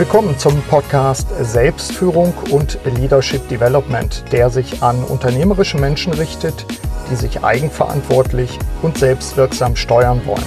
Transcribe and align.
Willkommen 0.00 0.38
zum 0.38 0.62
Podcast 0.62 1.28
Selbstführung 1.42 2.32
und 2.50 2.78
Leadership 2.86 3.46
Development, 3.50 4.24
der 4.32 4.48
sich 4.48 4.82
an 4.82 5.04
unternehmerische 5.04 5.76
Menschen 5.76 6.14
richtet, 6.14 6.64
die 7.10 7.16
sich 7.16 7.44
eigenverantwortlich 7.44 8.58
und 8.80 8.96
selbstwirksam 8.96 9.76
steuern 9.76 10.22
wollen. 10.24 10.42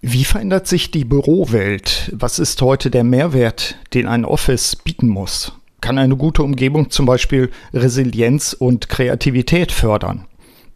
Wie 0.00 0.22
verändert 0.22 0.68
sich 0.68 0.92
die 0.92 1.04
Bürowelt? 1.04 2.12
Was 2.14 2.38
ist 2.38 2.62
heute 2.62 2.88
der 2.88 3.02
Mehrwert, 3.02 3.74
den 3.92 4.06
ein 4.06 4.24
Office 4.24 4.76
bieten 4.76 5.08
muss? 5.08 5.50
Kann 5.80 5.98
eine 5.98 6.14
gute 6.14 6.44
Umgebung 6.44 6.90
zum 6.90 7.06
Beispiel 7.06 7.50
Resilienz 7.74 8.52
und 8.52 8.88
Kreativität 8.88 9.72
fördern? 9.72 10.28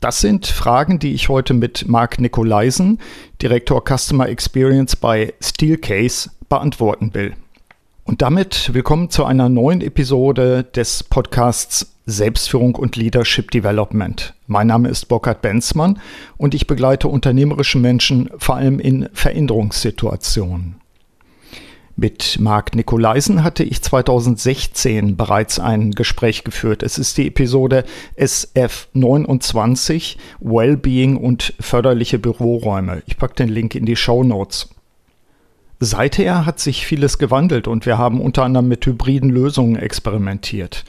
Das 0.05 0.21
sind 0.21 0.46
Fragen, 0.46 0.98
die 0.98 1.14
ich 1.14 1.30
heute 1.30 1.55
mit 1.55 1.89
Marc 1.89 2.20
Nikolaisen, 2.20 2.98
Direktor 3.41 3.83
Customer 3.83 4.29
Experience 4.29 4.96
bei 4.96 5.33
Steelcase, 5.41 6.29
beantworten 6.51 7.15
will. 7.15 7.33
Und 8.05 8.20
damit 8.20 8.74
willkommen 8.74 9.09
zu 9.09 9.24
einer 9.24 9.48
neuen 9.48 9.80
Episode 9.80 10.62
des 10.62 11.05
Podcasts 11.05 11.95
Selbstführung 12.05 12.74
und 12.74 12.96
Leadership 12.96 13.51
Development. 13.51 14.34
Mein 14.46 14.66
Name 14.66 14.91
ist 14.91 15.09
Burkhard 15.09 15.41
Benzmann 15.41 15.98
und 16.37 16.52
ich 16.52 16.66
begleite 16.66 17.09
unternehmerische 17.09 17.79
Menschen 17.79 18.29
vor 18.37 18.57
allem 18.57 18.80
in 18.80 19.09
Veränderungssituationen. 19.15 20.84
Mit 21.97 22.39
Marc 22.41 22.75
Nikolaisen 22.75 23.45
hatte 23.45 23.62
ich 23.62 23.80
2016 23.80 25.16
bereits 25.16 25.61
ein 25.61 25.93
Gespräch 25.93 26.43
geführt. 26.43 26.83
Es 26.83 26.98
ist 26.98 27.16
die 27.19 27.29
Episode 27.29 27.85
SF29 28.19 30.16
Wellbeing 30.41 31.16
und 31.16 31.55
förderliche 31.61 32.19
Büroräume. 32.19 33.02
Ich 33.07 33.16
packe 33.16 33.37
den 33.37 33.49
Link 33.49 33.77
in 33.77 33.87
die 33.87 33.95
Show 33.95 34.25
Notes. 34.25 34.71
Seither 35.79 36.46
hat 36.46 36.59
sich 36.59 36.87
vieles 36.87 37.18
gewandelt 37.18 37.68
und 37.68 37.87
wir 37.87 37.96
haben 37.99 38.21
unter 38.21 38.43
anderem 38.43 38.68
mit 38.68 38.87
hybriden 38.87 39.30
Lösungen 39.30 39.77
experimentiert. 39.77 40.85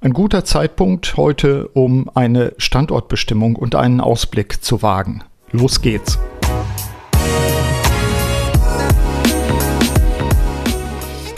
Ein 0.00 0.12
guter 0.12 0.44
Zeitpunkt 0.44 1.16
heute, 1.16 1.68
um 1.68 2.10
eine 2.14 2.54
Standortbestimmung 2.56 3.56
und 3.56 3.74
einen 3.74 4.00
Ausblick 4.00 4.64
zu 4.64 4.82
wagen. 4.82 5.22
Los 5.52 5.82
geht's. 5.82 6.18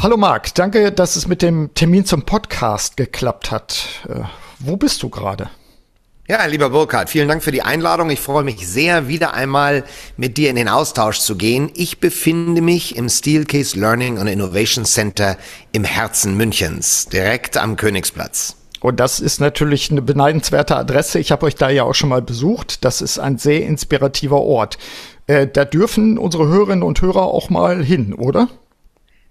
Hallo 0.02 0.16
Marc, 0.16 0.54
danke, 0.54 0.92
dass 0.92 1.16
es 1.16 1.28
mit 1.28 1.42
dem 1.42 1.74
Termin 1.74 2.06
zum 2.06 2.22
Podcast 2.22 2.96
geklappt 2.96 3.50
hat. 3.50 3.84
Äh, 4.08 4.22
wo 4.58 4.78
bist 4.78 5.02
du 5.02 5.10
gerade? 5.10 5.50
Ja, 6.26 6.46
lieber 6.46 6.70
Burkhard, 6.70 7.10
vielen 7.10 7.28
Dank 7.28 7.42
für 7.42 7.52
die 7.52 7.60
Einladung. 7.60 8.08
Ich 8.08 8.20
freue 8.20 8.42
mich 8.42 8.66
sehr, 8.66 9.08
wieder 9.08 9.34
einmal 9.34 9.84
mit 10.16 10.38
dir 10.38 10.48
in 10.48 10.56
den 10.56 10.70
Austausch 10.70 11.18
zu 11.18 11.36
gehen. 11.36 11.70
Ich 11.74 12.00
befinde 12.00 12.62
mich 12.62 12.96
im 12.96 13.10
Steelcase 13.10 13.78
Learning 13.78 14.16
and 14.16 14.30
Innovation 14.30 14.86
Center 14.86 15.36
im 15.72 15.84
Herzen 15.84 16.34
Münchens, 16.34 17.04
direkt 17.08 17.58
am 17.58 17.76
Königsplatz. 17.76 18.56
Und 18.80 19.00
das 19.00 19.20
ist 19.20 19.38
natürlich 19.38 19.90
eine 19.90 20.00
beneidenswerte 20.00 20.76
Adresse. 20.76 21.18
Ich 21.18 21.30
habe 21.30 21.44
euch 21.44 21.56
da 21.56 21.68
ja 21.68 21.82
auch 21.82 21.94
schon 21.94 22.08
mal 22.08 22.22
besucht. 22.22 22.86
Das 22.86 23.02
ist 23.02 23.18
ein 23.18 23.36
sehr 23.36 23.66
inspirativer 23.66 24.40
Ort. 24.40 24.78
Äh, 25.26 25.46
da 25.46 25.66
dürfen 25.66 26.16
unsere 26.16 26.48
Hörerinnen 26.48 26.84
und 26.84 27.02
Hörer 27.02 27.24
auch 27.24 27.50
mal 27.50 27.84
hin, 27.84 28.14
oder? 28.14 28.48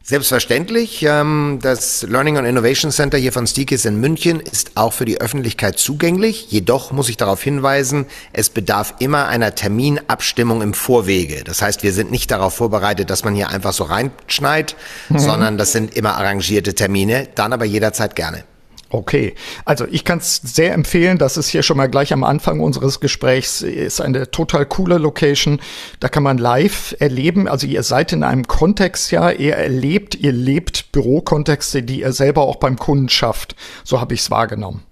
Selbstverständlich. 0.03 1.03
Ähm, 1.03 1.59
das 1.61 2.01
Learning 2.03 2.37
and 2.37 2.47
Innovation 2.47 2.91
Center 2.91 3.17
hier 3.17 3.31
von 3.31 3.45
Stiekes 3.45 3.85
in 3.85 3.99
München 3.99 4.39
ist 4.39 4.71
auch 4.75 4.93
für 4.93 5.05
die 5.05 5.21
Öffentlichkeit 5.21 5.77
zugänglich. 5.77 6.47
Jedoch 6.49 6.91
muss 6.91 7.09
ich 7.09 7.17
darauf 7.17 7.43
hinweisen, 7.43 8.07
es 8.33 8.49
bedarf 8.49 8.95
immer 8.99 9.27
einer 9.27 9.53
Terminabstimmung 9.53 10.61
im 10.61 10.73
Vorwege. 10.73 11.43
Das 11.43 11.61
heißt, 11.61 11.83
wir 11.83 11.93
sind 11.93 12.09
nicht 12.09 12.31
darauf 12.31 12.55
vorbereitet, 12.55 13.09
dass 13.09 13.23
man 13.23 13.35
hier 13.35 13.49
einfach 13.49 13.73
so 13.73 13.83
reinschneit, 13.83 14.75
mhm. 15.09 15.19
sondern 15.19 15.57
das 15.57 15.73
sind 15.73 15.95
immer 15.95 16.15
arrangierte 16.15 16.73
Termine, 16.73 17.27
dann 17.35 17.53
aber 17.53 17.65
jederzeit 17.65 18.15
gerne. 18.15 18.45
Okay, 18.91 19.35
also 19.65 19.85
ich 19.89 20.03
kann 20.03 20.17
es 20.17 20.37
sehr 20.37 20.73
empfehlen, 20.73 21.19
das 21.19 21.37
ist 21.37 21.47
hier 21.47 21.61
schon 21.61 21.77
mal 21.77 21.89
gleich 21.89 22.11
am 22.11 22.23
Anfang 22.23 22.59
unseres 22.59 22.99
Gesprächs, 22.99 23.61
ist 23.61 24.01
eine 24.01 24.31
total 24.31 24.65
coole 24.65 24.97
Location. 24.97 25.61
Da 25.99 26.09
kann 26.09 26.23
man 26.23 26.39
live 26.39 26.95
erleben, 26.99 27.47
also 27.47 27.67
ihr 27.67 27.83
seid 27.83 28.13
in 28.13 28.23
einem 28.23 28.47
Kontext 28.47 29.11
ja, 29.11 29.29
ihr 29.29 29.55
erlebt, 29.55 30.15
ihr 30.15 30.31
lebt 30.31 30.91
Bürokontexte, 30.91 31.83
die 31.83 32.01
ihr 32.01 32.13
selber 32.13 32.41
auch 32.41 32.55
beim 32.55 32.77
Kunden 32.77 33.09
schafft. 33.09 33.55
So 33.83 34.01
habe 34.01 34.15
ich 34.15 34.21
es 34.21 34.31
wahrgenommen. 34.31 34.88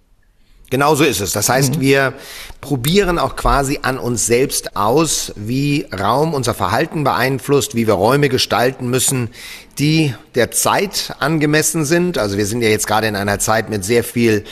Genau 0.69 0.95
so 0.95 1.05
ist 1.05 1.21
es. 1.21 1.31
Das 1.31 1.47
heißt, 1.47 1.77
mhm. 1.77 1.81
wir 1.81 2.13
probieren 2.59 3.19
auch 3.19 3.37
quasi 3.37 3.79
an 3.83 3.97
uns 3.97 4.25
selbst 4.25 4.75
aus, 4.75 5.31
wie 5.37 5.85
Raum 5.97 6.33
unser 6.33 6.53
Verhalten 6.53 7.05
beeinflusst, 7.05 7.73
wie 7.73 7.87
wir 7.87 7.93
Räume 7.93 8.27
gestalten 8.27 8.89
müssen, 8.89 9.29
die 9.79 10.13
der 10.35 10.51
Zeit 10.51 11.15
angemessen 11.19 11.85
sind. 11.85 12.17
Also 12.17 12.37
wir 12.37 12.45
sind 12.45 12.61
ja 12.61 12.69
jetzt 12.69 12.87
gerade 12.87 13.07
in 13.07 13.15
einer 13.15 13.39
Zeit 13.39 13.69
mit 13.69 13.85
sehr 13.85 14.03
viel 14.03 14.43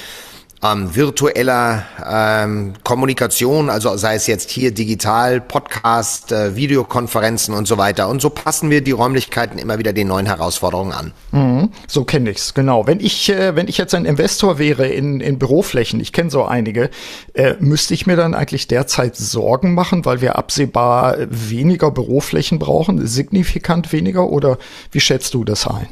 ähm, 0.63 0.95
virtueller 0.95 1.85
ähm, 2.05 2.73
Kommunikation, 2.83 3.69
also 3.69 3.95
sei 3.97 4.15
es 4.15 4.27
jetzt 4.27 4.49
hier 4.49 4.71
digital, 4.71 5.41
Podcast, 5.41 6.31
äh, 6.31 6.55
Videokonferenzen 6.55 7.53
und 7.53 7.67
so 7.67 7.77
weiter. 7.77 8.09
Und 8.09 8.21
so 8.21 8.29
passen 8.29 8.69
wir 8.69 8.81
die 8.81 8.91
Räumlichkeiten 8.91 9.59
immer 9.59 9.79
wieder 9.79 9.93
den 9.93 10.07
neuen 10.07 10.25
Herausforderungen 10.25 10.93
an. 10.93 11.13
Mhm, 11.31 11.71
so 11.87 12.03
kenne 12.03 12.29
ich's 12.29 12.53
genau. 12.53 12.87
Wenn 12.87 12.99
ich, 12.99 13.29
äh, 13.29 13.55
wenn 13.55 13.67
ich 13.67 13.77
jetzt 13.77 13.93
ein 13.93 14.05
Investor 14.05 14.57
wäre 14.57 14.87
in, 14.87 15.19
in 15.19 15.39
Büroflächen, 15.39 15.99
ich 15.99 16.13
kenne 16.13 16.29
so 16.29 16.45
einige, 16.45 16.89
äh, 17.33 17.55
müsste 17.59 17.93
ich 17.93 18.07
mir 18.07 18.15
dann 18.15 18.33
eigentlich 18.33 18.67
derzeit 18.67 19.15
Sorgen 19.15 19.73
machen, 19.73 20.05
weil 20.05 20.21
wir 20.21 20.37
absehbar 20.37 21.17
weniger 21.29 21.91
Büroflächen 21.91 22.59
brauchen, 22.59 23.05
signifikant 23.05 23.91
weniger, 23.91 24.29
oder 24.29 24.57
wie 24.91 24.99
schätzt 24.99 25.33
du 25.33 25.43
das 25.43 25.67
ein? 25.67 25.89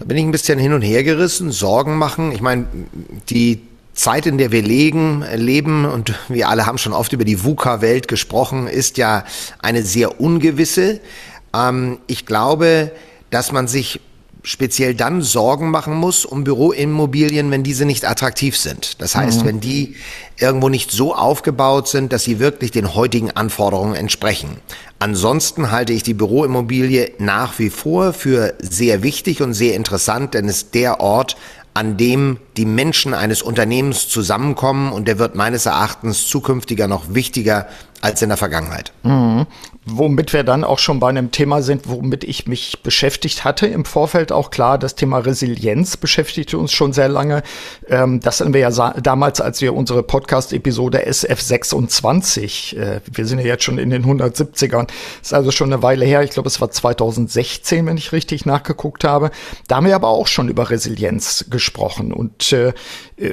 Da 0.00 0.06
bin 0.06 0.16
ich 0.16 0.24
ein 0.24 0.30
bisschen 0.30 0.58
hin 0.58 0.72
und 0.72 0.80
her 0.80 1.04
gerissen, 1.04 1.52
Sorgen 1.52 1.98
machen. 1.98 2.32
Ich 2.32 2.40
meine, 2.40 2.66
die 3.28 3.60
Zeit, 3.92 4.24
in 4.24 4.38
der 4.38 4.50
wir 4.50 4.62
legen, 4.62 5.22
leben, 5.34 5.84
und 5.84 6.14
wir 6.28 6.48
alle 6.48 6.64
haben 6.64 6.78
schon 6.78 6.94
oft 6.94 7.12
über 7.12 7.26
die 7.26 7.44
VUCA-Welt 7.44 8.08
gesprochen, 8.08 8.66
ist 8.66 8.96
ja 8.96 9.24
eine 9.58 9.82
sehr 9.82 10.18
ungewisse. 10.18 11.00
Ähm, 11.54 11.98
ich 12.06 12.24
glaube, 12.24 12.92
dass 13.28 13.52
man 13.52 13.68
sich 13.68 14.00
speziell 14.42 14.94
dann 14.94 15.22
Sorgen 15.22 15.70
machen 15.70 15.94
muss 15.94 16.24
um 16.24 16.44
Büroimmobilien, 16.44 17.50
wenn 17.50 17.62
diese 17.62 17.84
nicht 17.84 18.08
attraktiv 18.08 18.56
sind. 18.56 19.00
Das 19.00 19.14
heißt, 19.14 19.42
mhm. 19.42 19.46
wenn 19.46 19.60
die 19.60 19.96
irgendwo 20.38 20.68
nicht 20.68 20.90
so 20.90 21.14
aufgebaut 21.14 21.88
sind, 21.88 22.12
dass 22.12 22.24
sie 22.24 22.38
wirklich 22.38 22.70
den 22.70 22.94
heutigen 22.94 23.30
Anforderungen 23.30 23.94
entsprechen. 23.94 24.56
Ansonsten 24.98 25.70
halte 25.70 25.92
ich 25.92 26.02
die 26.02 26.14
Büroimmobilie 26.14 27.12
nach 27.18 27.58
wie 27.58 27.70
vor 27.70 28.12
für 28.12 28.54
sehr 28.58 29.02
wichtig 29.02 29.42
und 29.42 29.54
sehr 29.54 29.74
interessant, 29.74 30.34
denn 30.34 30.48
es 30.48 30.56
ist 30.56 30.74
der 30.74 31.00
Ort, 31.00 31.36
an 31.72 31.96
dem 31.96 32.38
die 32.56 32.66
Menschen 32.66 33.14
eines 33.14 33.42
Unternehmens 33.42 34.08
zusammenkommen 34.08 34.92
und 34.92 35.06
der 35.06 35.18
wird 35.18 35.36
meines 35.36 35.66
Erachtens 35.66 36.26
zukünftiger 36.26 36.88
noch 36.88 37.14
wichtiger 37.14 37.68
als 38.00 38.22
in 38.22 38.28
der 38.28 38.38
Vergangenheit. 38.38 38.92
Mhm. 39.02 39.46
Womit 39.84 40.32
wir 40.32 40.44
dann 40.44 40.62
auch 40.62 40.78
schon 40.78 41.00
bei 41.00 41.08
einem 41.08 41.30
Thema 41.30 41.62
sind, 41.62 41.88
womit 41.88 42.24
ich 42.24 42.46
mich 42.46 42.82
beschäftigt 42.82 43.44
hatte 43.44 43.66
im 43.66 43.84
Vorfeld 43.84 44.30
auch 44.30 44.50
klar, 44.50 44.78
das 44.78 44.94
Thema 44.94 45.18
Resilienz 45.18 45.96
beschäftigte 45.96 46.58
uns 46.58 46.72
schon 46.72 46.92
sehr 46.92 47.08
lange. 47.08 47.42
Ähm, 47.88 48.20
das 48.20 48.40
hatten 48.40 48.54
wir 48.54 48.60
ja 48.60 48.70
damals, 48.70 49.40
als 49.40 49.60
wir 49.60 49.74
unsere 49.74 50.02
Podcast-Episode 50.02 51.06
SF26, 51.06 52.76
äh, 52.76 53.00
wir 53.10 53.26
sind 53.26 53.38
ja 53.40 53.46
jetzt 53.46 53.64
schon 53.64 53.78
in 53.78 53.90
den 53.90 54.04
170ern, 54.04 54.88
ist 55.22 55.34
also 55.34 55.50
schon 55.50 55.72
eine 55.72 55.82
Weile 55.82 56.04
her, 56.04 56.22
ich 56.22 56.30
glaube 56.30 56.48
es 56.48 56.60
war 56.60 56.70
2016, 56.70 57.86
wenn 57.86 57.96
ich 57.96 58.12
richtig 58.12 58.46
nachgeguckt 58.46 59.04
habe. 59.04 59.30
Da 59.66 59.76
haben 59.76 59.86
wir 59.86 59.94
aber 59.94 60.08
auch 60.08 60.26
schon 60.26 60.48
über 60.48 60.70
Resilienz 60.70 61.46
gesprochen 61.50 62.12
und 62.12 62.52
äh, 62.52 62.72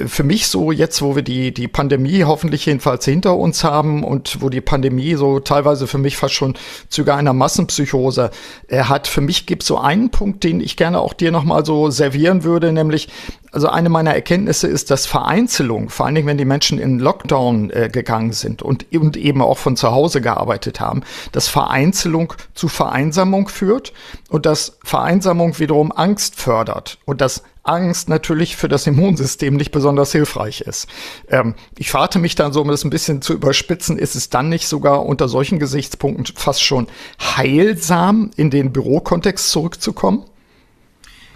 für 0.06 0.22
mich 0.22 0.48
so 0.48 0.70
jetzt, 0.70 1.00
wo 1.00 1.16
wir 1.16 1.22
die, 1.22 1.52
die 1.52 1.68
Pandemie 1.68 2.24
hoffentlich 2.24 2.66
jedenfalls 2.66 3.04
hinter 3.04 3.36
uns 3.36 3.64
haben 3.64 4.04
und 4.04 4.42
wo 4.42 4.50
die 4.50 4.57
Pandemie 4.60 5.14
so 5.14 5.40
teilweise 5.40 5.86
für 5.86 5.98
mich 5.98 6.16
fast 6.16 6.34
schon 6.34 6.54
Züge 6.88 7.14
einer 7.14 7.32
Massenpsychose. 7.32 8.30
Äh, 8.68 8.84
hat, 8.84 9.08
für 9.08 9.20
mich 9.20 9.46
gibt 9.46 9.62
es 9.62 9.68
so 9.68 9.78
einen 9.78 10.10
Punkt, 10.10 10.44
den 10.44 10.60
ich 10.60 10.76
gerne 10.76 11.00
auch 11.00 11.12
dir 11.12 11.30
nochmal 11.30 11.64
so 11.64 11.90
servieren 11.90 12.44
würde, 12.44 12.72
nämlich, 12.72 13.08
also 13.52 13.68
eine 13.68 13.88
meiner 13.88 14.14
Erkenntnisse 14.14 14.66
ist, 14.66 14.90
dass 14.90 15.06
Vereinzelung, 15.06 15.88
vor 15.88 16.06
allen 16.06 16.14
Dingen, 16.14 16.26
wenn 16.26 16.38
die 16.38 16.44
Menschen 16.44 16.78
in 16.78 16.98
Lockdown 16.98 17.70
äh, 17.70 17.88
gegangen 17.90 18.32
sind 18.32 18.62
und, 18.62 18.86
und 18.92 19.16
eben 19.16 19.42
auch 19.42 19.58
von 19.58 19.76
zu 19.76 19.90
Hause 19.90 20.20
gearbeitet 20.20 20.80
haben, 20.80 21.02
dass 21.32 21.48
Vereinzelung 21.48 22.34
zu 22.54 22.68
Vereinsamung 22.68 23.48
führt 23.48 23.92
und 24.28 24.46
dass 24.46 24.78
Vereinsamung 24.84 25.58
wiederum 25.58 25.92
Angst 25.92 26.36
fördert 26.36 26.98
und 27.04 27.20
dass 27.20 27.42
Angst 27.68 28.08
natürlich 28.08 28.56
für 28.56 28.68
das 28.68 28.86
Immunsystem 28.86 29.54
nicht 29.54 29.70
besonders 29.70 30.12
hilfreich 30.12 30.62
ist. 30.62 30.88
Ähm, 31.28 31.54
ich 31.76 31.90
fragte 31.90 32.18
mich 32.18 32.34
dann 32.34 32.52
so, 32.52 32.62
um 32.62 32.68
das 32.68 32.84
ein 32.84 32.90
bisschen 32.90 33.22
zu 33.22 33.34
überspitzen, 33.34 33.98
ist 33.98 34.16
es 34.16 34.30
dann 34.30 34.48
nicht 34.48 34.66
sogar 34.66 35.04
unter 35.04 35.28
solchen 35.28 35.58
Gesichtspunkten 35.58 36.36
fast 36.36 36.62
schon 36.62 36.88
heilsam, 37.20 38.30
in 38.36 38.50
den 38.50 38.72
Bürokontext 38.72 39.50
zurückzukommen? 39.50 40.24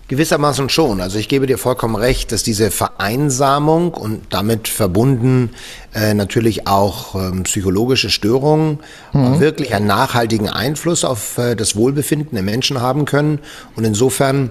Gewissermaßen 0.09 0.69
schon. 0.69 1.01
Also 1.01 1.19
ich 1.19 1.29
gebe 1.29 1.47
dir 1.47 1.57
vollkommen 1.57 1.97
recht, 1.97 2.33
dass 2.33 2.43
diese 2.43 2.71
Vereinsamung 2.71 3.95
und 3.95 4.27
damit 4.29 4.69
verbunden 4.69 5.51
äh, 5.95 6.13
natürlich 6.13 6.67
auch 6.67 7.15
ähm, 7.15 7.45
psychologische 7.45 8.11
Störungen 8.11 8.81
mhm. 9.15 9.41
wirklich 9.41 9.75
einen 9.75 9.87
nachhaltigen 9.87 10.51
Einfluss 10.51 11.05
auf 11.07 11.39
äh, 11.39 11.55
das 11.55 11.77
Wohlbefinden 11.77 12.35
der 12.35 12.43
Menschen 12.43 12.81
haben 12.81 13.07
können. 13.07 13.39
Und 13.75 13.85
insofern 13.85 14.51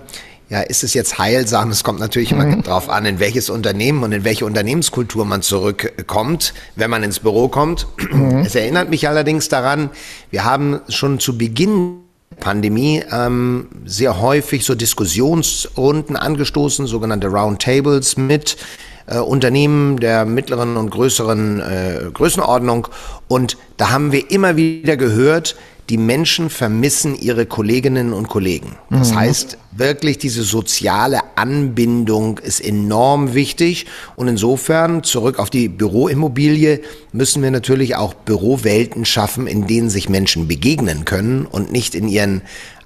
ja, 0.51 0.59
ist 0.59 0.83
es 0.83 0.93
jetzt 0.93 1.17
heilsam? 1.17 1.69
Es 1.69 1.81
kommt 1.81 2.01
natürlich 2.01 2.33
immer 2.33 2.45
mhm. 2.45 2.63
darauf 2.63 2.89
an, 2.89 3.05
in 3.05 3.21
welches 3.21 3.49
Unternehmen 3.49 4.03
und 4.03 4.11
in 4.11 4.25
welche 4.25 4.45
Unternehmenskultur 4.45 5.23
man 5.23 5.41
zurückkommt, 5.41 6.53
wenn 6.75 6.89
man 6.89 7.03
ins 7.03 7.19
Büro 7.19 7.47
kommt. 7.47 7.87
Mhm. 8.11 8.39
Es 8.39 8.53
erinnert 8.53 8.89
mich 8.89 9.07
allerdings 9.07 9.47
daran, 9.47 9.91
wir 10.29 10.43
haben 10.43 10.81
schon 10.89 11.21
zu 11.21 11.37
Beginn 11.37 11.99
Pandemie 12.41 13.01
ähm, 13.11 13.67
sehr 13.85 14.19
häufig 14.19 14.65
so 14.65 14.75
Diskussionsrunden 14.75 16.17
angestoßen, 16.17 16.85
sogenannte 16.85 17.27
Roundtables 17.27 18.17
mit 18.17 18.57
äh, 19.05 19.19
Unternehmen 19.19 20.01
der 20.01 20.25
mittleren 20.25 20.75
und 20.75 20.89
größeren 20.89 21.61
äh, 21.61 22.11
Größenordnung. 22.13 22.89
Und 23.29 23.57
da 23.77 23.91
haben 23.91 24.11
wir 24.11 24.29
immer 24.31 24.57
wieder 24.57 24.97
gehört, 24.97 25.55
die 25.91 25.97
Menschen 25.97 26.49
vermissen 26.49 27.19
ihre 27.19 27.45
Kolleginnen 27.45 28.13
und 28.13 28.29
Kollegen. 28.29 28.77
Das 28.89 29.11
mhm. 29.11 29.15
heißt, 29.17 29.57
wirklich 29.73 30.17
diese 30.17 30.43
soziale 30.43 31.19
Anbindung 31.35 32.37
ist 32.37 32.61
enorm 32.61 33.33
wichtig. 33.33 33.87
Und 34.15 34.29
insofern, 34.29 35.03
zurück 35.03 35.37
auf 35.37 35.49
die 35.49 35.67
Büroimmobilie, 35.67 36.79
müssen 37.11 37.43
wir 37.43 37.51
natürlich 37.51 37.97
auch 37.97 38.13
Bürowelten 38.13 39.03
schaffen, 39.03 39.47
in 39.47 39.67
denen 39.67 39.89
sich 39.89 40.07
Menschen 40.07 40.47
begegnen 40.47 41.03
können 41.03 41.45
und 41.45 41.73
nicht 41.73 41.93
in 41.93 42.07
ihren 42.07 42.41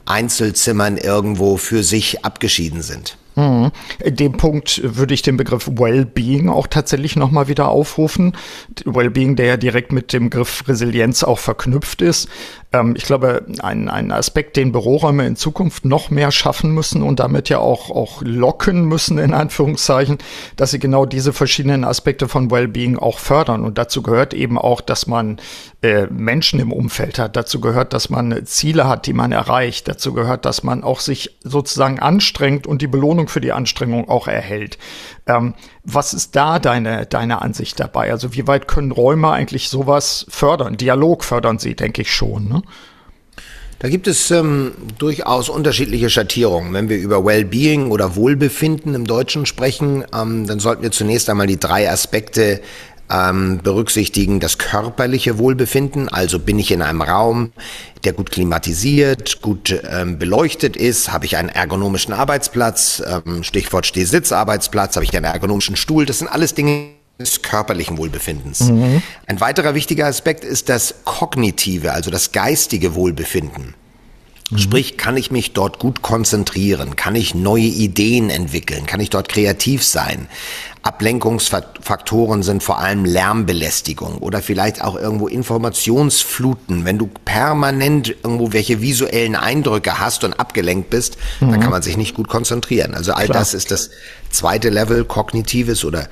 Einzelzimmern 0.05 0.97
irgendwo 0.97 1.57
für 1.57 1.83
sich 1.83 2.25
abgeschieden 2.25 2.81
sind. 2.81 3.19
Mhm. 3.35 3.71
In 3.99 4.15
dem 4.15 4.31
Punkt 4.33 4.81
würde 4.83 5.13
ich 5.13 5.21
den 5.21 5.37
Begriff 5.37 5.67
Wellbeing 5.67 6.49
auch 6.49 6.67
tatsächlich 6.67 7.15
nochmal 7.15 7.47
wieder 7.47 7.67
aufrufen. 7.67 8.35
Wellbeing, 8.85 9.35
der 9.35 9.45
ja 9.45 9.57
direkt 9.57 9.91
mit 9.91 10.13
dem 10.13 10.29
Begriff 10.29 10.63
Resilienz 10.67 11.23
auch 11.23 11.39
verknüpft 11.39 12.01
ist. 12.01 12.29
Ähm, 12.75 12.95
ich 12.95 13.03
glaube, 13.03 13.45
ein, 13.59 13.89
ein 13.89 14.11
Aspekt, 14.11 14.57
den 14.57 14.71
Büroräume 14.71 15.25
in 15.25 15.35
Zukunft 15.35 15.85
noch 15.85 16.09
mehr 16.09 16.31
schaffen 16.31 16.71
müssen 16.71 17.01
und 17.01 17.19
damit 17.19 17.49
ja 17.49 17.59
auch, 17.59 17.89
auch 17.89 18.21
locken 18.21 18.85
müssen, 18.85 19.17
in 19.17 19.33
Anführungszeichen, 19.33 20.17
dass 20.55 20.71
sie 20.71 20.79
genau 20.79 21.05
diese 21.05 21.33
verschiedenen 21.33 21.83
Aspekte 21.83 22.27
von 22.27 22.51
Wellbeing 22.51 22.97
auch 22.97 23.19
fördern. 23.19 23.63
Und 23.63 23.77
dazu 23.77 24.01
gehört 24.01 24.33
eben 24.33 24.57
auch, 24.57 24.81
dass 24.81 25.07
man 25.07 25.37
äh, 25.81 26.07
Menschen 26.07 26.59
im 26.59 26.71
Umfeld 26.71 27.19
hat. 27.19 27.35
Dazu 27.35 27.61
gehört, 27.61 27.93
dass 27.93 28.09
man 28.09 28.45
Ziele 28.45 28.87
hat, 28.87 29.05
die 29.05 29.13
man 29.13 29.31
erreicht. 29.31 29.87
Dazu 29.87 30.13
gehört, 30.13 30.45
dass 30.45 30.63
man 30.63 30.83
auch 30.83 30.99
sich 30.99 31.37
sozusagen 31.43 31.99
anstrengt 31.99 32.67
und 32.67 32.81
die 32.81 32.87
Belohnung 32.87 33.27
für 33.27 33.41
die 33.41 33.51
Anstrengung 33.51 34.09
auch 34.09 34.27
erhält. 34.27 34.77
Ähm, 35.27 35.55
was 35.83 36.13
ist 36.13 36.35
da 36.35 36.59
deine, 36.59 37.05
deine 37.05 37.41
Ansicht 37.41 37.79
dabei? 37.79 38.11
Also 38.11 38.33
wie 38.33 38.47
weit 38.47 38.67
können 38.67 38.91
Räume 38.91 39.31
eigentlich 39.31 39.69
sowas 39.69 40.25
fördern? 40.29 40.77
Dialog 40.77 41.23
fördern 41.23 41.57
sie, 41.57 41.75
denke 41.75 42.03
ich 42.03 42.13
schon. 42.13 42.47
Ne? 42.47 42.61
Da 43.79 43.89
gibt 43.89 44.07
es 44.07 44.31
ähm, 44.31 44.73
durchaus 44.97 45.49
unterschiedliche 45.49 46.09
Schattierungen. 46.09 46.73
Wenn 46.73 46.89
wir 46.89 46.97
über 46.97 47.25
Wellbeing 47.25 47.91
oder 47.91 48.15
Wohlbefinden 48.15 48.95
im 48.95 49.05
Deutschen 49.05 49.45
sprechen, 49.45 50.05
ähm, 50.13 50.47
dann 50.47 50.59
sollten 50.59 50.83
wir 50.83 50.91
zunächst 50.91 51.29
einmal 51.29 51.47
die 51.47 51.59
drei 51.59 51.89
Aspekte 51.89 52.61
ähm, 53.09 53.59
berücksichtigen 53.63 54.39
das 54.39 54.57
körperliche 54.57 55.37
Wohlbefinden. 55.37 56.09
Also 56.09 56.39
bin 56.39 56.59
ich 56.59 56.71
in 56.71 56.81
einem 56.81 57.01
Raum, 57.01 57.51
der 58.03 58.13
gut 58.13 58.31
klimatisiert, 58.31 59.41
gut 59.41 59.79
ähm, 59.89 60.17
beleuchtet 60.17 60.75
ist, 60.75 61.11
habe 61.11 61.25
ich 61.25 61.37
einen 61.37 61.49
ergonomischen 61.49 62.13
Arbeitsplatz, 62.13 63.03
ähm, 63.05 63.43
Stichwort 63.43 63.85
Stehsitzarbeitsplatz, 63.85 64.95
habe 64.95 65.05
ich 65.05 65.15
einen 65.15 65.25
ergonomischen 65.25 65.75
Stuhl. 65.75 66.05
Das 66.05 66.19
sind 66.19 66.27
alles 66.27 66.53
Dinge 66.53 66.89
des 67.19 67.41
körperlichen 67.41 67.97
Wohlbefindens. 67.97 68.61
Mhm. 68.61 69.01
Ein 69.27 69.39
weiterer 69.39 69.73
wichtiger 69.73 70.07
Aspekt 70.07 70.43
ist 70.43 70.69
das 70.69 70.95
kognitive, 71.05 71.93
also 71.93 72.11
das 72.11 72.31
geistige 72.31 72.95
Wohlbefinden. 72.95 73.75
Mhm. 74.51 74.57
Sprich, 74.57 74.97
kann 74.97 75.17
ich 75.17 75.31
mich 75.31 75.53
dort 75.53 75.79
gut 75.79 76.01
konzentrieren? 76.01 76.95
Kann 76.95 77.15
ich 77.15 77.33
neue 77.33 77.63
Ideen 77.63 78.29
entwickeln? 78.29 78.85
Kann 78.85 78.99
ich 78.99 79.09
dort 79.09 79.29
kreativ 79.29 79.83
sein? 79.83 80.27
Ablenkungsfaktoren 80.85 82.43
sind 82.43 82.61
vor 82.61 82.77
allem 82.77 83.05
Lärmbelästigung 83.05 84.19
oder 84.19 84.43
vielleicht 84.43 84.83
auch 84.83 84.95
irgendwo 84.95 85.27
Informationsfluten. 85.27 86.85
Wenn 86.85 86.99
du 86.99 87.09
permanent 87.25 88.09
irgendwo 88.23 88.53
welche 88.53 88.81
visuellen 88.81 89.35
Eindrücke 89.35 89.99
hast 89.99 90.23
und 90.23 90.33
abgelenkt 90.33 90.91
bist, 90.91 91.17
mhm. 91.39 91.49
dann 91.49 91.59
kann 91.59 91.71
man 91.71 91.81
sich 91.81 91.97
nicht 91.97 92.13
gut 92.13 92.27
konzentrieren. 92.27 92.93
Also 92.93 93.13
all 93.13 93.25
Klar. 93.25 93.39
das 93.39 93.55
ist 93.55 93.71
das 93.71 93.89
zweite 94.29 94.69
Level, 94.69 95.05
kognitives 95.05 95.85
oder 95.85 96.07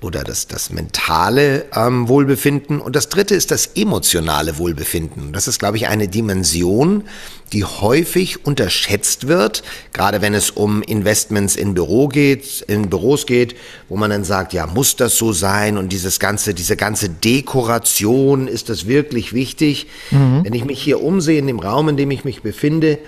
oder 0.00 0.24
das, 0.24 0.46
das 0.46 0.70
mentale 0.70 1.64
ähm, 1.74 2.08
Wohlbefinden. 2.08 2.80
Und 2.80 2.96
das 2.96 3.08
dritte 3.08 3.34
ist 3.34 3.50
das 3.50 3.70
emotionale 3.74 4.58
Wohlbefinden. 4.58 5.32
Das 5.32 5.48
ist, 5.48 5.58
glaube 5.58 5.78
ich, 5.78 5.88
eine 5.88 6.06
Dimension, 6.06 7.04
die 7.52 7.64
häufig 7.64 8.44
unterschätzt 8.44 9.26
wird, 9.26 9.62
gerade 9.92 10.20
wenn 10.20 10.34
es 10.34 10.50
um 10.50 10.82
Investments 10.82 11.56
in 11.56 11.74
Büro 11.74 12.08
geht, 12.08 12.62
in 12.68 12.90
Büros 12.90 13.26
geht, 13.26 13.56
wo 13.88 13.96
man 13.96 14.10
dann 14.16 14.24
sagt, 14.24 14.52
ja, 14.52 14.66
muss 14.66 14.96
das 14.96 15.16
so 15.16 15.32
sein? 15.32 15.76
Und 15.76 15.92
dieses 15.92 16.18
ganze, 16.18 16.54
diese 16.54 16.76
ganze 16.76 17.08
Dekoration, 17.08 18.48
ist 18.48 18.68
das 18.70 18.86
wirklich 18.86 19.32
wichtig? 19.32 19.86
Mhm. 20.10 20.44
Wenn 20.44 20.54
ich 20.54 20.64
mich 20.64 20.82
hier 20.82 21.02
umsehe 21.02 21.38
in 21.38 21.46
dem 21.46 21.60
Raum, 21.60 21.90
in 21.90 21.96
dem 21.96 22.10
ich 22.10 22.24
mich 22.24 22.42
befinde, 22.42 22.98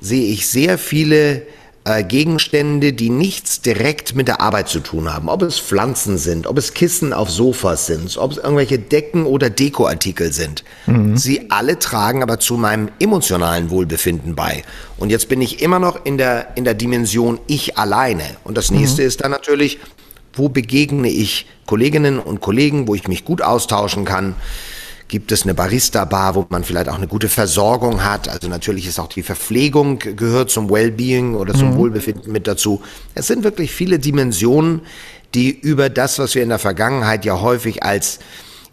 sehe 0.00 0.32
ich 0.32 0.48
sehr 0.48 0.78
viele 0.78 1.42
äh, 1.84 2.04
Gegenstände, 2.04 2.92
die 2.92 3.10
nichts 3.10 3.60
direkt 3.60 4.14
mit 4.14 4.28
der 4.28 4.40
Arbeit 4.40 4.68
zu 4.68 4.78
tun 4.78 5.12
haben. 5.12 5.28
Ob 5.28 5.42
es 5.42 5.58
Pflanzen 5.58 6.16
sind, 6.16 6.46
ob 6.46 6.56
es 6.58 6.74
Kissen 6.74 7.12
auf 7.12 7.28
Sofas 7.28 7.86
sind, 7.86 8.16
ob 8.18 8.30
es 8.30 8.36
irgendwelche 8.36 8.78
Decken 8.78 9.26
oder 9.26 9.50
Dekoartikel 9.50 10.32
sind. 10.32 10.62
Mhm. 10.86 11.16
Sie 11.16 11.50
alle 11.50 11.80
tragen 11.80 12.22
aber 12.22 12.38
zu 12.38 12.56
meinem 12.56 12.88
emotionalen 13.00 13.70
Wohlbefinden 13.70 14.36
bei. 14.36 14.62
Und 14.96 15.10
jetzt 15.10 15.28
bin 15.28 15.40
ich 15.40 15.60
immer 15.60 15.80
noch 15.80 16.04
in 16.04 16.18
der, 16.18 16.56
in 16.56 16.62
der 16.62 16.74
Dimension 16.74 17.40
ich 17.48 17.76
alleine. 17.76 18.22
Und 18.44 18.56
das 18.56 18.70
nächste 18.70 19.02
mhm. 19.02 19.08
ist 19.08 19.24
dann 19.24 19.32
natürlich, 19.32 19.80
wo 20.34 20.48
begegne 20.48 21.08
ich 21.08 21.46
Kolleginnen 21.66 22.18
und 22.18 22.40
Kollegen, 22.40 22.88
wo 22.88 22.94
ich 22.94 23.08
mich 23.08 23.24
gut 23.24 23.42
austauschen 23.42 24.04
kann 24.04 24.34
Gibt 25.12 25.30
es 25.30 25.42
eine 25.42 25.52
Barista-Bar, 25.52 26.36
wo 26.36 26.46
man 26.48 26.64
vielleicht 26.64 26.88
auch 26.88 26.94
eine 26.94 27.06
gute 27.06 27.28
Versorgung 27.28 28.02
hat? 28.02 28.30
Also 28.30 28.48
natürlich 28.48 28.86
ist 28.86 28.98
auch 28.98 29.10
die 29.10 29.22
Verpflegung 29.22 29.98
gehört 29.98 30.50
zum 30.50 30.70
Wellbeing 30.70 31.34
oder 31.34 31.52
zum 31.52 31.72
mhm. 31.72 31.76
Wohlbefinden 31.76 32.32
mit 32.32 32.46
dazu. 32.46 32.80
Es 33.14 33.26
sind 33.26 33.44
wirklich 33.44 33.72
viele 33.72 33.98
Dimensionen, 33.98 34.80
die 35.34 35.50
über 35.50 35.90
das, 35.90 36.18
was 36.18 36.34
wir 36.34 36.42
in 36.42 36.48
der 36.48 36.58
Vergangenheit 36.58 37.26
ja 37.26 37.42
häufig 37.42 37.82
als 37.82 38.20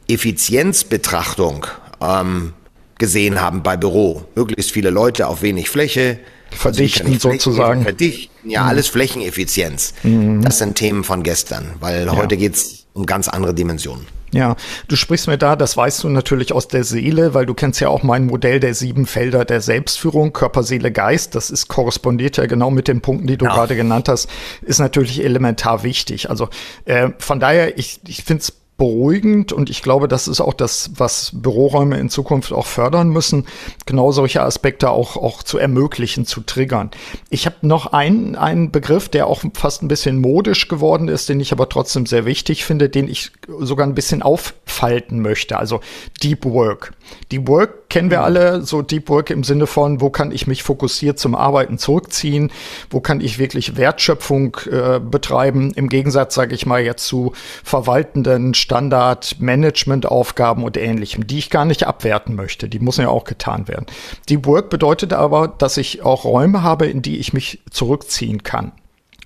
Effizienzbetrachtung 0.07 1.67
ähm, 1.99 2.53
gesehen 2.97 3.41
haben 3.41 3.61
bei 3.61 3.75
Büro. 3.75 4.23
Möglichst 4.33 4.71
viele 4.71 4.91
Leute 4.91 5.27
auf 5.27 5.41
wenig 5.41 5.69
Fläche. 5.69 6.19
Verdichten 6.51 7.19
sozusagen. 7.19 7.83
Verdichten, 7.83 8.28
ja, 8.43 8.63
mhm. 8.63 8.69
alles 8.69 8.87
Flächeneffizienz. 8.87 9.93
Mhm. 10.03 10.41
Das 10.41 10.57
sind 10.57 10.75
Themen 10.75 11.03
von 11.03 11.23
gestern, 11.23 11.73
weil 11.79 12.05
ja. 12.05 12.15
heute 12.15 12.37
geht's 12.37 12.85
um 12.93 13.05
ganz 13.05 13.27
andere 13.27 13.53
Dimensionen. 13.53 14.05
Ja, 14.31 14.55
du 14.87 14.95
sprichst 14.95 15.27
mir 15.27 15.37
da, 15.37 15.55
das 15.55 15.75
weißt 15.75 16.03
du 16.03 16.09
natürlich 16.09 16.53
aus 16.53 16.67
der 16.67 16.83
Seele, 16.83 17.33
weil 17.33 17.45
du 17.45 17.53
kennst 17.53 17.79
ja 17.79 17.89
auch 17.89 18.03
mein 18.03 18.27
Modell 18.27 18.59
der 18.59 18.75
sieben 18.75 19.05
Felder 19.05 19.43
der 19.43 19.61
Selbstführung, 19.61 20.33
Körper, 20.33 20.63
Seele, 20.63 20.91
Geist. 20.91 21.35
Das 21.35 21.49
ist 21.49 21.67
korrespondiert 21.67 22.37
ja 22.37 22.45
genau 22.45 22.69
mit 22.69 22.87
den 22.87 23.01
Punkten, 23.01 23.27
die 23.27 23.37
du 23.37 23.45
ja. 23.45 23.53
gerade 23.53 23.75
genannt 23.75 24.07
hast, 24.07 24.29
ist 24.61 24.79
natürlich 24.79 25.23
elementar 25.23 25.83
wichtig. 25.83 26.29
Also 26.29 26.49
äh, 26.85 27.09
von 27.17 27.39
daher, 27.39 27.77
ich, 27.77 28.01
ich 28.07 28.23
finde 28.23 28.43
es 28.43 28.53
beruhigend 28.79 29.53
und 29.53 29.69
ich 29.69 29.83
glaube, 29.83 30.07
das 30.07 30.27
ist 30.27 30.41
auch 30.41 30.55
das, 30.55 30.89
was 30.95 31.31
Büroräume 31.33 31.99
in 31.99 32.09
Zukunft 32.09 32.51
auch 32.51 32.65
fördern 32.65 33.09
müssen, 33.09 33.45
genau 33.85 34.11
solche 34.11 34.41
Aspekte 34.41 34.89
auch, 34.89 35.17
auch 35.17 35.43
zu 35.43 35.59
ermöglichen, 35.59 36.25
zu 36.25 36.41
triggern. 36.41 36.89
Ich 37.29 37.45
habe 37.45 37.57
noch 37.61 37.93
einen, 37.93 38.35
einen 38.35 38.71
Begriff, 38.71 39.09
der 39.09 39.27
auch 39.27 39.43
fast 39.53 39.83
ein 39.83 39.87
bisschen 39.87 40.19
modisch 40.19 40.67
geworden 40.67 41.09
ist, 41.09 41.29
den 41.29 41.39
ich 41.39 41.51
aber 41.51 41.69
trotzdem 41.69 42.07
sehr 42.07 42.25
wichtig 42.25 42.65
finde, 42.65 42.89
den 42.89 43.07
ich 43.07 43.31
sogar 43.59 43.85
ein 43.85 43.93
bisschen 43.95 44.23
auffalten 44.23 45.21
möchte, 45.21 45.59
also 45.59 45.81
Deep 46.23 46.45
Work. 46.45 46.93
Deep 47.31 47.47
Work 47.47 47.89
kennen 47.89 48.09
wir 48.09 48.21
alle, 48.21 48.63
so 48.63 48.81
Deep 48.81 49.09
Work 49.09 49.29
im 49.29 49.43
Sinne 49.43 49.67
von, 49.67 50.01
wo 50.01 50.09
kann 50.09 50.31
ich 50.31 50.47
mich 50.47 50.63
fokussiert 50.63 51.19
zum 51.19 51.35
Arbeiten 51.35 51.77
zurückziehen, 51.77 52.51
wo 52.89 53.01
kann 53.01 53.21
ich 53.21 53.39
wirklich 53.39 53.77
Wertschöpfung 53.77 54.57
äh, 54.71 54.99
betreiben, 54.99 55.71
im 55.75 55.89
Gegensatz, 55.89 56.35
sage 56.35 56.55
ich 56.55 56.65
mal, 56.65 56.81
jetzt 56.81 57.05
zu 57.05 57.33
verwaltenden 57.63 58.53
Standard-Management-Aufgaben 58.53 60.63
und 60.63 60.77
ähnlichem, 60.77 61.27
die 61.27 61.39
ich 61.39 61.49
gar 61.49 61.65
nicht 61.65 61.85
abwerten 61.85 62.35
möchte. 62.35 62.69
Die 62.69 62.79
müssen 62.79 63.01
ja 63.01 63.09
auch 63.09 63.23
getan 63.23 63.67
werden. 63.67 63.85
Deep 64.29 64.45
Work 64.45 64.69
bedeutet 64.69 65.13
aber, 65.13 65.47
dass 65.47 65.77
ich 65.77 66.03
auch 66.03 66.23
Räume 66.23 66.63
habe, 66.63 66.87
in 66.87 67.01
die 67.01 67.17
ich 67.17 67.33
mich 67.33 67.61
zurückziehen 67.71 68.43
kann. 68.43 68.71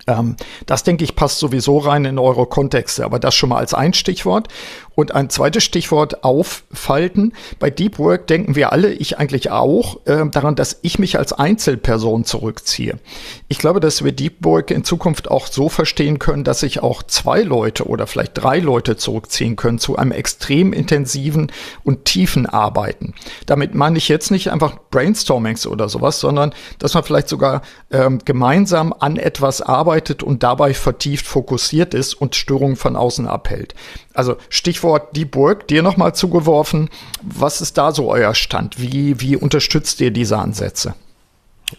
Ähm, 0.07 0.35
das 0.65 0.83
denke 0.83 1.03
ich 1.03 1.15
passt 1.15 1.39
sowieso 1.39 1.77
rein 1.77 2.05
in 2.05 2.19
eure 2.19 2.45
Kontexte, 2.45 3.05
aber 3.05 3.19
das 3.19 3.35
schon 3.35 3.49
mal 3.49 3.57
als 3.57 3.73
ein 3.73 3.93
Stichwort. 3.93 4.47
Und 4.95 5.13
ein 5.13 5.29
zweites 5.29 5.63
Stichwort 5.63 6.23
aufalten. 6.23 7.33
Bei 7.59 7.69
Deep 7.69 7.99
Work 7.99 8.27
denken 8.27 8.55
wir 8.55 8.71
alle, 8.71 8.93
ich 8.93 9.17
eigentlich 9.17 9.49
auch, 9.49 10.05
äh, 10.05 10.25
daran, 10.29 10.55
dass 10.55 10.79
ich 10.81 10.99
mich 10.99 11.17
als 11.17 11.33
Einzelperson 11.33 12.25
zurückziehe. 12.25 12.99
Ich 13.47 13.57
glaube, 13.57 13.79
dass 13.79 14.03
wir 14.03 14.11
Deep 14.11 14.45
Work 14.45 14.71
in 14.71 14.83
Zukunft 14.83 15.31
auch 15.31 15.47
so 15.47 15.69
verstehen 15.69 16.19
können, 16.19 16.43
dass 16.43 16.59
sich 16.59 16.81
auch 16.81 17.03
zwei 17.03 17.41
Leute 17.41 17.85
oder 17.85 18.07
vielleicht 18.07 18.33
drei 18.35 18.59
Leute 18.59 18.97
zurückziehen 18.97 19.55
können 19.55 19.79
zu 19.79 19.95
einem 19.95 20.11
extrem 20.11 20.73
intensiven 20.73 21.51
und 21.83 22.05
tiefen 22.05 22.45
Arbeiten. 22.45 23.13
Damit 23.45 23.73
meine 23.75 23.97
ich 23.97 24.07
jetzt 24.07 24.31
nicht 24.31 24.51
einfach 24.51 24.77
Brainstormings 24.91 25.65
oder 25.67 25.89
sowas, 25.89 26.19
sondern 26.19 26.53
dass 26.79 26.93
man 26.93 27.03
vielleicht 27.03 27.29
sogar 27.29 27.61
ähm, 27.91 28.19
gemeinsam 28.25 28.93
an 28.97 29.17
etwas 29.17 29.61
arbeitet 29.61 30.23
und 30.23 30.43
dabei 30.43 30.73
vertieft 30.73 31.25
fokussiert 31.25 31.93
ist 31.93 32.13
und 32.13 32.35
Störungen 32.35 32.75
von 32.75 32.95
außen 32.95 33.27
abhält. 33.27 33.73
Also 34.13 34.37
Stichwort 34.49 35.15
Deep 35.15 35.35
Work, 35.35 35.67
dir 35.67 35.81
nochmal 35.81 36.13
zugeworfen. 36.13 36.89
Was 37.21 37.61
ist 37.61 37.77
da 37.77 37.91
so 37.91 38.09
euer 38.09 38.35
Stand? 38.35 38.79
Wie, 38.79 39.19
wie 39.19 39.35
unterstützt 39.35 39.99
ihr 40.01 40.11
diese 40.11 40.37
Ansätze? 40.37 40.93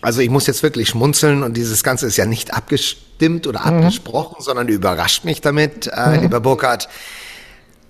Also 0.01 0.21
ich 0.21 0.31
muss 0.31 0.47
jetzt 0.47 0.63
wirklich 0.63 0.89
schmunzeln 0.89 1.43
und 1.43 1.57
dieses 1.57 1.85
Ganze 1.85 2.07
ist 2.07 2.17
ja 2.17 2.27
nicht 2.27 2.53
abgestimmt 2.53 3.47
oder 3.47 3.61
mhm. 3.61 3.79
abgesprochen, 3.79 4.37
sondern 4.41 4.69
überrascht 4.69 5.25
mich 5.25 5.41
damit, 5.41 5.89
äh, 5.93 6.17
mhm. 6.17 6.23
lieber 6.23 6.41
Burkhard. 6.41 6.89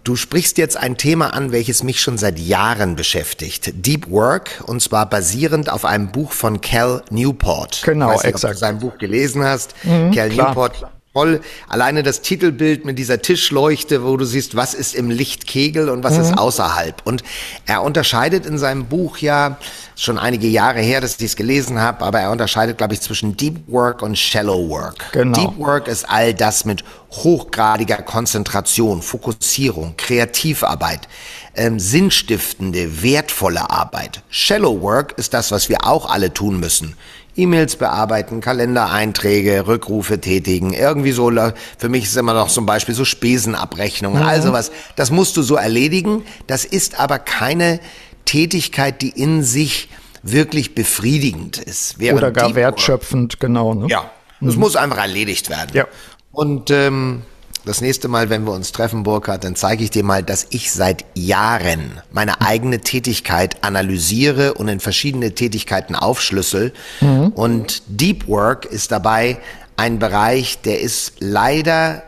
Du 0.02 0.16
sprichst 0.16 0.58
jetzt 0.58 0.76
ein 0.76 0.98
Thema 0.98 1.32
an, 1.32 1.50
welches 1.50 1.82
mich 1.82 2.02
schon 2.02 2.18
seit 2.18 2.38
Jahren 2.38 2.94
beschäftigt. 2.94 3.72
Deep 3.86 4.10
Work, 4.10 4.62
und 4.66 4.82
zwar 4.82 5.08
basierend 5.08 5.70
auf 5.70 5.86
einem 5.86 6.12
Buch 6.12 6.32
von 6.32 6.60
Cal 6.60 7.02
Newport. 7.08 7.80
Genau, 7.86 8.10
ich 8.10 8.16
weiß 8.16 8.24
nicht, 8.24 8.34
exakt. 8.34 8.44
Ob 8.44 8.52
du 8.52 8.58
sein 8.58 8.78
Buch 8.80 8.98
gelesen 8.98 9.42
hast. 9.42 9.74
Mhm, 9.82 10.10
Cal 10.10 10.28
klar. 10.28 10.48
Newport 10.48 10.86
toll. 11.14 11.40
Alleine 11.68 12.02
das 12.02 12.21
Titelbild 12.21 12.85
mit 12.85 12.99
dieser 12.99 13.23
Tischleuchte, 13.23 14.04
wo 14.04 14.16
du 14.16 14.25
siehst, 14.25 14.56
was 14.56 14.75
ist 14.75 14.94
im 14.94 15.11
Lichtkegel 15.11 15.88
und 15.88 16.02
was 16.02 16.14
mhm. 16.14 16.23
ist 16.23 16.38
außerhalb. 16.38 17.02
Und 17.04 17.23
er 17.66 17.83
unterscheidet 17.83 18.47
in 18.47 18.59
seinem 18.59 18.87
Buch 18.87 19.18
ja, 19.18 19.59
schon 19.97 20.18
einige 20.18 20.49
Jahre 20.49 20.80
her, 20.80 21.00
dass 21.00 21.16
ich 21.18 21.25
es 21.25 21.37
gelesen 21.37 21.80
habe, 21.80 22.04
aber 22.04 22.21
er 22.21 22.30
unterscheidet, 22.33 22.78
glaube 22.78 22.94
ich, 22.94 23.00
zwischen 23.00 23.37
Deep 23.37 23.68
Work 23.68 24.02
und 24.02 24.18
Shallow 24.18 24.68
Work. 24.68 25.12
Genau. 25.12 25.38
Deep 25.38 25.59
Work 25.59 25.88
ist 25.88 26.09
all 26.09 26.35
das 26.35 26.64
mit 26.64 26.83
hochgradiger 27.12 27.99
Konzentration, 27.99 29.00
Fokussierung, 29.00 29.94
Kreativarbeit, 29.97 31.09
ähm, 31.54 31.78
sinnstiftende, 31.78 33.02
wertvolle 33.02 33.71
Arbeit. 33.71 34.23
Shallow 34.30 34.80
Work 34.80 35.16
ist 35.16 35.33
das, 35.33 35.52
was 35.52 35.68
wir 35.68 35.87
auch 35.87 36.11
alle 36.11 36.35
tun 36.35 36.59
müssen. 36.59 36.97
E-Mails 37.36 37.76
bearbeiten, 37.76 38.40
Kalendereinträge, 38.40 39.66
Rückrufe 39.66 40.20
tätigen, 40.20 40.72
irgendwie 40.72 41.12
so, 41.12 41.30
für 41.78 41.88
mich 41.88 42.04
ist 42.04 42.16
immer 42.16 42.34
noch 42.34 42.48
zum 42.48 42.66
Beispiel 42.66 42.94
so 42.94 43.04
Spesenabrechnungen, 43.04 44.22
mhm. 44.22 44.28
also 44.28 44.52
was, 44.52 44.70
das 44.96 45.10
musst 45.10 45.36
du 45.36 45.42
so 45.42 45.56
erledigen, 45.56 46.22
das 46.46 46.64
ist 46.64 47.00
aber 47.00 47.18
keine 47.18 47.80
Tätigkeit, 48.24 49.02
die 49.02 49.10
in 49.10 49.42
sich 49.42 49.88
wirklich 50.22 50.74
befriedigend 50.74 51.58
ist. 51.58 52.00
Oder 52.00 52.30
gar 52.30 52.54
wertschöpfend, 52.54 53.40
genau. 53.40 53.74
Ne? 53.74 53.86
Ja, 53.88 54.10
es 54.40 54.54
mhm. 54.54 54.60
muss 54.60 54.76
einfach 54.76 54.98
erledigt 54.98 55.50
werden. 55.50 55.70
Ja. 55.74 55.86
Und 56.32 56.70
ähm, 56.70 57.22
das 57.64 57.80
nächste 57.80 58.09
Mal, 58.09 58.30
wenn 58.30 58.44
wir 58.44 58.52
uns 58.52 58.73
treffen, 58.73 59.02
Burkhard, 59.02 59.44
dann 59.44 59.56
zeige 59.56 59.85
ich 59.85 59.90
dir 59.90 60.04
mal, 60.04 60.23
dass 60.23 60.47
ich 60.50 60.73
seit 60.73 61.04
Jahren 61.14 62.00
meine 62.12 62.40
eigene 62.40 62.80
Tätigkeit 62.80 63.64
analysiere 63.64 64.54
und 64.54 64.68
in 64.68 64.80
verschiedene 64.80 65.35
Tätigkeiten 65.35 65.94
aufschlüssel. 65.94 66.73
Mhm. 67.00 67.28
Und 67.28 67.83
Deep 67.87 68.28
Work 68.28 68.66
ist 68.66 68.92
dabei 68.92 69.38
ein 69.76 69.99
Bereich, 69.99 70.61
der 70.62 70.80
ist 70.80 71.14
leider 71.21 72.02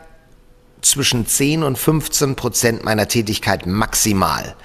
zwischen 0.81 1.25
10 1.25 1.63
und 1.63 1.77
15 1.77 2.35
Prozent 2.35 2.83
meiner 2.83 3.07
Tätigkeit 3.07 3.65
maximal. 3.65 4.55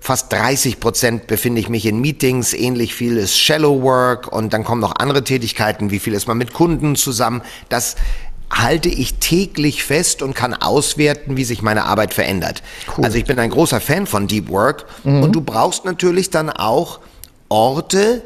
Fast 0.00 0.32
30 0.32 0.80
Prozent 0.80 1.26
befinde 1.28 1.60
ich 1.60 1.68
mich 1.68 1.86
in 1.86 2.00
Meetings, 2.00 2.54
ähnlich 2.54 2.92
viel 2.92 3.16
ist 3.16 3.38
Shallow 3.38 3.82
Work 3.82 4.32
und 4.32 4.52
dann 4.52 4.64
kommen 4.64 4.80
noch 4.80 4.96
andere 4.96 5.22
Tätigkeiten, 5.22 5.92
wie 5.92 6.00
viel 6.00 6.12
ist 6.12 6.26
man 6.26 6.36
mit 6.38 6.52
Kunden 6.52 6.96
zusammen. 6.96 7.40
Das 7.68 7.94
halte 8.52 8.90
ich 8.90 9.14
täglich 9.14 9.82
fest 9.82 10.22
und 10.22 10.34
kann 10.34 10.54
auswerten, 10.54 11.36
wie 11.36 11.44
sich 11.44 11.62
meine 11.62 11.84
Arbeit 11.84 12.12
verändert. 12.12 12.62
Cool. 12.96 13.04
Also 13.04 13.18
ich 13.18 13.24
bin 13.24 13.38
ein 13.38 13.50
großer 13.50 13.80
Fan 13.80 14.06
von 14.06 14.28
Deep 14.28 14.50
Work 14.50 14.84
mhm. 15.04 15.22
und 15.22 15.32
du 15.32 15.40
brauchst 15.40 15.84
natürlich 15.84 16.30
dann 16.30 16.50
auch 16.50 17.00
Orte, 17.48 18.22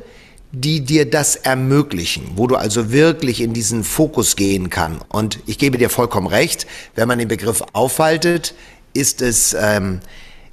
die 0.52 0.80
dir 0.80 1.08
das 1.08 1.36
ermöglichen, 1.36 2.32
wo 2.34 2.46
du 2.46 2.56
also 2.56 2.90
wirklich 2.90 3.40
in 3.40 3.52
diesen 3.52 3.84
Fokus 3.84 4.36
gehen 4.36 4.68
kann. 4.70 5.00
Und 5.08 5.38
ich 5.46 5.58
gebe 5.58 5.78
dir 5.78 5.90
vollkommen 5.90 6.26
recht, 6.26 6.66
wenn 6.94 7.08
man 7.08 7.18
den 7.18 7.28
Begriff 7.28 7.62
aufhaltet, 7.72 8.54
ist 8.94 9.22
es 9.22 9.54
ähm, 9.58 10.00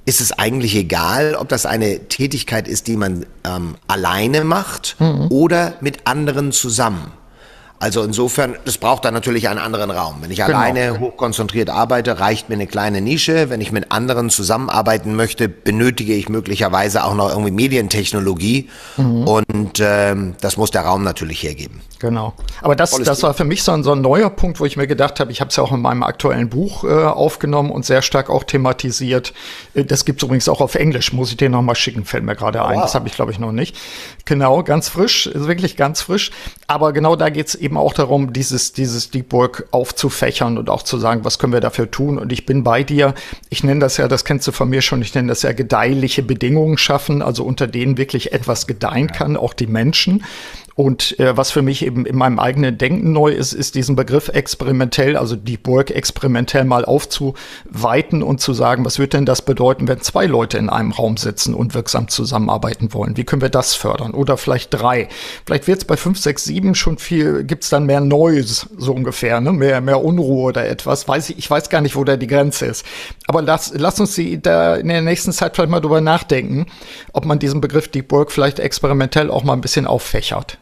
ist 0.06 0.20
es 0.20 0.32
eigentlich 0.32 0.76
egal, 0.76 1.34
ob 1.34 1.48
das 1.48 1.64
eine 1.64 2.08
Tätigkeit 2.08 2.68
ist, 2.68 2.88
die 2.88 2.96
man 2.96 3.24
ähm, 3.44 3.76
alleine 3.86 4.44
macht 4.44 4.96
mhm. 4.98 5.28
oder 5.30 5.74
mit 5.80 6.06
anderen 6.06 6.52
zusammen. 6.52 7.10
Also 7.80 8.02
insofern, 8.02 8.54
das 8.64 8.78
braucht 8.78 9.04
dann 9.04 9.14
natürlich 9.14 9.48
einen 9.48 9.58
anderen 9.58 9.90
Raum. 9.90 10.16
Wenn 10.20 10.30
ich 10.30 10.38
genau. 10.38 10.56
alleine 10.56 11.00
hochkonzentriert 11.00 11.68
arbeite, 11.68 12.18
reicht 12.18 12.48
mir 12.48 12.54
eine 12.54 12.66
kleine 12.66 13.00
Nische. 13.00 13.50
Wenn 13.50 13.60
ich 13.60 13.72
mit 13.72 13.92
anderen 13.92 14.30
zusammenarbeiten 14.30 15.16
möchte, 15.16 15.48
benötige 15.48 16.14
ich 16.14 16.28
möglicherweise 16.28 17.04
auch 17.04 17.14
noch 17.14 17.28
irgendwie 17.28 17.50
Medientechnologie. 17.50 18.70
Mhm. 18.96 19.28
Und 19.28 19.80
ähm, 19.80 20.34
das 20.40 20.56
muss 20.56 20.70
der 20.70 20.82
Raum 20.82 21.02
natürlich 21.02 21.42
hergeben. 21.42 21.82
Genau. 21.98 22.34
Aber 22.60 22.76
das, 22.76 22.90
das 22.90 23.22
war 23.22 23.34
für 23.34 23.44
mich 23.44 23.62
so 23.62 23.72
ein, 23.72 23.82
so 23.82 23.92
ein 23.92 24.02
neuer 24.02 24.28
Punkt, 24.28 24.60
wo 24.60 24.66
ich 24.66 24.76
mir 24.76 24.86
gedacht 24.86 25.20
habe, 25.20 25.32
ich 25.32 25.40
habe 25.40 25.48
es 25.48 25.56
ja 25.56 25.62
auch 25.62 25.72
in 25.72 25.80
meinem 25.80 26.02
aktuellen 26.02 26.50
Buch 26.50 26.84
äh, 26.84 26.88
aufgenommen 26.88 27.70
und 27.70 27.86
sehr 27.86 28.02
stark 28.02 28.30
auch 28.30 28.44
thematisiert. 28.44 29.32
Äh, 29.74 29.84
das 29.84 30.04
gibt 30.04 30.20
es 30.20 30.26
übrigens 30.26 30.48
auch 30.48 30.60
auf 30.60 30.74
Englisch, 30.74 31.12
muss 31.12 31.30
ich 31.30 31.38
dir 31.38 31.48
noch 31.48 31.62
mal 31.62 31.74
schicken, 31.74 32.04
fällt 32.04 32.24
mir 32.24 32.36
gerade 32.36 32.64
ein. 32.64 32.76
Wow. 32.76 32.82
Das 32.82 32.94
habe 32.94 33.08
ich, 33.08 33.14
glaube 33.14 33.32
ich, 33.32 33.38
noch 33.38 33.52
nicht. 33.52 33.76
Genau, 34.26 34.62
ganz 34.62 34.88
frisch, 34.88 35.26
ist 35.26 35.46
wirklich 35.46 35.76
ganz 35.76 36.02
frisch. 36.02 36.30
Aber 36.66 36.92
genau 36.92 37.16
da 37.16 37.30
geht 37.30 37.48
es 37.48 37.54
eben 37.64 37.78
auch 37.78 37.94
darum, 37.94 38.32
dieses, 38.32 38.72
dieses 38.72 39.10
Deep 39.10 39.32
Work 39.32 39.66
aufzufächern 39.70 40.58
und 40.58 40.68
auch 40.68 40.82
zu 40.82 40.98
sagen, 40.98 41.24
was 41.24 41.38
können 41.38 41.52
wir 41.54 41.60
dafür 41.60 41.90
tun. 41.90 42.18
Und 42.18 42.30
ich 42.30 42.44
bin 42.44 42.62
bei 42.62 42.82
dir. 42.82 43.14
Ich 43.48 43.64
nenne 43.64 43.80
das 43.80 43.96
ja, 43.96 44.06
das 44.06 44.24
kennst 44.24 44.46
du 44.46 44.52
von 44.52 44.68
mir 44.68 44.82
schon, 44.82 45.00
ich 45.00 45.14
nenne 45.14 45.28
das 45.28 45.42
ja 45.42 45.52
gedeihliche 45.52 46.22
Bedingungen 46.22 46.76
schaffen, 46.76 47.22
also 47.22 47.44
unter 47.44 47.66
denen 47.66 47.96
wirklich 47.96 48.32
etwas 48.32 48.66
gedeihen 48.66 49.08
kann, 49.08 49.36
auch 49.36 49.54
die 49.54 49.66
Menschen. 49.66 50.24
Und 50.76 51.18
äh, 51.20 51.36
was 51.36 51.52
für 51.52 51.62
mich 51.62 51.84
eben 51.86 52.04
in 52.04 52.16
meinem 52.16 52.40
eigenen 52.40 52.76
Denken 52.76 53.12
neu 53.12 53.30
ist, 53.30 53.52
ist 53.52 53.76
diesen 53.76 53.94
Begriff 53.94 54.28
experimentell, 54.28 55.16
also 55.16 55.36
Deep 55.36 55.68
Work 55.68 55.90
experimentell 55.90 56.64
mal 56.64 56.84
aufzuweiten 56.84 58.22
und 58.24 58.40
zu 58.40 58.52
sagen, 58.54 58.84
was 58.84 58.98
wird 58.98 59.12
denn 59.12 59.24
das 59.24 59.42
bedeuten, 59.42 59.86
wenn 59.86 60.00
zwei 60.00 60.26
Leute 60.26 60.58
in 60.58 60.68
einem 60.68 60.90
Raum 60.90 61.16
sitzen 61.16 61.54
und 61.54 61.74
wirksam 61.74 62.08
zusammenarbeiten 62.08 62.92
wollen? 62.92 63.16
Wie 63.16 63.24
können 63.24 63.42
wir 63.42 63.50
das 63.50 63.74
fördern? 63.74 64.14
Oder 64.14 64.36
vielleicht 64.36 64.74
drei. 64.74 65.08
Vielleicht 65.46 65.68
wird 65.68 65.78
es 65.78 65.84
bei 65.84 65.96
fünf, 65.96 66.18
sechs, 66.18 66.44
sieben 66.44 66.74
schon 66.74 66.98
viel, 66.98 67.44
gibt's 67.44 67.70
dann 67.70 67.86
mehr 67.86 68.00
Neues, 68.00 68.68
so 68.76 68.92
ungefähr, 68.92 69.40
ne? 69.40 69.52
mehr, 69.52 69.80
mehr 69.80 70.02
Unruhe 70.02 70.48
oder 70.48 70.66
etwas. 70.66 71.06
Weiß 71.06 71.30
ich, 71.30 71.38
ich 71.38 71.48
weiß 71.48 71.70
gar 71.70 71.82
nicht, 71.82 71.94
wo 71.94 72.02
da 72.02 72.16
die 72.16 72.26
Grenze 72.26 72.66
ist. 72.66 72.84
Aber 73.28 73.42
lass, 73.42 73.72
lass 73.76 74.00
uns 74.00 74.16
die 74.16 74.42
da 74.42 74.74
in 74.74 74.88
der 74.88 75.02
nächsten 75.02 75.32
Zeit 75.32 75.54
vielleicht 75.54 75.70
mal 75.70 75.80
drüber 75.80 76.00
nachdenken, 76.00 76.66
ob 77.12 77.26
man 77.26 77.38
diesen 77.38 77.60
Begriff 77.60 77.88
Deep 77.88 78.10
Work 78.10 78.32
vielleicht 78.32 78.58
experimentell 78.58 79.30
auch 79.30 79.44
mal 79.44 79.52
ein 79.52 79.60
bisschen 79.60 79.86
auffächert. 79.86 80.58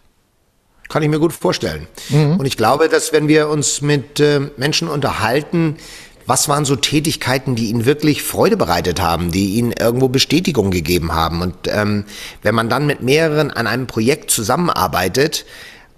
Kann 0.93 1.03
ich 1.03 1.09
mir 1.09 1.19
gut 1.19 1.33
vorstellen. 1.33 1.87
Mhm. 2.11 2.37
Und 2.37 2.45
ich 2.45 2.59
glaube, 2.59 2.91
dass 2.91 3.15
wenn 3.15 3.27
wir 3.27 3.49
uns 3.49 3.81
mit 3.81 4.21
äh, 4.21 4.41
Menschen 4.59 4.89
unterhalten, 4.89 5.79
was 6.27 6.51
waren 6.51 6.67
so 6.67 6.77
Tätigkeiten, 6.77 7.55
die 7.55 7.71
ihnen 7.71 7.87
wirklich 7.87 8.23
Freude 8.23 8.59
bereitet 8.59 9.01
haben, 9.01 9.31
die 9.31 9.55
ihnen 9.55 9.73
irgendwo 9.73 10.09
Bestätigung 10.09 10.71
gegeben 10.71 11.15
haben? 11.15 11.41
Und 11.41 11.55
ähm, 11.69 12.05
wenn 12.43 12.55
man 12.55 12.69
dann 12.69 12.87
mit 12.87 13.01
mehreren 13.01 13.51
an 13.51 13.67
einem 13.67 13.87
Projekt 13.87 14.31
zusammenarbeitet, 14.31 15.47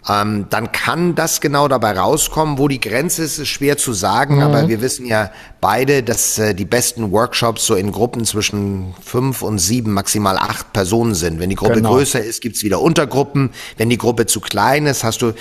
ähm, 0.09 0.47
dann 0.51 0.71
kann 0.73 1.15
das 1.15 1.41
genau 1.41 1.67
dabei 1.67 1.99
rauskommen. 1.99 2.59
Wo 2.59 2.69
die 2.69 2.81
Grenze 2.81 3.23
ist, 3.23 3.39
ist 3.39 3.49
schwer 3.49 3.79
zu 3.79 3.93
sagen, 3.93 4.37
mhm. 4.37 4.43
aber 4.43 4.69
wir 4.69 4.81
wissen 4.83 5.07
ja 5.07 5.31
beide, 5.61 6.03
dass 6.03 6.39
äh, 6.39 6.55
die 6.55 6.67
besten 6.67 7.11
Workshops 7.11 7.65
so 7.65 7.75
in 7.75 7.91
Gruppen 7.91 8.25
zwischen 8.25 8.95
fünf 9.03 9.43
und 9.43 9.59
sieben, 9.59 9.93
maximal 9.93 10.37
acht 10.37 10.73
Personen 10.73 11.15
sind. 11.15 11.41
Wenn 11.41 11.49
die 11.49 11.57
Gruppe 11.57 11.77
genau. 11.77 11.95
größer 11.95 12.23
ist, 12.23 12.43
gibt's 12.43 12.63
wieder 12.63 12.81
Untergruppen. 12.81 13.51
Wenn 13.79 13.89
die 13.89 13.99
Gruppe 13.99 14.27
zu 14.27 14.41
klein 14.41 14.87
ist, 14.87 15.05
hast 15.05 15.23
du 15.23 15.33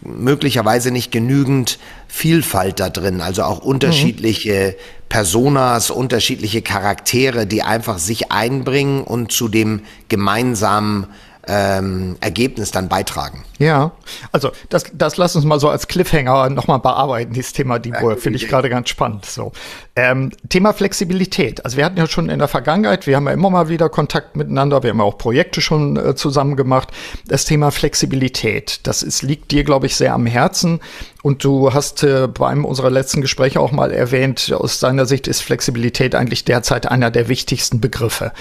möglicherweise 0.00 0.90
nicht 0.90 1.12
genügend 1.12 1.78
Vielfalt 2.06 2.80
da 2.80 2.88
drin, 2.88 3.20
also 3.20 3.42
auch 3.42 3.58
unterschiedliche 3.58 4.74
mhm. 4.76 5.08
Personas, 5.08 5.90
unterschiedliche 5.90 6.62
Charaktere, 6.62 7.46
die 7.46 7.62
einfach 7.62 7.98
sich 7.98 8.30
einbringen 8.30 9.02
und 9.02 9.32
zu 9.32 9.48
dem 9.48 9.82
gemeinsamen 10.08 11.06
ähm, 11.48 12.16
Ergebnis 12.20 12.70
dann 12.70 12.88
beitragen. 12.88 13.42
Ja, 13.58 13.92
also 14.30 14.50
das, 14.68 14.84
das 14.92 15.16
lass 15.16 15.34
uns 15.34 15.44
mal 15.44 15.58
so 15.58 15.68
als 15.68 15.88
Cliffhanger 15.88 16.50
nochmal 16.50 16.78
bearbeiten, 16.78 17.32
dieses 17.32 17.54
Thema 17.54 17.78
Deep 17.78 18.00
Work, 18.02 18.20
finde 18.20 18.36
ich 18.36 18.48
gerade 18.48 18.68
ganz 18.68 18.90
spannend. 18.90 19.24
So. 19.24 19.52
Ähm, 19.96 20.30
Thema 20.48 20.74
Flexibilität. 20.74 21.64
Also 21.64 21.76
wir 21.76 21.84
hatten 21.84 21.96
ja 21.96 22.06
schon 22.06 22.28
in 22.28 22.38
der 22.38 22.48
Vergangenheit, 22.48 23.06
wir 23.06 23.16
haben 23.16 23.26
ja 23.26 23.32
immer 23.32 23.50
mal 23.50 23.68
wieder 23.68 23.88
Kontakt 23.88 24.36
miteinander, 24.36 24.82
wir 24.82 24.90
haben 24.90 24.98
ja 24.98 25.04
auch 25.04 25.18
Projekte 25.18 25.60
schon 25.60 25.96
äh, 25.96 26.14
zusammen 26.14 26.54
gemacht. 26.54 26.90
Das 27.26 27.46
Thema 27.46 27.70
Flexibilität, 27.70 28.86
das 28.86 29.02
ist, 29.02 29.22
liegt 29.22 29.50
dir, 29.50 29.64
glaube 29.64 29.86
ich, 29.86 29.96
sehr 29.96 30.12
am 30.12 30.26
Herzen. 30.26 30.80
Und 31.22 31.42
du 31.42 31.72
hast 31.72 32.04
äh, 32.04 32.28
bei 32.28 32.48
einem 32.48 32.64
unserer 32.64 32.90
letzten 32.90 33.22
Gespräche 33.22 33.58
auch 33.58 33.72
mal 33.72 33.90
erwähnt, 33.90 34.52
aus 34.52 34.78
deiner 34.78 35.06
Sicht 35.06 35.26
ist 35.26 35.40
Flexibilität 35.40 36.14
eigentlich 36.14 36.44
derzeit 36.44 36.88
einer 36.88 37.10
der 37.10 37.28
wichtigsten 37.28 37.80
Begriffe. 37.80 38.32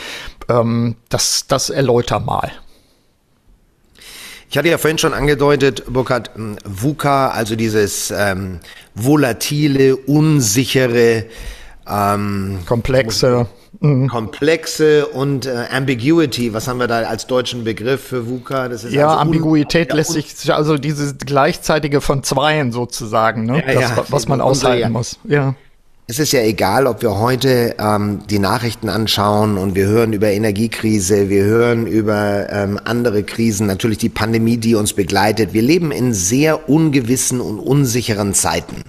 Ähm, 0.49 0.95
das, 1.09 1.47
das 1.47 1.69
erläuter 1.69 2.19
mal. 2.19 2.51
Ich 4.49 4.57
hatte 4.57 4.69
ja 4.69 4.77
vorhin 4.77 4.97
schon 4.97 5.13
angedeutet, 5.13 5.83
Burkhard, 5.87 6.31
ähm, 6.37 6.57
VUCA, 6.63 7.29
also 7.29 7.55
dieses 7.55 8.11
ähm, 8.11 8.59
volatile, 8.95 9.97
unsichere, 9.97 11.25
ähm, 11.89 12.59
komplexe, 12.65 13.47
mhm. 13.81 14.07
komplexe 14.07 15.05
und 15.07 15.45
äh, 15.45 15.65
Ambiguity. 15.71 16.53
Was 16.53 16.67
haben 16.69 16.79
wir 16.79 16.87
da 16.87 16.99
als 17.01 17.27
deutschen 17.27 17.65
Begriff 17.65 18.01
für 18.07 18.27
VUCA? 18.27 18.69
Das 18.69 18.85
ist 18.85 18.93
ja, 18.93 19.09
also 19.09 19.19
Ambiguität 19.19 19.91
lässt 19.91 20.13
sich, 20.13 20.53
also 20.53 20.77
dieses 20.77 21.17
gleichzeitige 21.17 21.99
von 21.99 22.23
Zweien 22.23 22.71
sozusagen, 22.71 23.45
ne? 23.45 23.63
Ja, 23.67 23.73
das, 23.73 23.97
ja. 23.97 24.05
was 24.09 24.27
man 24.29 24.39
aushalten 24.39 24.93
muss. 24.93 25.19
Ja. 25.25 25.55
Es 26.09 26.19
ist 26.19 26.31
ja 26.31 26.39
egal, 26.39 26.87
ob 26.87 27.01
wir 27.01 27.19
heute 27.19 27.75
ähm, 27.79 28.21
die 28.29 28.39
Nachrichten 28.39 28.87
anschauen 28.87 29.57
und 29.57 29.75
wir 29.75 29.87
hören 29.87 30.13
über 30.13 30.31
Energiekrise, 30.31 31.27
wir 31.27 31.43
hören 31.43 31.85
über 31.85 32.47
ähm, 32.49 32.79
andere 32.81 33.23
Krisen, 33.23 33.67
natürlich 33.67 33.97
die 33.97 34.07
Pandemie, 34.07 34.55
die 34.55 34.75
uns 34.75 34.93
begleitet. 34.93 35.51
Wir 35.51 35.61
leben 35.61 35.91
in 35.91 36.13
sehr 36.13 36.69
ungewissen 36.69 37.41
und 37.41 37.59
unsicheren 37.59 38.33
Zeiten. 38.33 38.83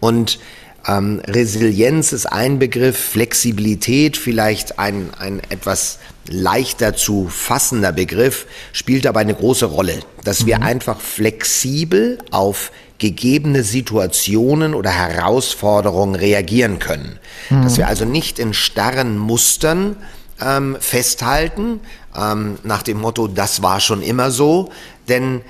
Und 0.00 0.40
ähm, 0.88 1.22
Resilienz 1.24 2.12
ist 2.12 2.26
ein 2.26 2.58
Begriff, 2.58 2.98
Flexibilität 2.98 4.16
vielleicht 4.16 4.80
ein, 4.80 5.10
ein 5.16 5.40
etwas 5.50 6.00
leichter 6.28 6.96
zu 6.96 7.28
fassender 7.28 7.92
Begriff, 7.92 8.44
spielt 8.72 9.06
aber 9.06 9.20
eine 9.20 9.34
große 9.34 9.66
Rolle, 9.66 10.00
dass 10.24 10.42
mhm. 10.42 10.46
wir 10.46 10.62
einfach 10.62 10.98
flexibel 10.98 12.18
auf 12.32 12.72
gegebene 12.98 13.62
Situationen 13.62 14.74
oder 14.74 14.90
Herausforderungen 14.90 16.14
reagieren 16.14 16.78
können. 16.78 17.18
Mhm. 17.50 17.62
Dass 17.62 17.76
wir 17.76 17.88
also 17.88 18.04
nicht 18.04 18.38
in 18.38 18.54
starren 18.54 19.18
Mustern 19.18 19.96
ähm, 20.40 20.76
festhalten, 20.80 21.80
ähm, 22.16 22.58
nach 22.62 22.82
dem 22.82 22.98
Motto, 22.98 23.28
das 23.28 23.62
war 23.62 23.80
schon 23.80 24.02
immer 24.02 24.30
so, 24.30 24.70
denn 25.08 25.42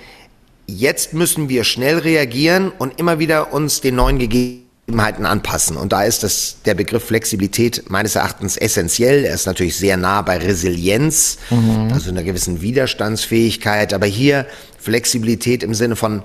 jetzt 0.67 1.15
müssen 1.15 1.49
wir 1.49 1.65
schnell 1.65 1.99
reagieren 1.99 2.73
und 2.77 2.99
immer 2.99 3.19
wieder 3.19 3.53
uns 3.53 3.81
den 3.81 3.95
neuen 3.95 4.19
Gegebenheiten 4.19 5.27
anpassen. 5.27 5.77
Und 5.77 5.93
da 5.93 6.03
ist 6.03 6.23
das, 6.23 6.57
der 6.65 6.75
Begriff 6.75 7.05
Flexibilität 7.05 7.89
meines 7.89 8.17
Erachtens 8.17 8.57
essentiell. 8.57 9.25
Er 9.25 9.35
ist 9.35 9.47
natürlich 9.47 9.77
sehr 9.77 9.97
nah 9.97 10.23
bei 10.23 10.39
Resilienz, 10.39 11.39
mhm. 11.51 11.93
also 11.93 12.11
einer 12.11 12.25
gewissen 12.25 12.61
Widerstandsfähigkeit. 12.61 13.95
Aber 13.95 14.07
hier 14.07 14.47
Flexibilität 14.79 15.63
im 15.63 15.75
Sinne 15.75 15.97
von 15.97 16.23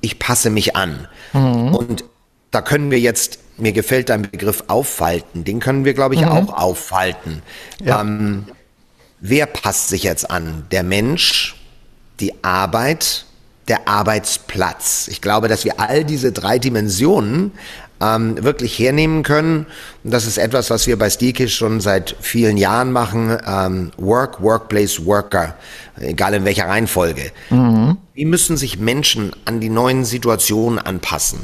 ich 0.00 0.18
passe 0.18 0.50
mich 0.50 0.76
an. 0.76 1.08
Mhm. 1.32 1.74
Und 1.74 2.04
da 2.50 2.62
können 2.62 2.90
wir 2.90 2.98
jetzt, 2.98 3.38
mir 3.58 3.72
gefällt 3.72 4.08
dein 4.08 4.22
Begriff 4.22 4.64
auffalten, 4.68 5.44
den 5.44 5.60
können 5.60 5.84
wir, 5.84 5.94
glaube 5.94 6.14
ich, 6.14 6.22
mhm. 6.22 6.28
auch 6.28 6.52
auffalten. 6.52 7.42
Ja. 7.82 8.00
Ähm, 8.00 8.46
wer 9.20 9.46
passt 9.46 9.88
sich 9.88 10.02
jetzt 10.02 10.30
an? 10.30 10.66
Der 10.70 10.82
Mensch, 10.82 11.56
die 12.18 12.42
Arbeit, 12.42 13.24
der 13.68 13.86
Arbeitsplatz. 13.86 15.08
Ich 15.08 15.20
glaube, 15.20 15.48
dass 15.48 15.64
wir 15.64 15.78
all 15.78 16.04
diese 16.04 16.32
drei 16.32 16.58
Dimensionen 16.58 17.52
ähm, 18.00 18.42
wirklich 18.42 18.78
hernehmen 18.78 19.22
können. 19.22 19.66
Und 20.04 20.12
das 20.12 20.26
ist 20.26 20.38
etwas, 20.38 20.70
was 20.70 20.86
wir 20.86 20.98
bei 20.98 21.10
Steelkiss 21.10 21.52
schon 21.52 21.80
seit 21.80 22.16
vielen 22.20 22.56
Jahren 22.56 22.92
machen. 22.92 23.36
Ähm, 23.46 23.90
Work, 23.96 24.42
Workplace, 24.42 25.04
Worker, 25.04 25.54
egal 25.98 26.34
in 26.34 26.44
welcher 26.44 26.68
Reihenfolge. 26.68 27.30
Mhm. 27.50 27.98
Wie 28.14 28.24
müssen 28.24 28.56
sich 28.56 28.78
Menschen 28.78 29.32
an 29.44 29.60
die 29.60 29.68
neuen 29.68 30.04
Situationen 30.04 30.78
anpassen? 30.78 31.40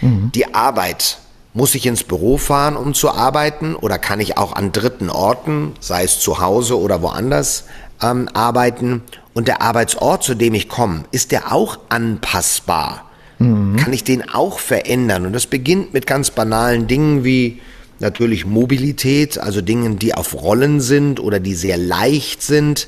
Mhm. 0.00 0.32
Die 0.34 0.54
Arbeit. 0.54 1.18
Muss 1.52 1.74
ich 1.74 1.84
ins 1.84 2.04
Büro 2.04 2.38
fahren, 2.38 2.76
um 2.76 2.94
zu 2.94 3.10
arbeiten? 3.10 3.74
Oder 3.74 3.98
kann 3.98 4.20
ich 4.20 4.38
auch 4.38 4.52
an 4.52 4.70
dritten 4.70 5.10
Orten, 5.10 5.72
sei 5.80 6.04
es 6.04 6.20
zu 6.20 6.38
Hause 6.38 6.78
oder 6.78 7.02
woanders, 7.02 7.64
ähm, 8.00 8.28
arbeiten? 8.34 9.02
Und 9.34 9.48
der 9.48 9.60
Arbeitsort, 9.60 10.22
zu 10.22 10.36
dem 10.36 10.54
ich 10.54 10.68
komme, 10.68 11.04
ist 11.10 11.32
der 11.32 11.52
auch 11.52 11.80
anpassbar? 11.88 13.09
Mhm. 13.40 13.76
kann 13.76 13.92
ich 13.92 14.04
den 14.04 14.28
auch 14.28 14.60
verändern. 14.60 15.26
Und 15.26 15.32
das 15.32 15.46
beginnt 15.46 15.92
mit 15.92 16.06
ganz 16.06 16.30
banalen 16.30 16.86
Dingen 16.86 17.24
wie 17.24 17.60
natürlich 17.98 18.46
Mobilität, 18.46 19.38
also 19.38 19.60
Dingen, 19.60 19.98
die 19.98 20.14
auf 20.14 20.34
Rollen 20.40 20.80
sind 20.80 21.18
oder 21.18 21.40
die 21.40 21.54
sehr 21.54 21.76
leicht 21.76 22.42
sind. 22.42 22.86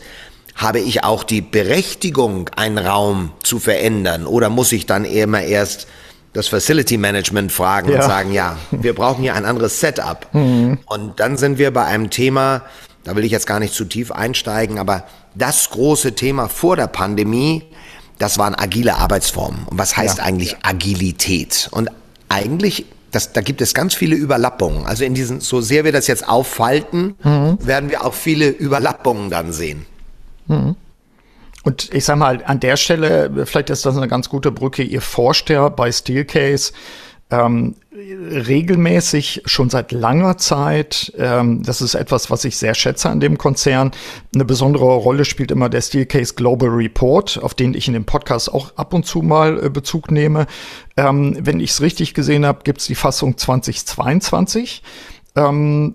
Habe 0.54 0.80
ich 0.80 1.02
auch 1.02 1.24
die 1.24 1.40
Berechtigung, 1.40 2.50
einen 2.56 2.78
Raum 2.78 3.32
zu 3.42 3.58
verändern? 3.58 4.26
Oder 4.26 4.50
muss 4.50 4.70
ich 4.72 4.86
dann 4.86 5.04
immer 5.04 5.42
erst 5.42 5.88
das 6.34 6.48
Facility 6.48 6.96
Management 6.96 7.52
fragen 7.52 7.90
ja. 7.90 7.96
und 7.96 8.02
sagen, 8.02 8.32
ja, 8.32 8.56
wir 8.70 8.94
brauchen 8.94 9.22
hier 9.22 9.34
ein 9.34 9.44
anderes 9.44 9.80
Setup. 9.80 10.26
Mhm. 10.32 10.78
Und 10.86 11.20
dann 11.20 11.36
sind 11.36 11.58
wir 11.58 11.72
bei 11.72 11.84
einem 11.84 12.08
Thema, 12.08 12.62
da 13.04 13.14
will 13.14 13.24
ich 13.24 13.32
jetzt 13.32 13.46
gar 13.46 13.60
nicht 13.60 13.74
zu 13.74 13.84
tief 13.84 14.10
einsteigen, 14.10 14.78
aber 14.78 15.04
das 15.34 15.70
große 15.70 16.14
Thema 16.14 16.48
vor 16.48 16.76
der 16.76 16.86
Pandemie, 16.86 17.62
das 18.22 18.38
waren 18.38 18.54
agile 18.56 18.96
Arbeitsformen. 18.96 19.66
Und 19.66 19.78
was 19.78 19.96
heißt 19.96 20.18
ja. 20.18 20.24
eigentlich 20.24 20.56
Agilität? 20.62 21.68
Und 21.72 21.90
eigentlich 22.28 22.86
das, 23.10 23.32
da 23.32 23.42
gibt 23.42 23.60
es 23.60 23.74
ganz 23.74 23.94
viele 23.94 24.14
Überlappungen. 24.16 24.86
Also 24.86 25.04
in 25.04 25.12
diesen, 25.12 25.40
so 25.40 25.60
sehr 25.60 25.84
wir 25.84 25.92
das 25.92 26.06
jetzt 26.06 26.26
auffalten, 26.26 27.16
mhm. 27.22 27.58
werden 27.60 27.90
wir 27.90 28.04
auch 28.04 28.14
viele 28.14 28.48
Überlappungen 28.48 29.28
dann 29.28 29.52
sehen. 29.52 29.86
Mhm. 30.46 30.76
Und 31.64 31.92
ich 31.92 32.04
sag 32.04 32.16
mal, 32.16 32.42
an 32.44 32.58
der 32.60 32.76
Stelle, 32.76 33.44
vielleicht 33.44 33.70
ist 33.70 33.84
das 33.84 33.96
eine 33.96 34.08
ganz 34.08 34.28
gute 34.28 34.50
Brücke, 34.50 34.82
ihr 34.82 35.02
forscht 35.02 35.50
ja 35.50 35.68
bei 35.68 35.92
Steelcase 35.92 36.72
ähm, 37.30 37.74
regelmäßig 38.30 39.42
schon 39.44 39.70
seit 39.70 39.92
langer 39.92 40.38
Zeit, 40.38 41.12
ähm, 41.18 41.62
das 41.62 41.80
ist 41.80 41.94
etwas, 41.94 42.30
was 42.30 42.44
ich 42.44 42.56
sehr 42.56 42.74
schätze 42.74 43.10
an 43.10 43.20
dem 43.20 43.38
Konzern, 43.38 43.92
eine 44.34 44.44
besondere 44.44 44.84
Rolle 44.84 45.24
spielt 45.24 45.50
immer 45.50 45.68
der 45.68 45.80
Steelcase 45.80 46.34
Global 46.34 46.68
Report, 46.70 47.38
auf 47.42 47.54
den 47.54 47.74
ich 47.74 47.88
in 47.88 47.94
dem 47.94 48.04
Podcast 48.04 48.52
auch 48.52 48.76
ab 48.76 48.94
und 48.94 49.06
zu 49.06 49.22
mal 49.22 49.64
äh, 49.64 49.70
Bezug 49.70 50.10
nehme. 50.10 50.46
Ähm, 50.96 51.36
wenn 51.40 51.60
ich 51.60 51.70
es 51.70 51.80
richtig 51.80 52.14
gesehen 52.14 52.44
habe, 52.44 52.60
gibt 52.64 52.80
es 52.80 52.86
die 52.86 52.94
Fassung 52.94 53.36
2022. 53.36 54.82
Ähm, 55.34 55.94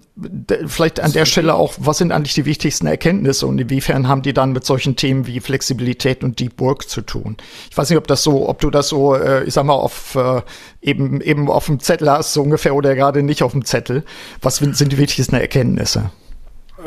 vielleicht 0.65 0.99
an 0.99 1.11
der 1.11 1.25
Stelle 1.25 1.53
auch, 1.53 1.75
was 1.77 1.99
sind 1.99 2.11
eigentlich 2.11 2.33
die 2.33 2.45
wichtigsten 2.45 2.87
Erkenntnisse 2.87 3.45
und 3.45 3.59
inwiefern 3.59 4.07
haben 4.07 4.23
die 4.23 4.33
dann 4.33 4.51
mit 4.51 4.65
solchen 4.65 4.95
Themen 4.95 5.27
wie 5.27 5.39
Flexibilität 5.39 6.23
und 6.23 6.39
Deep 6.39 6.59
Work 6.59 6.89
zu 6.89 7.01
tun? 7.01 7.37
Ich 7.69 7.77
weiß 7.77 7.89
nicht, 7.89 7.99
ob 7.99 8.07
das 8.07 8.23
so, 8.23 8.49
ob 8.49 8.59
du 8.59 8.71
das 8.71 8.89
so, 8.89 9.15
äh, 9.15 9.43
ich 9.43 9.53
sag 9.53 9.65
mal, 9.65 9.73
auf 9.73 10.15
äh, 10.15 10.41
eben 10.81 11.21
eben 11.21 11.51
auf 11.51 11.67
dem 11.67 11.79
Zettel 11.79 12.09
hast, 12.09 12.33
so 12.33 12.41
ungefähr, 12.41 12.73
oder 12.73 12.95
gerade 12.95 13.21
nicht 13.21 13.43
auf 13.43 13.51
dem 13.51 13.63
Zettel. 13.63 14.03
Was 14.41 14.55
sind 14.57 14.91
die 14.91 14.97
wichtigsten 14.97 15.35
Erkenntnisse? 15.35 16.09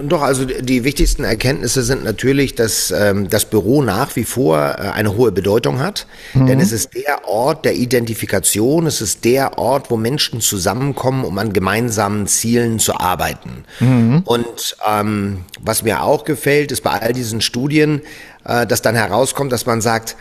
Doch, 0.03 0.23
also 0.23 0.45
die 0.45 0.85
wichtigsten 0.85 1.25
Erkenntnisse 1.25 1.83
sind 1.83 2.05
natürlich, 2.05 2.55
dass 2.55 2.91
ähm, 2.91 3.29
das 3.29 3.45
Büro 3.45 3.83
nach 3.83 4.17
wie 4.17 4.25
vor 4.25 4.59
äh, 4.59 4.91
eine 4.91 5.17
hohe 5.17 5.33
Bedeutung 5.33 5.81
hat. 5.81 6.07
Mhm. 6.35 6.47
Denn 6.47 6.61
es 6.61 6.73
ist 6.73 6.95
der 6.95 7.29
Ort 7.29 7.65
der 7.65 7.75
Identifikation, 7.75 8.87
es 8.87 9.01
ist 9.01 9.25
der 9.25 9.59
Ort, 9.59 9.91
wo 9.91 9.97
Menschen 9.97 10.41
zusammenkommen, 10.41 11.25
um 11.25 11.39
an 11.39 11.53
gemeinsamen 11.53 12.27
Zielen 12.27 12.79
zu 12.79 12.99
arbeiten. 12.99 13.65
Mhm. 13.81 14.23
Und 14.25 14.77
ähm, 14.89 15.45
was 15.61 15.83
mir 15.83 16.03
auch 16.03 16.25
gefällt, 16.25 16.73
ist 16.73 16.83
bei 16.83 16.91
all 16.91 17.13
diesen 17.13 17.41
Studien, 17.41 18.03
äh, 18.45 18.67
dass 18.67 18.83
dann 18.83 18.95
herauskommt, 18.95 19.53
dass 19.53 19.67
man 19.67 19.81
sagt, 19.81 20.17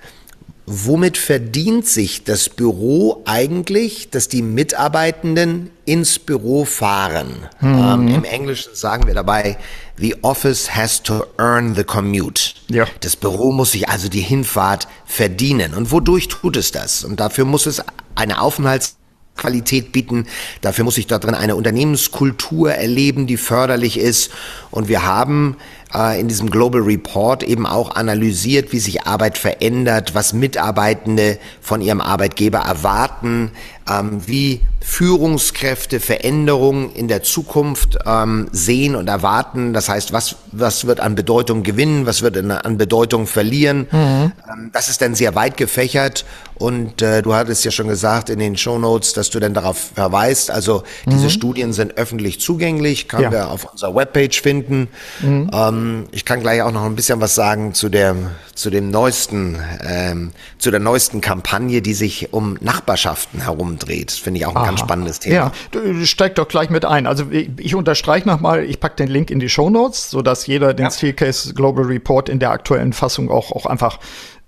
Womit 0.71 1.17
verdient 1.17 1.87
sich 1.87 2.23
das 2.25 2.47
Büro 2.47 3.23
eigentlich, 3.25 4.11
dass 4.11 4.27
die 4.27 4.43
Mitarbeitenden 4.43 5.71
ins 5.85 6.19
Büro 6.19 6.63
fahren? 6.63 7.47
Mhm. 7.59 7.79
Ähm, 7.79 8.07
Im 8.09 8.23
Englischen 8.23 8.75
sagen 8.75 9.07
wir 9.07 9.15
dabei, 9.15 9.57
the 9.97 10.15
office 10.21 10.75
has 10.75 11.01
to 11.01 11.25
earn 11.39 11.73
the 11.73 11.83
commute. 11.83 12.53
Ja. 12.67 12.85
Das 12.99 13.15
Büro 13.15 13.51
muss 13.51 13.71
sich 13.71 13.89
also 13.89 14.09
die 14.09 14.21
Hinfahrt 14.21 14.87
verdienen. 15.05 15.73
Und 15.73 15.91
wodurch 15.91 16.27
tut 16.27 16.55
es 16.55 16.71
das? 16.71 17.03
Und 17.03 17.19
dafür 17.19 17.45
muss 17.45 17.65
es 17.65 17.81
eine 18.13 18.39
Aufenthalts 18.39 18.99
Qualität 19.39 19.91
bieten. 19.91 20.27
Dafür 20.61 20.83
muss 20.83 20.97
ich 20.97 21.07
drin 21.07 21.33
eine 21.33 21.55
Unternehmenskultur 21.55 22.71
erleben, 22.71 23.25
die 23.25 23.37
förderlich 23.37 23.97
ist. 23.97 24.31
Und 24.69 24.87
wir 24.87 25.03
haben 25.05 25.55
in 25.91 26.27
diesem 26.27 26.51
Global 26.51 26.81
Report 26.81 27.41
eben 27.41 27.65
auch 27.65 27.95
analysiert, 27.95 28.71
wie 28.71 28.79
sich 28.79 29.07
Arbeit 29.07 29.39
verändert, 29.39 30.13
was 30.13 30.33
Mitarbeitende 30.33 31.39
von 31.61 31.81
ihrem 31.81 31.99
Arbeitgeber 31.99 32.59
erwarten, 32.59 33.51
ähm, 33.89 34.21
wie 34.25 34.61
Führungskräfte 34.81 35.99
Veränderungen 35.99 36.91
in 36.93 37.07
der 37.07 37.21
Zukunft 37.21 37.97
ähm, 38.05 38.47
sehen 38.51 38.95
und 38.95 39.07
erwarten. 39.09 39.73
Das 39.73 39.89
heißt, 39.89 40.13
was, 40.13 40.37
was 40.51 40.85
wird 40.85 40.99
an 40.99 41.15
Bedeutung 41.15 41.63
gewinnen, 41.63 42.05
was 42.05 42.21
wird 42.21 42.37
an 42.37 42.77
Bedeutung 42.77 43.27
verlieren. 43.27 43.87
Mhm. 43.91 44.31
Ähm, 44.49 44.69
das 44.71 44.89
ist 44.89 45.01
dann 45.01 45.15
sehr 45.15 45.35
weit 45.35 45.57
gefächert 45.57 46.23
und 46.55 47.01
äh, 47.01 47.21
du 47.21 47.33
hattest 47.33 47.65
ja 47.65 47.71
schon 47.71 47.87
gesagt 47.87 48.29
in 48.29 48.39
den 48.39 48.57
Show 48.57 48.79
Notes, 48.79 49.13
dass 49.13 49.29
du 49.29 49.39
dann 49.39 49.53
darauf 49.53 49.91
verweist. 49.95 50.49
Also 50.49 50.83
diese 51.05 51.25
mhm. 51.25 51.29
Studien 51.29 51.73
sind 51.73 51.97
öffentlich 51.97 52.39
zugänglich, 52.39 53.07
kann 53.07 53.23
ja. 53.23 53.31
wir 53.31 53.49
auf 53.49 53.65
unserer 53.71 53.95
Webpage 53.95 54.41
finden. 54.41 54.87
Mhm. 55.21 55.49
Ähm, 55.53 55.78
ich 56.11 56.25
kann 56.25 56.39
gleich 56.39 56.61
auch 56.61 56.71
noch 56.71 56.85
ein 56.85 56.95
bisschen 56.95 57.21
was 57.21 57.35
sagen 57.35 57.73
zu 57.73 57.89
der 57.89 58.15
zu 58.55 58.69
dem 58.69 58.91
neuesten 58.91 59.57
ähm, 59.83 60.31
zu 60.57 60.71
der 60.71 60.79
neuesten 60.79 61.21
Kampagne, 61.21 61.81
die 61.81 61.93
sich 61.93 62.33
um 62.33 62.57
Nachbarschaften 62.61 63.41
herumdreht. 63.41 64.11
Finde 64.11 64.39
ich 64.39 64.45
auch 64.45 64.51
ein 64.51 64.57
Aha. 64.57 64.65
ganz 64.65 64.79
spannendes 64.79 65.19
Thema. 65.19 65.35
Ja, 65.35 65.51
du 65.71 66.05
steig 66.05 66.35
doch 66.35 66.47
gleich 66.47 66.69
mit 66.69 66.85
ein. 66.85 67.07
Also 67.07 67.25
ich, 67.31 67.49
ich 67.57 67.75
unterstreiche 67.75 68.27
nochmal, 68.27 68.63
ich 68.63 68.79
packe 68.79 68.95
den 68.95 69.07
Link 69.07 69.31
in 69.31 69.39
die 69.39 69.49
Show 69.49 69.69
Notes, 69.69 70.09
sodass 70.09 70.47
jeder 70.47 70.73
den 70.73 70.85
ja. 70.85 70.91
Steelcase 70.91 71.53
Global 71.53 71.85
Report 71.85 72.29
in 72.29 72.39
der 72.39 72.51
aktuellen 72.51 72.93
Fassung 72.93 73.29
auch, 73.29 73.51
auch 73.51 73.65
einfach 73.65 73.99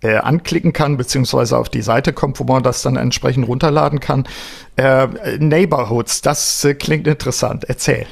äh, 0.02 0.18
anklicken 0.18 0.74
kann, 0.74 0.98
beziehungsweise 0.98 1.58
auf 1.58 1.70
die 1.70 1.82
Seite 1.82 2.14
kommt, 2.14 2.40
wo 2.40 2.44
man 2.44 2.64
das 2.64 2.82
dann 2.82 2.96
entsprechend 2.96 3.48
runterladen 3.48 4.00
kann. 4.00 4.28
Äh, 4.76 5.08
Neighborhoods, 5.38 6.22
das 6.22 6.64
äh, 6.66 6.74
klingt 6.74 7.08
interessant. 7.08 7.66
Erzähl. 7.68 8.08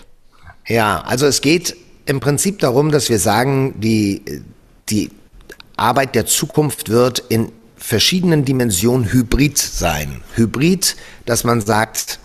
Ja, 0.68 1.02
also 1.02 1.26
es 1.26 1.42
geht 1.42 1.76
im 2.06 2.20
Prinzip 2.20 2.60
darum, 2.60 2.92
dass 2.92 3.10
wir 3.10 3.20
sagen, 3.20 3.76
die, 3.80 4.24
die 4.90 5.12
Arbeit 5.76 6.16
der 6.16 6.26
Zukunft 6.26 6.90
wird 6.90 7.20
in 7.30 7.52
verschiedenen 7.78 8.46
Dimensionen 8.46 9.12
hybrid 9.12 9.58
sein. 9.58 10.22
Hybrid, 10.36 10.96
dass 11.26 11.44
man 11.44 11.62
sagt, 11.62 12.20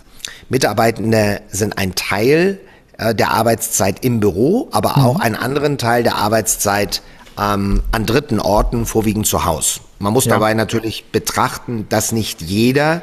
Mitarbeitende 0.48 1.40
sind 1.48 1.78
ein 1.78 1.94
Teil 1.94 2.60
äh, 2.98 3.14
der 3.14 3.30
Arbeitszeit 3.30 4.04
im 4.04 4.20
Büro, 4.20 4.68
aber 4.72 4.96
mhm. 4.96 5.04
auch 5.04 5.20
einen 5.20 5.37
anderen 5.37 5.78
Teil 5.78 6.02
der 6.02 6.16
Arbeitszeit 6.16 7.02
ähm, 7.38 7.82
an 7.92 8.06
dritten 8.06 8.40
Orten, 8.40 8.87
vorwiegend 8.87 9.26
zu 9.26 9.44
Hause. 9.44 9.80
Man 9.98 10.12
muss 10.12 10.26
ja. 10.26 10.32
dabei 10.32 10.54
natürlich 10.54 11.06
betrachten, 11.10 11.87
dass 11.88 12.12
nicht 12.12 12.42
jeder 12.42 13.02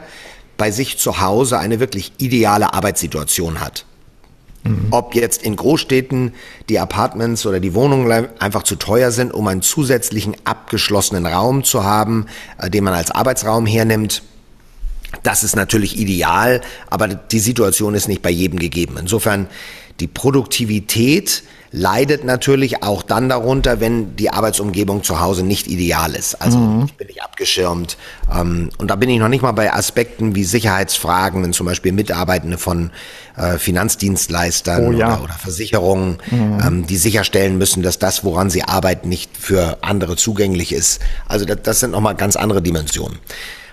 bei 0.57 0.71
sich 0.71 0.97
zu 0.97 1.21
Hause 1.21 1.57
eine 1.57 1.79
wirklich 1.79 2.13
ideale 2.19 2.73
Arbeitssituation 2.73 3.59
hat. 3.59 3.85
Mhm. 4.63 4.87
Ob 4.91 5.15
jetzt 5.15 5.41
in 5.43 5.55
Großstädten 5.55 6.33
die 6.69 6.79
Apartments 6.79 7.45
oder 7.45 7.59
die 7.59 7.73
Wohnungen 7.73 8.27
einfach 8.39 8.63
zu 8.63 8.75
teuer 8.75 9.11
sind, 9.11 9.33
um 9.33 9.47
einen 9.47 9.61
zusätzlichen 9.61 10.35
abgeschlossenen 10.43 11.25
Raum 11.25 11.63
zu 11.63 11.83
haben, 11.83 12.27
äh, 12.59 12.69
den 12.69 12.83
man 12.83 12.93
als 12.93 13.11
Arbeitsraum 13.11 13.65
hernimmt. 13.65 14.23
Das 15.23 15.43
ist 15.43 15.55
natürlich 15.55 15.99
ideal, 15.99 16.61
aber 16.89 17.07
die 17.07 17.39
Situation 17.39 17.95
ist 17.95 18.07
nicht 18.07 18.21
bei 18.21 18.29
jedem 18.29 18.59
gegeben. 18.59 18.95
Insofern 18.99 19.47
die 19.99 20.07
Produktivität 20.07 21.43
leidet 21.71 22.25
natürlich 22.25 22.83
auch 22.83 23.01
dann 23.01 23.29
darunter, 23.29 23.79
wenn 23.79 24.15
die 24.17 24.29
Arbeitsumgebung 24.29 25.03
zu 25.03 25.21
Hause 25.21 25.43
nicht 25.43 25.67
ideal 25.67 26.13
ist. 26.15 26.35
Also 26.35 26.57
mhm. 26.57 26.85
ich 26.85 26.93
bin 26.95 27.07
nicht 27.07 27.23
abgeschirmt. 27.23 27.97
Ähm, 28.33 28.69
und 28.77 28.89
da 28.91 28.95
bin 28.95 29.09
ich 29.09 29.19
noch 29.19 29.29
nicht 29.29 29.41
mal 29.41 29.53
bei 29.53 29.73
Aspekten 29.73 30.35
wie 30.35 30.43
Sicherheitsfragen, 30.43 31.41
wenn 31.43 31.53
zum 31.53 31.65
Beispiel 31.65 31.93
Mitarbeitende 31.93 32.57
von 32.57 32.91
äh, 33.37 33.57
Finanzdienstleistern 33.57 34.87
oh, 34.87 34.91
ja. 34.91 35.13
oder, 35.13 35.23
oder, 35.23 35.33
Versicherungen, 35.33 36.17
mhm. 36.29 36.59
ähm, 36.65 36.87
die 36.87 36.97
sicherstellen 36.97 37.57
müssen, 37.57 37.83
dass 37.83 37.99
das, 37.99 38.25
woran 38.25 38.49
sie 38.49 38.63
arbeiten, 38.63 39.07
nicht 39.07 39.37
für 39.37 39.77
andere 39.81 40.17
zugänglich 40.17 40.73
ist. 40.73 40.99
Also 41.27 41.45
das, 41.45 41.59
das 41.63 41.79
sind 41.79 41.91
nochmal 41.91 42.15
ganz 42.15 42.35
andere 42.35 42.61
Dimensionen. 42.61 43.17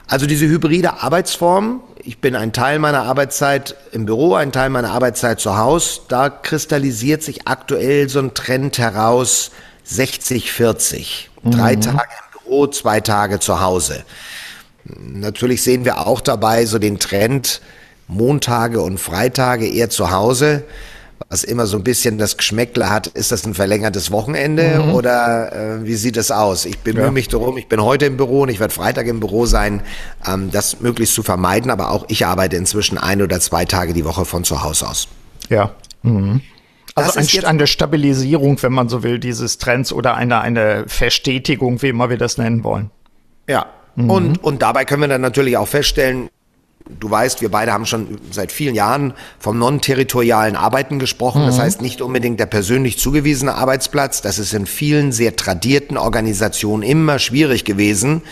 Also 0.09 0.25
diese 0.25 0.47
hybride 0.47 1.03
Arbeitsform, 1.03 1.83
ich 2.03 2.19
bin 2.19 2.35
ein 2.35 2.55
Teil 2.55 2.79
meiner 2.79 3.03
Arbeitszeit 3.03 3.77
im 3.93 4.07
Büro, 4.07 4.35
ein 4.35 4.53
Teil 4.53 4.71
meiner 4.71 4.91
Arbeitszeit 4.91 5.39
zu 5.39 5.59
Hause, 5.59 6.01
da 6.09 6.31
kristallisiert 6.31 7.23
sich 7.23 7.47
aktuell 7.47 8.09
so 8.09 8.19
ein 8.19 8.33
Trend 8.33 8.79
heraus 8.79 9.51
60-40. 9.87 11.27
Mhm. 11.43 11.51
Drei 11.51 11.77
Tage 11.77 11.99
im 11.99 12.41
Büro, 12.41 12.67
zwei 12.69 13.01
Tage 13.01 13.39
zu 13.39 13.61
Hause. 13.61 14.03
Natürlich 14.85 15.63
sehen 15.63 15.85
wir 15.85 16.07
auch 16.07 16.23
dabei 16.23 16.65
so 16.65 16.79
den 16.79 16.99
Trend 16.99 17.61
Montage 18.07 18.81
und 18.81 18.99
Freitage 18.99 19.67
eher 19.67 19.91
zu 19.91 20.11
Hause 20.11 20.65
was 21.29 21.45
immer 21.45 21.67
so 21.67 21.77
ein 21.77 21.85
bisschen 21.85 22.19
das 22.19 22.37
Geschmäckle 22.37 22.89
hat, 22.91 23.07
ist 23.09 23.33
das 23.33 23.45
ein 23.45 23.55
verlängertes 23.55 24.11
Wochenende 24.11 24.83
mhm. 24.83 24.95
oder 24.95 25.53
äh, 25.53 25.85
wie 25.85 25.95
sieht 25.95 26.17
es 26.17 26.31
aus? 26.31 26.65
Ich 26.65 26.79
bemühe 26.79 27.05
ja. 27.05 27.11
mich 27.11 27.29
darum, 27.29 27.59
ich 27.59 27.69
bin 27.69 27.83
heute 27.83 28.07
im 28.07 28.17
Büro 28.17 28.43
und 28.43 28.49
ich 28.49 28.61
werde 28.61 28.73
Freitag 28.73 29.07
im 29.07 29.21
Büro 29.21 29.47
sein, 29.47 29.83
ähm, 30.27 30.51
das 30.51 30.81
möglichst 30.81 31.15
zu 31.15 31.23
vermeiden, 31.23 31.71
aber 31.71 31.91
auch 31.91 32.05
ich 32.09 32.25
arbeite 32.27 32.57
inzwischen 32.57 32.99
ein 32.99 33.21
oder 33.23 33.41
zwei 33.41 33.65
Tage 33.65 33.93
die 33.93 34.05
Woche 34.05 34.25
von 34.25 34.45
zu 34.45 34.63
Hause 34.63 34.89
aus. 34.89 35.09
Ja. 35.49 35.73
Mhm. 36.03 36.41
Also 36.95 37.21
ein, 37.21 37.45
eine 37.45 37.67
Stabilisierung, 37.67 38.61
wenn 38.63 38.73
man 38.73 38.89
so 38.89 39.03
will, 39.03 39.19
dieses 39.19 39.59
Trends 39.59 39.93
oder 39.93 40.17
eine, 40.17 40.41
eine 40.41 40.85
Verstetigung, 40.89 41.81
wie 41.83 41.89
immer 41.89 42.11
wir 42.11 42.19
das 42.19 42.39
nennen 42.39 42.65
wollen. 42.65 42.91
Ja, 43.49 43.67
mhm. 43.95 44.11
und, 44.11 44.45
und 44.45 44.63
dabei 44.63 44.85
können 44.85 45.03
wir 45.03 45.09
dann 45.09 45.21
natürlich 45.21 45.57
auch 45.57 45.69
feststellen, 45.69 46.29
Du 47.01 47.11
weißt, 47.11 47.43
wir 47.43 47.51
beide 47.51 47.73
haben 47.73 47.87
schon 47.87 48.19
seit 48.31 48.51
vielen 48.51 48.75
Jahren 48.75 49.13
vom 49.39 49.59
non-territorialen 49.59 50.57
Arbeiten 50.57 50.99
gesprochen. 50.99 51.43
Mhm. 51.43 51.47
Das 51.47 51.59
heißt 51.59 51.83
nicht 51.83 52.01
unbedingt 52.01 52.41
der 52.41 52.47
persönlich 52.47 52.99
zugewiesene 52.99 53.55
Arbeitsplatz. 53.55 54.23
Das 54.23 54.39
ist 54.39 54.55
in 54.55 54.67
vielen 54.67 55.13
sehr 55.13 55.37
tradierten 55.37 55.97
Organisationen 55.97 56.83
immer 56.83 57.19
schwierig 57.19 57.65
gewesen, 57.65 58.23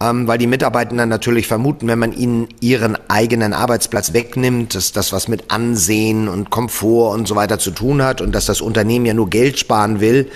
ähm, 0.00 0.26
weil 0.26 0.38
die 0.38 0.46
Mitarbeitenden 0.46 1.10
natürlich 1.10 1.46
vermuten, 1.46 1.88
wenn 1.88 1.98
man 1.98 2.12
ihnen 2.12 2.48
ihren 2.60 2.96
eigenen 3.10 3.52
Arbeitsplatz 3.52 4.14
wegnimmt, 4.14 4.74
dass 4.74 4.92
das 4.92 5.12
was 5.12 5.28
mit 5.28 5.50
Ansehen 5.50 6.28
und 6.28 6.48
Komfort 6.48 7.12
und 7.14 7.28
so 7.28 7.36
weiter 7.36 7.58
zu 7.58 7.70
tun 7.70 8.02
hat 8.02 8.22
und 8.22 8.32
dass 8.32 8.46
das 8.46 8.62
Unternehmen 8.62 9.04
ja 9.04 9.12
nur 9.12 9.28
Geld 9.28 9.58
sparen 9.58 10.00
will. 10.00 10.30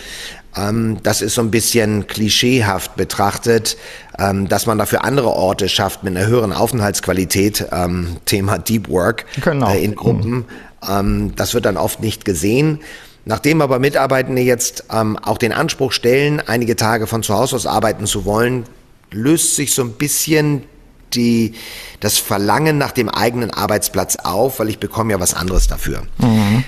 Ähm, 0.57 0.99
das 1.03 1.23
ist 1.23 1.35
so 1.35 1.43
ein 1.43 1.51
bisschen 1.51 2.07
klischeehaft 2.07 2.97
betrachtet, 2.97 3.77
ähm, 4.19 4.49
dass 4.49 4.67
man 4.67 4.79
dafür 4.79 5.05
andere 5.05 5.31
Orte 5.31 5.69
schafft 5.69 6.05
mit 6.05 6.17
einer 6.17 6.27
höheren 6.27 6.53
Aufenthaltsqualität, 6.53 7.67
ähm, 7.73 8.17
Thema 8.25 8.59
Deep 8.59 8.89
Work 8.89 9.27
genau. 9.43 9.73
Äh, 9.73 9.85
in 9.85 9.95
Gruppen. 9.95 10.47
Mhm. 10.87 11.35
das 11.35 11.55
wird 11.55 11.65
dann 11.65 11.79
oft 11.79 12.01
nicht 12.01 12.27
gesehen. 12.27 12.81
Nachdem 13.25 13.63
aber 13.63 13.79
Mitarbeitende 13.79 14.43
jetzt 14.43 14.85
auch 14.91 15.39
den 15.39 15.55
Anspruch 15.55 15.93
stellen, 15.93 16.43
einige 16.47 16.77
Tage 16.77 17.07
von 17.07 17.23
zu 17.23 17.33
Hause 17.33 17.57
aus 17.57 17.65
arbeiten 17.65 18.05
zu 18.05 18.27
wollen, 18.27 18.65
löst 19.11 19.57
sich 19.57 19.73
so 19.73 19.81
ein 19.81 19.93
bisschen 19.93 20.65
die, 21.15 21.55
das 22.01 22.19
Verlangen 22.19 22.77
nach 22.77 22.93
dem 22.93 23.09
eigenen 23.09 23.51
Arbeitsplatz 23.51 24.17
auf, 24.17 24.59
weil 24.59 24.69
ich 24.69 24.79
bekomme 24.79 25.13
ja 25.13 25.21
was 25.21 25.33
anderes 25.33 25.69
dafür. 25.69 26.03
Mhm. 26.19 26.65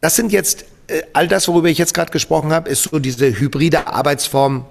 Das 0.00 0.16
sind 0.16 0.32
jetzt 0.32 0.64
all 1.12 1.28
das, 1.28 1.48
worüber 1.48 1.68
ich 1.68 1.78
jetzt 1.78 1.94
gerade 1.94 2.10
gesprochen 2.10 2.52
habe, 2.52 2.68
ist 2.70 2.84
so 2.84 2.98
diese 2.98 3.38
hybride 3.38 3.86
Arbeitsform 3.86 4.66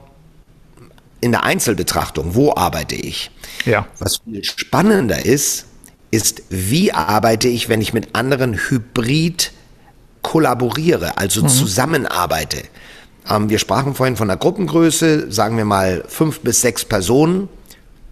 in 1.21 1.31
der 1.31 1.43
Einzelbetrachtung. 1.43 2.35
Wo 2.35 2.55
arbeite 2.55 2.95
ich? 2.95 3.31
Ja. 3.65 3.87
Was 3.99 4.17
viel 4.17 4.43
spannender 4.43 5.25
ist, 5.25 5.65
ist, 6.11 6.43
wie 6.49 6.91
arbeite 6.93 7.47
ich, 7.47 7.69
wenn 7.69 7.81
ich 7.81 7.93
mit 7.93 8.15
anderen 8.15 8.55
hybrid 8.55 9.51
kollaboriere, 10.21 11.17
also 11.17 11.43
mhm. 11.43 11.49
zusammenarbeite. 11.49 12.63
Ähm, 13.29 13.49
wir 13.49 13.59
sprachen 13.59 13.95
vorhin 13.95 14.15
von 14.15 14.27
der 14.27 14.37
Gruppengröße, 14.37 15.31
sagen 15.31 15.57
wir 15.57 15.65
mal 15.65 16.03
fünf 16.07 16.41
bis 16.41 16.61
sechs 16.61 16.85
Personen. 16.85 17.49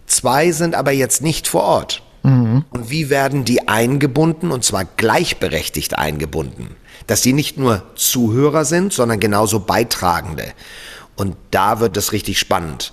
Zwei 0.06 0.52
sind 0.52 0.74
aber 0.74 0.92
jetzt 0.92 1.22
nicht 1.22 1.48
vor 1.48 1.62
Ort. 1.62 2.02
Mhm. 2.26 2.64
Und 2.70 2.90
wie 2.90 3.10
werden 3.10 3.44
die 3.44 3.68
eingebunden 3.68 4.50
und 4.50 4.64
zwar 4.64 4.84
gleichberechtigt 4.84 5.98
eingebunden? 5.98 6.76
dass 7.06 7.22
sie 7.22 7.32
nicht 7.32 7.58
nur 7.58 7.82
Zuhörer 7.94 8.64
sind, 8.64 8.92
sondern 8.92 9.20
genauso 9.20 9.60
Beitragende. 9.60 10.44
Und 11.16 11.36
da 11.50 11.80
wird 11.80 11.96
es 11.96 12.12
richtig 12.12 12.38
spannend. 12.38 12.92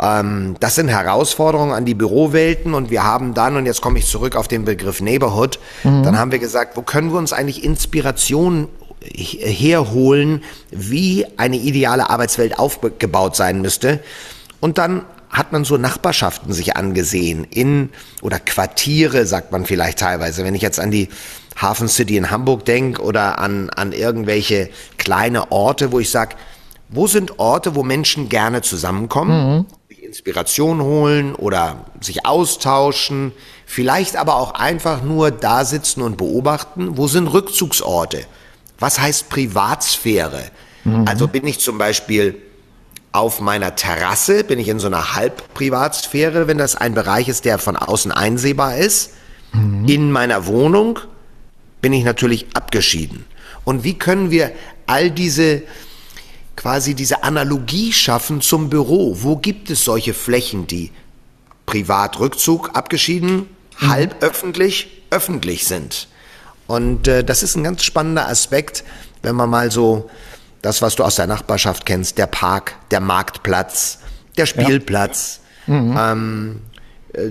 Ähm, 0.00 0.56
das 0.58 0.74
sind 0.74 0.88
Herausforderungen 0.88 1.72
an 1.72 1.84
die 1.84 1.94
Bürowelten 1.94 2.74
und 2.74 2.90
wir 2.90 3.04
haben 3.04 3.34
dann, 3.34 3.56
und 3.56 3.66
jetzt 3.66 3.82
komme 3.82 3.98
ich 3.98 4.06
zurück 4.06 4.36
auf 4.36 4.48
den 4.48 4.64
Begriff 4.64 5.00
Neighborhood, 5.00 5.58
mhm. 5.84 6.02
dann 6.02 6.18
haben 6.18 6.32
wir 6.32 6.38
gesagt, 6.38 6.76
wo 6.76 6.82
können 6.82 7.12
wir 7.12 7.18
uns 7.18 7.32
eigentlich 7.32 7.62
Inspiration 7.62 8.68
herholen, 9.04 10.42
wie 10.70 11.26
eine 11.36 11.56
ideale 11.56 12.08
Arbeitswelt 12.08 12.58
aufgebaut 12.58 13.36
sein 13.36 13.60
müsste. 13.60 14.00
Und 14.60 14.78
dann 14.78 15.04
hat 15.32 15.50
man 15.50 15.64
so 15.64 15.78
Nachbarschaften 15.78 16.52
sich 16.52 16.76
angesehen 16.76 17.44
in 17.48 17.88
oder 18.20 18.38
Quartiere, 18.38 19.26
sagt 19.26 19.50
man 19.50 19.64
vielleicht 19.64 19.98
teilweise. 19.98 20.44
Wenn 20.44 20.54
ich 20.54 20.62
jetzt 20.62 20.78
an 20.78 20.90
die 20.90 21.08
Hafen 21.60 21.88
City 21.88 22.18
in 22.18 22.30
Hamburg 22.30 22.66
denke 22.66 23.02
oder 23.02 23.38
an, 23.38 23.70
an 23.70 23.92
irgendwelche 23.92 24.68
kleine 24.98 25.50
Orte, 25.50 25.90
wo 25.90 26.00
ich 26.00 26.10
sage, 26.10 26.36
wo 26.90 27.06
sind 27.06 27.38
Orte, 27.38 27.74
wo 27.74 27.82
Menschen 27.82 28.28
gerne 28.28 28.60
zusammenkommen, 28.60 29.56
mhm. 29.56 29.66
sich 29.88 30.02
Inspiration 30.02 30.82
holen 30.82 31.34
oder 31.34 31.86
sich 32.02 32.26
austauschen, 32.26 33.32
vielleicht 33.64 34.16
aber 34.16 34.36
auch 34.36 34.52
einfach 34.52 35.02
nur 35.02 35.30
da 35.30 35.64
sitzen 35.64 36.02
und 36.02 36.18
beobachten. 36.18 36.98
Wo 36.98 37.08
sind 37.08 37.28
Rückzugsorte? 37.28 38.26
Was 38.78 39.00
heißt 39.00 39.30
Privatsphäre? 39.30 40.42
Mhm. 40.84 41.06
Also 41.08 41.26
bin 41.26 41.46
ich 41.46 41.60
zum 41.60 41.78
Beispiel 41.78 42.36
auf 43.12 43.40
meiner 43.40 43.76
Terrasse, 43.76 44.42
bin 44.42 44.58
ich 44.58 44.68
in 44.68 44.78
so 44.78 44.86
einer 44.86 45.14
Halbprivatsphäre, 45.14 46.48
wenn 46.48 46.58
das 46.58 46.74
ein 46.74 46.94
Bereich 46.94 47.28
ist, 47.28 47.44
der 47.44 47.58
von 47.58 47.76
außen 47.76 48.10
einsehbar 48.10 48.78
ist. 48.78 49.12
Mhm. 49.52 49.86
In 49.86 50.12
meiner 50.12 50.46
Wohnung 50.46 50.98
bin 51.82 51.92
ich 51.92 52.04
natürlich 52.04 52.46
abgeschieden. 52.54 53.26
Und 53.64 53.84
wie 53.84 53.98
können 53.98 54.30
wir 54.30 54.52
all 54.86 55.10
diese 55.10 55.62
quasi 56.56 56.94
diese 56.94 57.22
Analogie 57.22 57.92
schaffen 57.92 58.40
zum 58.40 58.70
Büro? 58.70 59.18
Wo 59.20 59.36
gibt 59.36 59.70
es 59.70 59.84
solche 59.84 60.14
Flächen, 60.14 60.66
die 60.66 60.90
Privatrückzug 61.66 62.70
abgeschieden, 62.74 63.46
mhm. 63.80 63.88
halb 63.90 64.22
öffentlich, 64.22 65.02
öffentlich 65.10 65.66
sind? 65.66 66.08
Und 66.66 67.08
äh, 67.08 67.22
das 67.22 67.42
ist 67.42 67.56
ein 67.56 67.64
ganz 67.64 67.84
spannender 67.84 68.28
Aspekt, 68.28 68.84
wenn 69.20 69.36
man 69.36 69.50
mal 69.50 69.70
so 69.70 70.08
das, 70.62 70.80
was 70.80 70.94
du 70.94 71.04
aus 71.04 71.16
der 71.16 71.26
Nachbarschaft 71.26 71.84
kennst, 71.84 72.18
der 72.18 72.26
Park, 72.26 72.74
der 72.90 73.00
Marktplatz, 73.00 73.98
der 74.36 74.46
Spielplatz, 74.46 75.40
ja. 75.66 75.74
mhm. 75.74 75.98
ähm, 75.98 76.60
äh, 77.12 77.26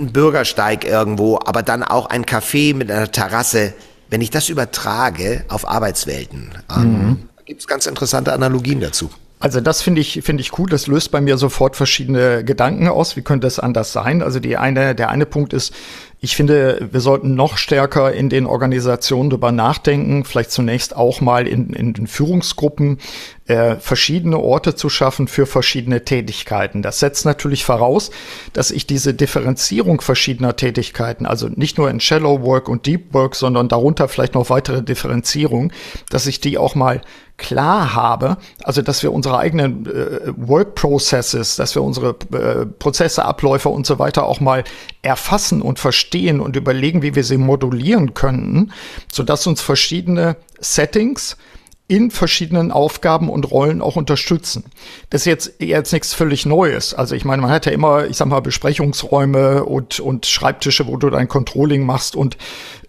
ein 0.00 0.12
Bürgersteig 0.12 0.84
irgendwo, 0.84 1.38
aber 1.44 1.62
dann 1.62 1.82
auch 1.82 2.06
ein 2.06 2.24
Café 2.24 2.74
mit 2.74 2.90
einer 2.90 3.10
Terrasse. 3.10 3.74
Wenn 4.08 4.20
ich 4.20 4.30
das 4.30 4.48
übertrage 4.48 5.44
auf 5.48 5.68
Arbeitswelten, 5.68 6.52
ähm, 6.74 6.82
mhm. 6.82 7.28
gibt 7.44 7.60
es 7.60 7.66
ganz 7.66 7.86
interessante 7.86 8.32
Analogien 8.32 8.80
dazu. 8.80 9.10
Also 9.42 9.60
das 9.60 9.82
finde 9.82 10.00
ich 10.00 10.20
finde 10.22 10.40
ich 10.40 10.56
cool. 10.56 10.68
Das 10.70 10.86
löst 10.86 11.10
bei 11.10 11.20
mir 11.20 11.36
sofort 11.36 11.74
verschiedene 11.74 12.44
Gedanken 12.44 12.86
aus. 12.86 13.16
Wie 13.16 13.22
könnte 13.22 13.48
es 13.48 13.58
anders 13.58 13.92
sein? 13.92 14.22
Also 14.22 14.38
die 14.38 14.56
eine 14.56 14.94
der 14.94 15.08
eine 15.08 15.26
Punkt 15.26 15.52
ist, 15.52 15.74
ich 16.24 16.36
finde, 16.36 16.88
wir 16.92 17.00
sollten 17.00 17.34
noch 17.34 17.56
stärker 17.56 18.12
in 18.12 18.28
den 18.28 18.46
Organisationen 18.46 19.30
darüber 19.30 19.50
nachdenken, 19.50 20.24
vielleicht 20.24 20.52
zunächst 20.52 20.94
auch 20.94 21.20
mal 21.20 21.48
in, 21.48 21.70
in 21.70 21.92
den 21.92 22.06
Führungsgruppen 22.06 22.98
äh, 23.46 23.74
verschiedene 23.74 24.38
Orte 24.38 24.76
zu 24.76 24.88
schaffen 24.88 25.26
für 25.26 25.46
verschiedene 25.46 26.04
Tätigkeiten. 26.04 26.80
Das 26.80 27.00
setzt 27.00 27.24
natürlich 27.24 27.64
voraus, 27.64 28.12
dass 28.52 28.70
ich 28.70 28.86
diese 28.86 29.12
Differenzierung 29.12 30.00
verschiedener 30.00 30.54
Tätigkeiten, 30.54 31.26
also 31.26 31.48
nicht 31.48 31.78
nur 31.78 31.90
in 31.90 31.98
Shallow 31.98 32.42
Work 32.42 32.68
und 32.68 32.86
Deep 32.86 33.12
Work, 33.12 33.34
sondern 33.34 33.68
darunter 33.68 34.06
vielleicht 34.06 34.34
noch 34.34 34.48
weitere 34.48 34.84
Differenzierung, 34.84 35.72
dass 36.08 36.28
ich 36.28 36.38
die 36.38 36.56
auch 36.56 36.76
mal 36.76 37.00
klar 37.42 37.94
habe, 37.94 38.38
also 38.62 38.80
dass 38.80 39.02
wir 39.02 39.12
unsere 39.12 39.38
eigenen 39.38 39.86
äh, 39.86 40.32
Work 40.36 40.74
Processes, 40.76 41.56
dass 41.56 41.74
wir 41.74 41.82
unsere 41.82 42.16
äh, 42.32 42.64
Prozesse, 42.66 43.24
Abläufe 43.24 43.68
und 43.68 43.84
so 43.84 43.98
weiter 43.98 44.24
auch 44.24 44.40
mal 44.40 44.64
erfassen 45.02 45.60
und 45.60 45.78
verstehen 45.78 46.40
und 46.40 46.56
überlegen, 46.56 47.02
wie 47.02 47.14
wir 47.14 47.24
sie 47.24 47.36
modulieren 47.36 48.14
könnten, 48.14 48.72
sodass 49.12 49.46
uns 49.46 49.60
verschiedene 49.60 50.36
Settings 50.60 51.36
in 51.92 52.10
verschiedenen 52.10 52.72
Aufgaben 52.72 53.28
und 53.28 53.50
Rollen 53.50 53.82
auch 53.82 53.96
unterstützen. 53.96 54.64
Das 55.10 55.22
ist 55.22 55.26
jetzt, 55.26 55.52
jetzt 55.58 55.92
nichts 55.92 56.14
völlig 56.14 56.46
Neues. 56.46 56.94
Also 56.94 57.14
ich 57.14 57.26
meine, 57.26 57.42
man 57.42 57.50
hat 57.50 57.66
ja 57.66 57.72
immer, 57.72 58.06
ich 58.06 58.16
sag 58.16 58.28
mal, 58.28 58.40
Besprechungsräume 58.40 59.64
und, 59.64 60.00
und 60.00 60.24
Schreibtische, 60.24 60.86
wo 60.86 60.96
du 60.96 61.10
dein 61.10 61.28
Controlling 61.28 61.84
machst 61.84 62.16
und 62.16 62.38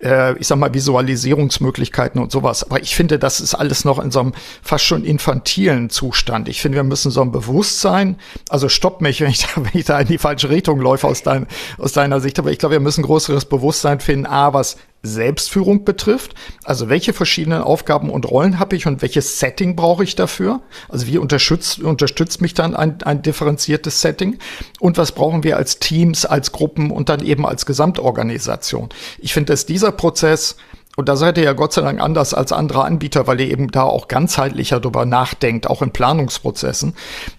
äh, 0.02 0.38
ich 0.38 0.48
sag 0.48 0.58
mal, 0.58 0.74
Visualisierungsmöglichkeiten 0.74 2.22
und 2.22 2.32
sowas. 2.32 2.64
Aber 2.64 2.82
ich 2.82 2.96
finde, 2.96 3.20
das 3.20 3.42
ist 3.42 3.56
alles 3.56 3.84
noch 3.84 4.00
in 4.00 4.10
so 4.10 4.22
einem 4.22 4.32
fast 4.62 4.86
schon 4.86 5.04
infantilen 5.04 5.90
Zustand. 5.90 6.48
Ich 6.48 6.62
finde, 6.62 6.78
wir 6.78 6.84
müssen 6.84 7.12
so 7.12 7.20
ein 7.24 7.34
Bewusstsein, 7.34 8.16
also 8.48 8.70
stopp 8.70 9.02
mich, 9.02 9.20
wenn 9.20 9.32
ich 9.32 9.40
da, 9.40 9.48
wenn 9.58 9.72
ich 9.74 9.84
da 9.84 10.00
in 10.00 10.08
die 10.08 10.18
falsche 10.18 10.50
Richtung 10.50 10.80
läufe 10.80 11.08
aus, 11.08 11.24
dein, 11.24 11.46
aus 11.78 11.92
deiner 11.92 12.22
Sicht, 12.22 12.40
aber 12.40 12.52
ich 12.54 12.58
glaube, 12.58 12.76
wir 12.76 12.80
müssen 12.80 13.04
größeres 13.04 13.44
Bewusstsein 13.44 14.00
finden, 14.00 14.28
A, 14.28 14.54
was 14.54 14.78
Selbstführung 15.04 15.84
betrifft. 15.84 16.34
Also 16.64 16.88
welche 16.88 17.14
verschiedenen 17.14 17.62
Aufgaben 17.62 18.10
und 18.10 18.30
Rollen 18.30 18.58
habe 18.58 18.76
ich 18.76 18.88
und 18.88 19.02
welches 19.02 19.40
Setting 19.40 19.76
brauche 19.76 20.04
ich 20.04 20.16
dafür? 20.16 20.62
Also 20.88 21.08
wie 21.08 21.18
unterstützt, 21.18 21.80
unterstützt 21.80 22.42
mich 22.42 22.54
dann 22.54 22.74
ein, 22.76 23.04
ein 23.04 23.22
differenziertes 23.22 24.02
Setting? 24.02 24.40
Und 24.80 24.98
was 24.98 25.12
brauchen 25.12 25.44
wir 25.44 25.58
als 25.58 25.80
Teams, 25.80 26.26
als 26.26 26.54
Gruppen 26.54 26.90
und 26.90 27.10
dann 27.10 27.24
eben 27.24 27.46
als 27.46 27.66
Gesamtorganisation? 27.66 28.90
Ich 29.20 29.34
finde, 29.34 29.52
dass 29.52 29.66
dieser 29.66 29.92
Prozess 29.92 30.56
und 30.96 31.10
da 31.10 31.16
seid 31.16 31.38
ihr 31.40 31.44
ja 31.44 31.54
Gott 31.54 31.74
sei 31.74 31.82
Dank 31.82 32.00
anders 32.00 32.36
als 32.36 32.52
andere 32.52 32.84
Anbieter, 32.84 33.26
weil 33.26 33.42
ihr 33.42 33.50
eben 33.50 33.72
da 33.72 33.84
auch 33.84 34.08
ganzheitlicher 34.08 34.80
drüber 34.80 35.06
nachdenkt, 35.06 35.68
auch 35.68 35.82
in 35.82 35.92
Planungsprozessen, 35.92 36.96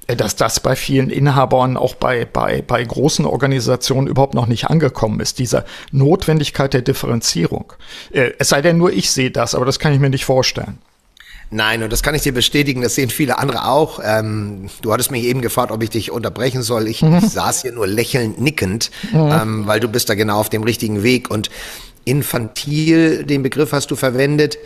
äh, 0.08 0.16
dass 0.16 0.34
das 0.34 0.60
bei 0.60 0.74
vielen 0.74 1.10
Inhabern, 1.10 1.76
auch 1.76 1.94
bei, 1.94 2.24
bei, 2.24 2.62
bei 2.62 2.82
großen 2.82 3.24
Organisationen 3.24 4.08
überhaupt 4.08 4.34
noch 4.34 4.46
nicht 4.46 4.66
angekommen 4.66 5.20
ist, 5.20 5.38
diese 5.38 5.64
Notwendigkeit 5.92 6.74
der 6.74 6.82
Differenzierung. 6.82 7.72
Äh, 8.10 8.32
es 8.38 8.48
sei 8.48 8.60
denn, 8.60 8.76
nur 8.76 8.92
ich 8.92 9.10
sehe 9.10 9.30
das, 9.30 9.54
aber 9.54 9.64
das 9.64 9.78
kann 9.78 9.92
ich 9.92 10.00
mir 10.00 10.10
nicht 10.10 10.24
vorstellen. 10.24 10.78
Nein, 11.50 11.84
und 11.84 11.92
das 11.92 12.02
kann 12.02 12.16
ich 12.16 12.22
dir 12.22 12.34
bestätigen, 12.34 12.82
das 12.82 12.96
sehen 12.96 13.10
viele 13.10 13.38
andere 13.38 13.68
auch. 13.68 14.00
Ähm, 14.02 14.68
du 14.82 14.92
hattest 14.92 15.12
mich 15.12 15.22
eben 15.22 15.40
gefragt, 15.40 15.70
ob 15.70 15.80
ich 15.84 15.90
dich 15.90 16.10
unterbrechen 16.10 16.62
soll. 16.62 16.88
Ich, 16.88 17.02
mhm. 17.02 17.20
saß 17.20 17.62
hier 17.62 17.70
nur 17.70 17.86
lächelnd 17.86 18.40
nickend, 18.40 18.90
mhm. 19.12 19.30
ähm, 19.30 19.66
weil 19.66 19.78
du 19.78 19.86
bist 19.86 20.08
da 20.08 20.16
genau 20.16 20.40
auf 20.40 20.48
dem 20.48 20.64
richtigen 20.64 21.04
Weg. 21.04 21.30
Und 21.30 21.50
infantil, 22.04 23.24
den 23.24 23.42
Begriff 23.42 23.72
hast 23.72 23.90
du 23.90 23.96
verwendet. 23.96 24.58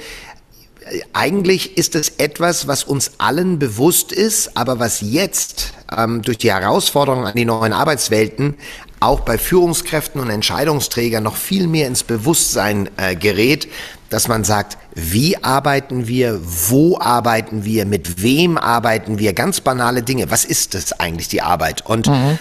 Eigentlich 1.12 1.76
ist 1.76 1.94
es 1.94 2.10
etwas, 2.16 2.66
was 2.66 2.84
uns 2.84 3.12
allen 3.18 3.58
bewusst 3.58 4.10
ist, 4.12 4.56
aber 4.56 4.78
was 4.78 5.02
jetzt 5.02 5.74
ähm, 5.94 6.22
durch 6.22 6.38
die 6.38 6.50
Herausforderungen 6.50 7.26
an 7.26 7.34
die 7.34 7.44
neuen 7.44 7.72
Arbeitswelten 7.72 8.54
auch 9.00 9.20
bei 9.20 9.38
Führungskräften 9.38 10.20
und 10.20 10.30
Entscheidungsträgern 10.30 11.22
noch 11.22 11.36
viel 11.36 11.66
mehr 11.66 11.86
ins 11.86 12.02
Bewusstsein 12.02 12.88
äh, 12.96 13.14
gerät, 13.14 13.68
dass 14.10 14.28
man 14.28 14.44
sagt, 14.44 14.78
wie 14.94 15.42
arbeiten 15.42 16.08
wir, 16.08 16.40
wo 16.42 16.98
arbeiten 16.98 17.64
wir, 17.64 17.84
mit 17.84 18.22
wem 18.22 18.56
arbeiten 18.56 19.18
wir, 19.18 19.34
ganz 19.34 19.60
banale 19.60 20.02
Dinge. 20.02 20.30
Was 20.30 20.44
ist 20.44 20.74
das 20.74 20.98
eigentlich, 20.98 21.28
die 21.28 21.42
Arbeit? 21.42 21.84
Und 21.86 22.08
mhm. 22.08 22.38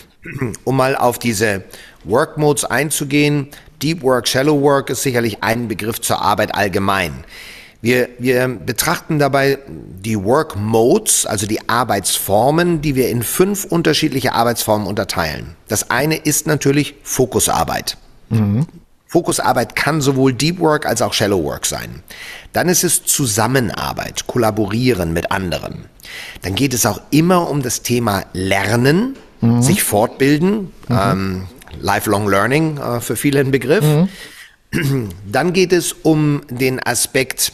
um 0.64 0.78
mal 0.78 0.96
auf 0.96 1.20
diese 1.20 1.64
Work 2.04 2.38
Modes 2.38 2.64
einzugehen, 2.66 3.50
Deep 3.82 4.02
Work, 4.04 4.28
Shallow 4.28 4.62
Work 4.62 4.90
ist 4.90 5.04
sicherlich 5.04 5.44
ein 5.44 5.68
Begriff 5.68 6.02
zur 6.02 6.22
Arbeit 6.22 6.56
allgemein. 6.56 7.24
Wir, 7.80 8.10
wir 8.18 8.48
betrachten 8.48 9.20
dabei 9.20 9.60
die 9.68 10.22
Work 10.24 10.56
Modes, 10.56 11.26
also 11.28 11.46
die 11.46 11.70
Arbeitsformen, 11.70 12.82
die 12.82 12.96
wir 12.96 13.10
in 13.10 13.22
fünf 13.22 13.66
unterschiedliche 13.66 14.34
Arbeitsformen 14.34 14.88
unterteilen. 14.88 15.56
Das 15.68 15.92
eine 15.92 16.16
ist 16.16 16.48
natürlich 16.48 16.96
Fokusarbeit. 17.04 17.98
Mhm. 18.30 18.66
Fokusarbeit 19.06 19.76
kann 19.76 20.02
sowohl 20.02 20.34
Deep 20.34 20.60
Work 20.60 20.86
als 20.86 21.02
auch 21.02 21.14
Shallow 21.14 21.44
Work 21.44 21.66
sein. 21.66 22.04
Dann 22.52 22.68
ist 22.68 22.84
es 22.84 23.06
Zusammenarbeit, 23.06 24.28
Kollaborieren 24.28 25.14
mit 25.14 25.32
anderen. 25.32 25.86
Dann 26.42 26.56
geht 26.56 26.74
es 26.74 26.86
auch 26.86 27.00
immer 27.12 27.50
um 27.50 27.62
das 27.62 27.84
Thema 27.84 28.26
Lernen, 28.34 29.16
mhm. 29.40 29.62
sich 29.62 29.84
fortbilden. 29.84 30.74
Mhm. 30.90 31.00
Ähm, 31.00 31.44
Lifelong 31.82 32.28
Learning 32.28 32.78
äh, 32.78 33.00
für 33.02 33.16
viele 33.16 33.40
ein 33.40 33.52
Begriff. 33.52 33.84
Mhm. 33.84 35.10
Dann 35.32 35.54
geht 35.54 35.74
es 35.74 35.94
um 35.94 36.42
den 36.50 36.86
Aspekt 36.86 37.54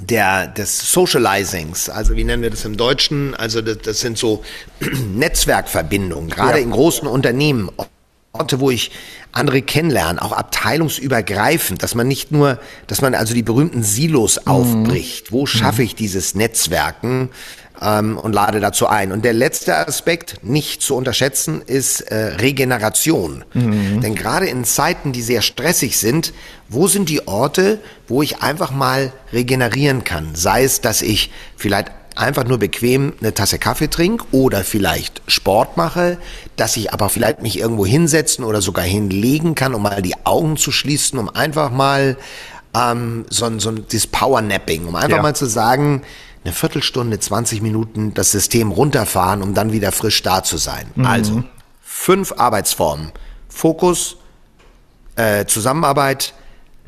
der, 0.00 0.48
des 0.48 0.92
Socializings, 0.92 1.88
also 1.88 2.16
wie 2.16 2.24
nennen 2.24 2.42
wir 2.42 2.50
das 2.50 2.64
im 2.64 2.76
Deutschen? 2.76 3.34
Also 3.34 3.62
das, 3.62 3.78
das 3.78 4.00
sind 4.00 4.18
so 4.18 4.42
Netzwerkverbindungen, 5.14 6.30
gerade 6.30 6.58
ja. 6.58 6.64
in 6.64 6.70
großen 6.70 7.06
Unternehmen, 7.06 7.70
Orte, 8.32 8.58
wo 8.58 8.70
ich 8.70 8.90
andere 9.30 9.62
kennenlerne, 9.62 10.20
auch 10.20 10.32
abteilungsübergreifend, 10.32 11.82
dass 11.82 11.94
man 11.94 12.08
nicht 12.08 12.32
nur, 12.32 12.58
dass 12.88 13.00
man 13.00 13.14
also 13.14 13.32
die 13.32 13.44
berühmten 13.44 13.84
Silos 13.84 14.40
mhm. 14.40 14.50
aufbricht. 14.50 15.30
Wo 15.30 15.46
schaffe 15.46 15.82
mhm. 15.82 15.86
ich 15.86 15.94
dieses 15.94 16.34
Netzwerken? 16.34 17.30
Ähm, 17.80 18.18
und 18.18 18.32
lade 18.32 18.60
dazu 18.60 18.86
ein. 18.86 19.12
Und 19.12 19.24
der 19.24 19.32
letzte 19.32 19.76
Aspekt, 19.76 20.36
nicht 20.42 20.82
zu 20.82 20.94
unterschätzen, 20.94 21.62
ist 21.66 22.00
äh, 22.00 22.36
Regeneration. 22.36 23.44
Mhm. 23.54 24.00
Denn 24.00 24.14
gerade 24.14 24.46
in 24.46 24.64
Zeiten, 24.64 25.12
die 25.12 25.22
sehr 25.22 25.42
stressig 25.42 25.98
sind, 25.98 26.32
wo 26.68 26.88
sind 26.88 27.08
die 27.08 27.26
Orte, 27.26 27.78
wo 28.08 28.22
ich 28.22 28.42
einfach 28.42 28.70
mal 28.70 29.12
regenerieren 29.32 30.04
kann? 30.04 30.34
Sei 30.34 30.64
es, 30.64 30.80
dass 30.80 31.02
ich 31.02 31.30
vielleicht 31.56 31.90
einfach 32.16 32.44
nur 32.44 32.58
bequem 32.58 33.12
eine 33.20 33.34
Tasse 33.34 33.58
Kaffee 33.58 33.88
trinke 33.88 34.24
oder 34.30 34.62
vielleicht 34.62 35.22
Sport 35.26 35.76
mache, 35.76 36.18
dass 36.56 36.76
ich 36.76 36.92
aber 36.92 37.08
vielleicht 37.08 37.42
mich 37.42 37.58
irgendwo 37.58 37.84
hinsetzen 37.84 38.44
oder 38.44 38.60
sogar 38.60 38.84
hinlegen 38.84 39.54
kann, 39.54 39.74
um 39.74 39.82
mal 39.82 40.00
die 40.00 40.14
Augen 40.24 40.56
zu 40.56 40.70
schließen, 40.70 41.18
um 41.18 41.28
einfach 41.28 41.70
mal 41.70 42.16
ähm, 42.76 43.24
so, 43.30 43.58
so 43.58 43.72
dieses 43.72 44.06
Powernapping, 44.06 44.86
um 44.86 44.96
einfach 44.96 45.16
ja. 45.16 45.22
mal 45.22 45.34
zu 45.34 45.46
sagen, 45.46 46.02
eine 46.44 46.52
Viertelstunde, 46.52 47.18
20 47.18 47.62
Minuten 47.62 48.14
das 48.14 48.30
System 48.30 48.70
runterfahren, 48.70 49.42
um 49.42 49.54
dann 49.54 49.72
wieder 49.72 49.92
frisch 49.92 50.22
da 50.22 50.42
zu 50.42 50.58
sein. 50.58 50.86
Mhm. 50.94 51.06
Also 51.06 51.44
fünf 51.82 52.32
Arbeitsformen. 52.36 53.12
Fokus, 53.48 54.16
äh, 55.16 55.46
Zusammenarbeit, 55.46 56.34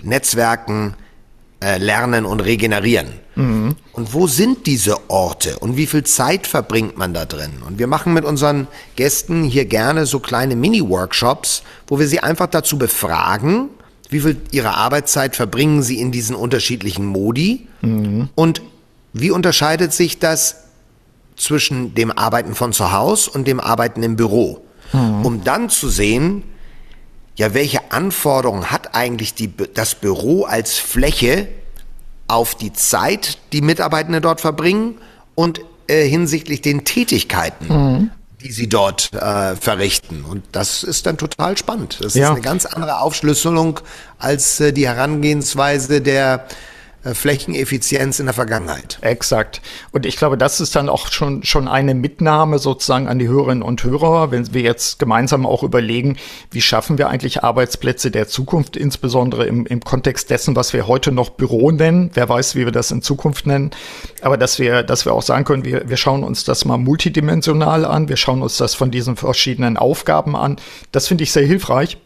Netzwerken, 0.03 0.95
äh, 1.62 1.79
Lernen 1.79 2.27
und 2.27 2.40
Regenerieren. 2.40 3.09
Mhm. 3.35 3.77
Und 3.92 4.12
wo 4.12 4.27
sind 4.27 4.66
diese 4.66 5.11
Orte 5.11 5.59
und 5.59 5.77
wie 5.77 5.87
viel 5.87 6.05
Zeit 6.05 6.47
verbringt 6.47 6.99
man 6.99 7.14
da 7.14 7.25
drin? 7.25 7.62
Und 7.66 7.79
wir 7.79 7.87
machen 7.87 8.12
mit 8.12 8.25
unseren 8.25 8.66
Gästen 8.97 9.42
hier 9.45 9.64
gerne 9.64 10.05
so 10.07 10.21
kleine 10.21 10.57
Mini-Workshops, 10.57 11.62
wo 11.87 11.99
wir 11.99 12.09
sie 12.09 12.21
einfach 12.21 12.49
dazu 12.49 12.79
befragen, 12.79 13.71
wie 14.11 14.21
viel 14.21 14.37
ihrer 14.53 14.77
Arbeitszeit 14.77 15.35
verbringen 15.35 15.83
sie 15.83 16.01
in 16.01 16.12
diesen 16.12 16.37
unterschiedlichen 16.37 17.07
Modi 17.07 17.69
mhm. 17.81 18.29
und 18.35 18.62
wie 19.21 19.31
unterscheidet 19.31 19.93
sich 19.93 20.19
das 20.19 20.65
zwischen 21.37 21.95
dem 21.95 22.11
Arbeiten 22.11 22.55
von 22.55 22.73
zu 22.73 22.93
Hause 22.93 23.31
und 23.31 23.47
dem 23.47 23.61
Arbeiten 23.61 24.03
im 24.03 24.17
Büro? 24.17 24.65
Mhm. 24.93 25.27
Um 25.27 25.45
dann 25.45 25.69
zu 25.69 25.89
sehen, 25.89 26.43
ja, 27.37 27.53
welche 27.55 27.93
Anforderungen 27.93 28.71
hat 28.71 28.95
eigentlich 28.95 29.35
die, 29.35 29.53
das 29.75 29.95
Büro 29.95 30.45
als 30.45 30.79
Fläche 30.79 31.49
auf 32.29 32.55
die 32.55 32.73
Zeit, 32.73 33.39
die 33.53 33.61
Mitarbeitende 33.61 34.21
dort 34.21 34.41
verbringen 34.41 34.97
und 35.35 35.61
äh, 35.87 36.09
hinsichtlich 36.09 36.63
den 36.63 36.85
Tätigkeiten, 36.85 37.69
mhm. 37.69 38.11
die 38.43 38.51
sie 38.51 38.69
dort 38.69 39.13
äh, 39.13 39.55
verrichten. 39.55 40.25
Und 40.25 40.45
das 40.53 40.83
ist 40.83 41.07
dann 41.07 41.19
total 41.19 41.57
spannend. 41.57 41.99
Das 42.01 42.15
ja. 42.15 42.29
ist 42.29 42.31
eine 42.31 42.41
ganz 42.41 42.65
andere 42.67 43.01
Aufschlüsselung 43.01 43.81
als 44.19 44.59
äh, 44.61 44.73
die 44.73 44.87
Herangehensweise 44.87 46.01
der 46.01 46.47
Flächeneffizienz 47.14 48.19
in 48.19 48.27
der 48.27 48.35
Vergangenheit. 48.35 48.99
Exakt. 49.01 49.61
Und 49.92 50.07
ich 50.07 50.16
glaube, 50.16 50.37
das 50.37 50.61
ist 50.61 50.75
dann 50.77 50.88
auch 50.88 51.11
schon, 51.12 51.42
schon 51.42 51.69
eine 51.69 51.95
Mitnahme 51.95 52.59
sozusagen 52.59 53.09
an 53.09 53.19
die 53.19 53.29
Hörerinnen 53.29 53.62
und 53.62 53.83
Hörer, 53.85 54.31
wenn 54.31 54.53
wir 54.53 54.62
jetzt 54.62 54.99
gemeinsam 54.99 55.47
auch 55.47 55.62
überlegen, 55.62 56.16
wie 56.51 56.62
schaffen 56.62 56.99
wir 56.99 57.09
eigentlich 57.09 57.45
Arbeitsplätze 57.45 58.11
der 58.11 58.29
Zukunft, 58.29 58.77
insbesondere 58.77 59.47
im, 59.47 59.66
im 59.66 59.81
Kontext 59.81 60.31
dessen, 60.31 60.57
was 60.57 60.73
wir 60.73 60.87
heute 60.87 61.12
noch 61.12 61.31
Büro 61.31 61.71
nennen. 61.71 62.11
Wer 62.14 62.29
weiß, 62.29 62.55
wie 62.55 62.64
wir 62.64 62.73
das 62.73 62.90
in 62.90 63.03
Zukunft 63.03 63.47
nennen. 63.47 63.71
Aber 64.23 64.37
dass 64.37 64.59
wir, 64.59 64.83
dass 64.83 65.05
wir 65.05 65.12
auch 65.12 65.23
sagen 65.23 65.45
können, 65.45 65.64
wir, 65.64 65.88
wir 65.88 65.97
schauen 65.97 66.25
uns 66.25 66.45
das 66.45 66.64
mal 66.64 66.79
multidimensional 66.79 67.85
an. 67.85 68.09
Wir 68.09 68.16
schauen 68.16 68.42
uns 68.42 68.57
das 68.57 68.75
von 68.75 68.90
diesen 68.90 69.16
verschiedenen 69.16 69.77
Aufgaben 69.77 70.37
an. 70.37 70.57
Das 70.92 71.09
finde 71.09 71.25
ich 71.25 71.33
sehr 71.33 71.47
hilfreich. 71.47 71.99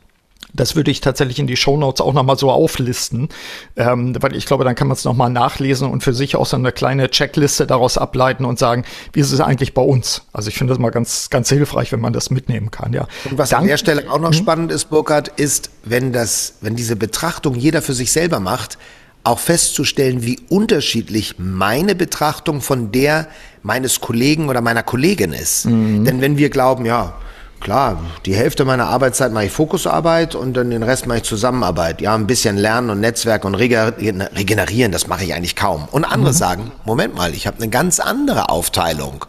Das 0.55 0.77
würde 0.77 0.91
ich 0.91 1.01
tatsächlich 1.01 1.39
in 1.39 1.47
die 1.47 1.57
Shownotes 1.57 2.01
auch 2.01 2.13
nochmal 2.13 2.39
so 2.39 2.51
auflisten, 2.51 3.29
ähm, 3.77 4.15
weil 4.21 4.35
ich 4.35 4.47
glaube, 4.47 4.65
dann 4.65 4.75
kann 4.75 4.89
man 4.89 4.97
es 4.97 5.05
nochmal 5.05 5.31
nachlesen 5.31 5.89
und 5.91 6.03
für 6.03 6.15
sich 6.15 6.37
auch 6.37 6.47
so 6.47 6.57
eine 6.57 6.73
kleine 6.73 7.11
Checkliste 7.11 7.67
daraus 7.67 7.99
ableiten 7.99 8.45
und 8.45 8.59
sagen, 8.59 8.85
wie 9.13 9.21
ist 9.21 9.33
es 9.33 9.41
eigentlich 9.41 9.75
bei 9.75 9.83
uns? 9.83 10.23
Also 10.33 10.49
ich 10.49 10.59
finde 10.59 10.73
das 10.73 10.79
mal 10.79 10.91
ganz, 10.91 11.31
ganz 11.31 11.49
hilfreich, 11.49 11.93
wenn 11.93 12.01
man 12.01 12.13
das 12.13 12.31
mitnehmen 12.31 12.71
kann, 12.71 12.93
ja. 12.93 13.07
Und 13.31 13.39
was 13.39 13.51
Dank 13.51 13.63
an 13.63 13.69
der 13.69 13.77
Stelle 13.77 14.11
auch 14.11 14.21
noch 14.21 14.31
mhm. 14.31 14.35
spannend 14.35 14.73
ist, 14.73 14.91
Burkhard, 14.91 15.29
ist, 15.29 15.71
wenn 15.85 16.13
das, 16.13 16.55
wenn 16.61 16.77
diese 16.77 16.97
Betrachtung 16.97 17.55
jeder 17.55 17.83
für 17.83 17.95
sich 17.95 18.13
selber 18.13 18.41
macht, 18.41 18.79
auch 19.23 19.39
festzustellen, 19.39 20.23
wie 20.25 20.39
unterschiedlich 20.49 21.35
meine 21.39 21.95
Betrachtung 21.95 22.61
von 22.61 22.91
der 22.91 23.29
meines 23.63 24.01
Kollegen 24.01 24.49
oder 24.49 24.63
meiner 24.63 24.83
Kollegin 24.83 25.33
ist. 25.33 25.67
Mhm. 25.67 26.05
Denn 26.05 26.21
wenn 26.21 26.39
wir 26.39 26.49
glauben, 26.49 26.87
ja, 26.87 27.15
Klar, 27.61 28.03
die 28.25 28.35
Hälfte 28.35 28.65
meiner 28.65 28.87
Arbeitszeit 28.87 29.33
mache 29.33 29.45
ich 29.45 29.53
Fokusarbeit 29.53 30.35
und 30.35 30.55
dann 30.55 30.71
den 30.71 30.83
Rest 30.83 31.07
mache 31.07 31.19
ich 31.19 31.25
Zusammenarbeit. 31.25 32.01
Ja, 32.01 32.15
ein 32.15 32.27
bisschen 32.27 32.57
lernen 32.57 32.89
und 32.89 33.01
Netzwerk 33.01 33.45
und 33.45 33.55
regenerieren, 33.55 34.93
das 34.93 35.07
mache 35.07 35.25
ich 35.25 35.35
eigentlich 35.35 35.57
kaum. 35.57 35.87
Und 35.91 36.05
andere 36.07 36.33
mhm. 36.33 36.37
sagen, 36.37 36.73
Moment 36.87 37.15
mal, 37.15 37.35
ich 37.35 37.47
habe 37.47 37.59
eine 37.59 37.69
ganz 37.69 38.01
andere 38.01 38.49
Aufteilung. 38.49 39.27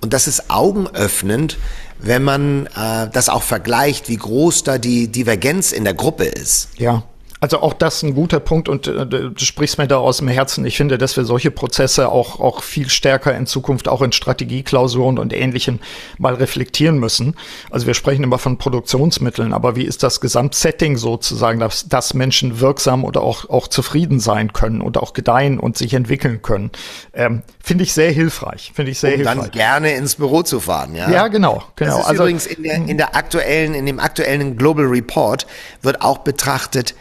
Und 0.00 0.12
das 0.12 0.28
ist 0.28 0.48
augenöffnend, 0.48 1.58
wenn 1.98 2.22
man 2.22 2.66
äh, 2.66 3.08
das 3.12 3.28
auch 3.28 3.42
vergleicht, 3.42 4.08
wie 4.08 4.16
groß 4.16 4.62
da 4.62 4.78
die 4.78 5.08
Divergenz 5.08 5.72
in 5.72 5.82
der 5.84 5.94
Gruppe 5.94 6.24
ist. 6.24 6.68
Ja. 6.76 7.02
Also 7.42 7.58
auch 7.60 7.72
das 7.72 8.04
ein 8.04 8.14
guter 8.14 8.38
Punkt 8.38 8.68
und 8.68 8.86
äh, 8.86 9.04
du 9.04 9.36
sprichst 9.36 9.76
mir 9.76 9.88
da 9.88 9.96
aus 9.96 10.18
dem 10.18 10.28
Herzen. 10.28 10.64
Ich 10.64 10.76
finde, 10.76 10.96
dass 10.96 11.16
wir 11.16 11.24
solche 11.24 11.50
Prozesse 11.50 12.08
auch, 12.08 12.38
auch 12.38 12.62
viel 12.62 12.88
stärker 12.88 13.36
in 13.36 13.46
Zukunft 13.46 13.88
auch 13.88 14.00
in 14.00 14.12
Strategieklausuren 14.12 15.18
und 15.18 15.32
Ähnlichem 15.32 15.80
mal 16.18 16.34
reflektieren 16.34 17.00
müssen. 17.00 17.34
Also 17.68 17.88
wir 17.88 17.94
sprechen 17.94 18.22
immer 18.22 18.38
von 18.38 18.58
Produktionsmitteln, 18.58 19.52
aber 19.52 19.74
wie 19.74 19.82
ist 19.82 20.04
das 20.04 20.20
Gesamtsetting 20.20 20.96
sozusagen, 20.96 21.58
dass, 21.58 21.88
dass 21.88 22.14
Menschen 22.14 22.60
wirksam 22.60 23.04
oder 23.04 23.22
auch, 23.22 23.50
auch 23.50 23.66
zufrieden 23.66 24.20
sein 24.20 24.52
können 24.52 24.80
und 24.80 24.96
auch 24.96 25.12
gedeihen 25.12 25.58
und 25.58 25.76
sich 25.76 25.94
entwickeln 25.94 26.42
können? 26.42 26.70
Ähm, 27.12 27.42
finde 27.58 27.82
ich 27.82 27.92
sehr 27.92 28.12
hilfreich. 28.12 28.70
Finde 28.72 28.92
ich 28.92 29.00
sehr 29.00 29.14
um 29.14 29.16
hilfreich. 29.16 29.36
dann 29.36 29.50
gerne 29.50 29.94
ins 29.94 30.14
Büro 30.14 30.44
zu 30.44 30.60
fahren, 30.60 30.94
ja? 30.94 31.10
Ja, 31.10 31.26
genau, 31.26 31.64
genau. 31.74 31.96
Das 31.96 32.02
ist 32.02 32.06
also, 32.06 32.22
übrigens 32.22 32.46
in 32.46 32.62
der, 32.62 32.74
in 32.76 32.96
der 32.98 33.16
aktuellen, 33.16 33.74
in 33.74 33.86
dem 33.86 33.98
aktuellen 33.98 34.56
Global 34.56 34.84
Report 34.84 35.48
wird 35.82 36.02
auch 36.02 36.18
betrachtet, 36.18 36.94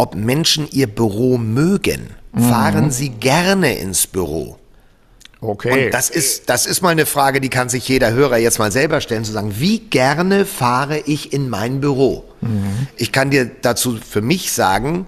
ob 0.00 0.14
Menschen 0.14 0.66
ihr 0.70 0.86
Büro 0.86 1.36
mögen. 1.36 2.08
Mhm. 2.32 2.48
Fahren 2.48 2.90
sie 2.90 3.10
gerne 3.10 3.76
ins 3.76 4.06
Büro? 4.06 4.56
Okay. 5.42 5.86
Und 5.86 5.94
das 5.94 6.08
ist, 6.08 6.48
das 6.48 6.64
ist 6.64 6.80
mal 6.80 6.88
eine 6.88 7.04
Frage, 7.04 7.42
die 7.42 7.50
kann 7.50 7.68
sich 7.68 7.86
jeder 7.86 8.10
Hörer 8.12 8.38
jetzt 8.38 8.58
mal 8.58 8.72
selber 8.72 9.02
stellen, 9.02 9.24
zu 9.24 9.32
sagen, 9.32 9.56
wie 9.58 9.78
gerne 9.78 10.46
fahre 10.46 11.00
ich 11.00 11.34
in 11.34 11.50
mein 11.50 11.82
Büro? 11.82 12.24
Mhm. 12.40 12.86
Ich 12.96 13.12
kann 13.12 13.30
dir 13.30 13.50
dazu 13.60 13.98
für 13.98 14.22
mich 14.22 14.52
sagen, 14.52 15.06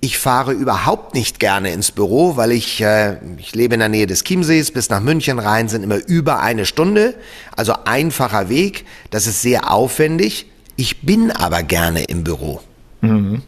ich 0.00 0.16
fahre 0.16 0.52
überhaupt 0.52 1.14
nicht 1.14 1.38
gerne 1.38 1.70
ins 1.70 1.90
Büro, 1.90 2.36
weil 2.36 2.52
ich, 2.52 2.80
äh, 2.80 3.18
ich 3.36 3.54
lebe 3.54 3.74
in 3.74 3.80
der 3.80 3.90
Nähe 3.90 4.06
des 4.06 4.24
Chiemsees, 4.24 4.70
bis 4.70 4.88
nach 4.88 5.00
München 5.00 5.40
rein 5.40 5.68
sind 5.68 5.82
immer 5.82 5.98
über 6.06 6.40
eine 6.40 6.64
Stunde, 6.64 7.14
also 7.54 7.74
einfacher 7.84 8.48
Weg, 8.48 8.86
das 9.10 9.26
ist 9.26 9.42
sehr 9.42 9.70
aufwendig. 9.70 10.46
Ich 10.76 11.02
bin 11.02 11.30
aber 11.30 11.62
gerne 11.62 12.04
im 12.04 12.24
Büro. 12.24 12.60
Mhm. 13.02 13.42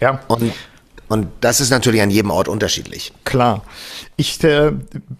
Ja. 0.00 0.20
Und, 0.28 0.52
und 1.08 1.28
das 1.40 1.60
ist 1.60 1.70
natürlich 1.70 2.02
an 2.02 2.10
jedem 2.10 2.30
Ort 2.30 2.48
unterschiedlich. 2.48 3.12
Klar. 3.24 3.62
Ich 4.16 4.42
äh, 4.42 4.72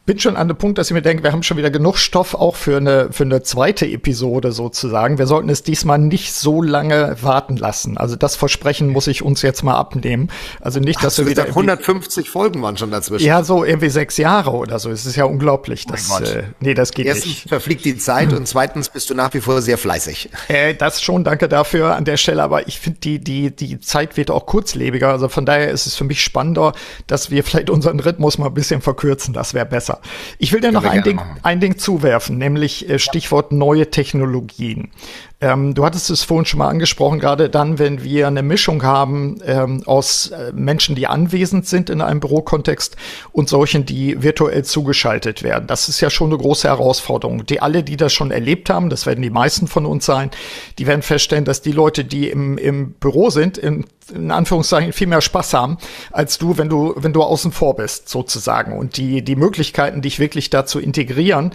bin 0.07 0.18
schon 0.18 0.37
an 0.37 0.48
dem 0.48 0.57
Punkt, 0.57 0.77
dass 0.77 0.88
ich 0.88 0.94
mir 0.94 1.03
denke, 1.03 1.22
wir 1.22 1.33
haben 1.33 1.44
schon 1.44 1.57
wieder 1.57 1.70
genug 1.70 1.98
Stoff 1.98 2.35
auch 2.35 2.57
für 2.57 2.79
eine, 2.79 3.12
für 3.12 3.22
eine 3.22 3.42
zweite 3.42 3.87
Episode 3.87 4.51
sozusagen. 4.51 5.18
Wir 5.18 5.27
sollten 5.27 5.48
es 5.48 5.62
diesmal 5.62 5.98
nicht 5.98 6.35
so 6.35 6.62
lange 6.62 7.16
warten 7.22 7.57
lassen. 7.57 7.96
Also 7.96 8.16
das 8.16 8.35
Versprechen 8.35 8.88
muss 8.88 9.07
ich 9.07 9.22
uns 9.22 9.40
jetzt 9.42 9.62
mal 9.62 9.77
abnehmen. 9.77 10.31
Also 10.61 10.81
nicht, 10.81 11.03
dass 11.03 11.14
Ach, 11.14 11.24
wir 11.24 11.31
wieder 11.31 11.44
150 11.44 12.29
Folgen 12.29 12.61
waren 12.61 12.77
schon 12.77 12.90
dazwischen. 12.90 13.24
Ja, 13.24 13.44
so 13.44 13.64
irgendwie 13.64 13.88
sechs 13.88 14.16
Jahre 14.16 14.51
oder 14.51 14.79
so. 14.79 14.90
Es 14.90 15.07
ist 15.07 15.16
ja 15.16 15.24
unglaublich. 15.24 15.85
Oh 15.88 15.92
das, 15.92 16.20
äh, 16.20 16.42
nee, 16.61 16.74
das 16.74 16.90
geht 16.90 17.07
Erstens 17.07 17.27
nicht. 17.27 17.48
verfliegt 17.48 17.85
die 17.85 17.96
Zeit 17.96 18.33
und 18.33 18.48
zweitens 18.48 18.88
bist 18.88 19.09
du 19.11 19.14
nach 19.14 19.33
wie 19.33 19.40
vor 19.40 19.62
sehr 19.62 19.79
fleißig. 19.79 20.31
Äh, 20.48 20.74
das 20.74 21.03
schon, 21.03 21.24
danke 21.24 21.46
dafür 21.46 21.94
an 21.94 22.07
der 22.07 22.16
Stelle. 22.16 22.42
Aber 22.42 22.66
ich 22.68 22.81
finde, 22.81 23.01
die, 23.01 23.18
die, 23.18 23.55
die 23.55 23.81
Zeit 23.81 24.16
wird 24.16 24.31
auch 24.31 24.46
kurzlebiger. 24.46 25.11
Also 25.11 25.29
von 25.29 25.44
daher 25.44 25.70
ist 25.83 25.87
es 25.87 25.97
für 25.97 26.05
mich 26.05 26.23
spannender, 26.23 26.73
dass 27.07 27.31
wir 27.31 27.45
vielleicht 27.45 27.71
unseren 27.71 28.01
Rhythmus 28.01 28.38
mal 28.38 28.47
ein 28.47 28.55
bisschen 28.55 28.81
verkürzen, 28.81 29.35
das 29.35 29.55
wäre 29.55 29.67
besser. 29.67 30.01
Ich 30.38 30.53
will 30.53 30.61
dir 30.61 30.73
noch 30.73 30.85
ein 30.85 31.03
Ding, 31.03 31.21
ein 31.43 31.61
Ding 31.61 31.79
zuwerfen, 31.79 32.38
nämlich 32.38 32.88
äh, 32.88 32.99
Stichwort 32.99 33.53
neue 33.53 33.91
Technologien. 33.91 34.91
Ähm, 35.40 35.74
du 35.74 35.85
hattest 35.85 36.11
es 36.11 36.24
vorhin 36.24 36.46
schon 36.46 36.59
mal 36.59 36.68
angesprochen, 36.68 37.20
gerade 37.20 37.48
dann, 37.48 37.79
wenn 37.79 38.03
wir 38.03 38.27
eine 38.27 38.42
Mischung 38.42 38.83
haben 38.83 39.38
ähm, 39.46 39.85
aus 39.87 40.33
äh, 40.33 40.51
Menschen, 40.53 40.96
die 40.96 41.07
anwesend 41.07 41.64
sind 41.64 41.90
in 41.90 42.01
einem 42.01 42.18
Bürokontext 42.18 42.96
und 43.31 43.48
solchen, 43.48 43.87
die 43.87 44.20
virtuell 44.20 44.64
zugeschaltet 44.64 45.44
werden. 45.44 45.68
Das 45.68 45.88
ist 45.88 46.01
ja 46.01 46.11
schon 46.11 46.31
eine 46.31 46.38
große 46.38 46.66
Herausforderung. 46.66 47.46
Die 47.46 47.62
alle, 47.62 47.85
die 47.85 47.96
das 47.96 48.12
schon 48.12 48.33
erlebt 48.33 48.68
haben, 48.68 48.90
das 48.90 49.07
werden 49.07 49.22
die 49.22 49.31
meisten 49.31 49.68
von 49.68 49.87
uns 49.87 50.07
sein, 50.07 50.33
die 50.79 50.88
werden 50.88 51.03
feststellen, 51.03 51.44
dass 51.44 51.62
die 51.62 51.72
Leute, 51.72 52.05
die 52.05 52.29
im, 52.29 52.59
im 52.59 52.94
Büro 52.94 53.31
sind, 53.31 53.59
in, 53.59 53.87
in 54.12 54.33
Anführungszeichen 54.33 54.92
viel 54.92 55.07
mehr 55.07 55.20
Spaß 55.20 55.55
haben, 55.55 55.79
als 56.11 56.38
du, 56.38 56.59
wenn 56.59 56.68
du, 56.68 56.94
wenn 56.96 57.12
du 57.12 57.22
außen 57.22 57.53
vor 57.53 57.77
bist, 57.77 58.09
sozusagen. 58.09 58.77
Und 58.77 58.96
die, 58.96 59.22
die 59.22 59.37
Möglichkeiten, 59.37 60.03
dich 60.03 60.18
wirklich 60.18 60.51
dazu 60.51 60.81
integrieren, 60.81 61.53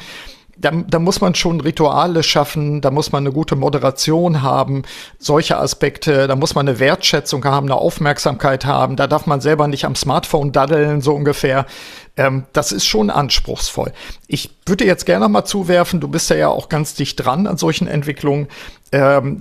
da, 0.56 0.72
da 0.72 1.00
muss 1.00 1.22
man 1.22 1.36
schon 1.36 1.62
Rituale 1.62 2.22
schaffen, 2.24 2.82
da 2.82 2.92
muss 2.92 3.12
man 3.12 3.24
eine 3.24 3.34
gute 3.34 3.56
Moderation 3.56 4.42
haben, 4.42 4.84
solche 5.18 5.58
Aspekte, 5.58 6.28
da 6.28 6.36
muss 6.36 6.54
man 6.56 6.68
eine 6.68 6.80
Wertschätzung 6.80 7.44
haben, 7.46 7.68
eine 7.68 7.76
Aufmerksamkeit 7.76 8.66
haben, 8.66 8.96
da 8.96 9.08
darf 9.08 9.26
man 9.26 9.42
selber 9.42 9.68
nicht 9.68 9.86
am 9.86 9.96
Smartphone 9.96 10.52
daddeln, 10.52 11.02
so 11.02 11.14
ungefähr. 11.14 11.66
Ähm, 12.16 12.44
das 12.54 12.72
ist 12.72 12.86
schon 12.86 13.10
anspruchsvoll. 13.10 13.92
Ich 14.28 14.52
würde 14.68 14.86
jetzt 14.86 15.06
gerne 15.06 15.26
noch 15.26 15.32
mal 15.32 15.46
zuwerfen, 15.46 16.00
du 16.00 16.08
bist 16.08 16.30
ja, 16.30 16.36
ja 16.36 16.48
auch 16.48 16.70
ganz 16.70 16.94
dicht 16.94 17.16
dran 17.16 17.48
an 17.48 17.58
solchen 17.58 17.88
Entwicklungen. 17.88 18.48
Ähm, 18.92 19.40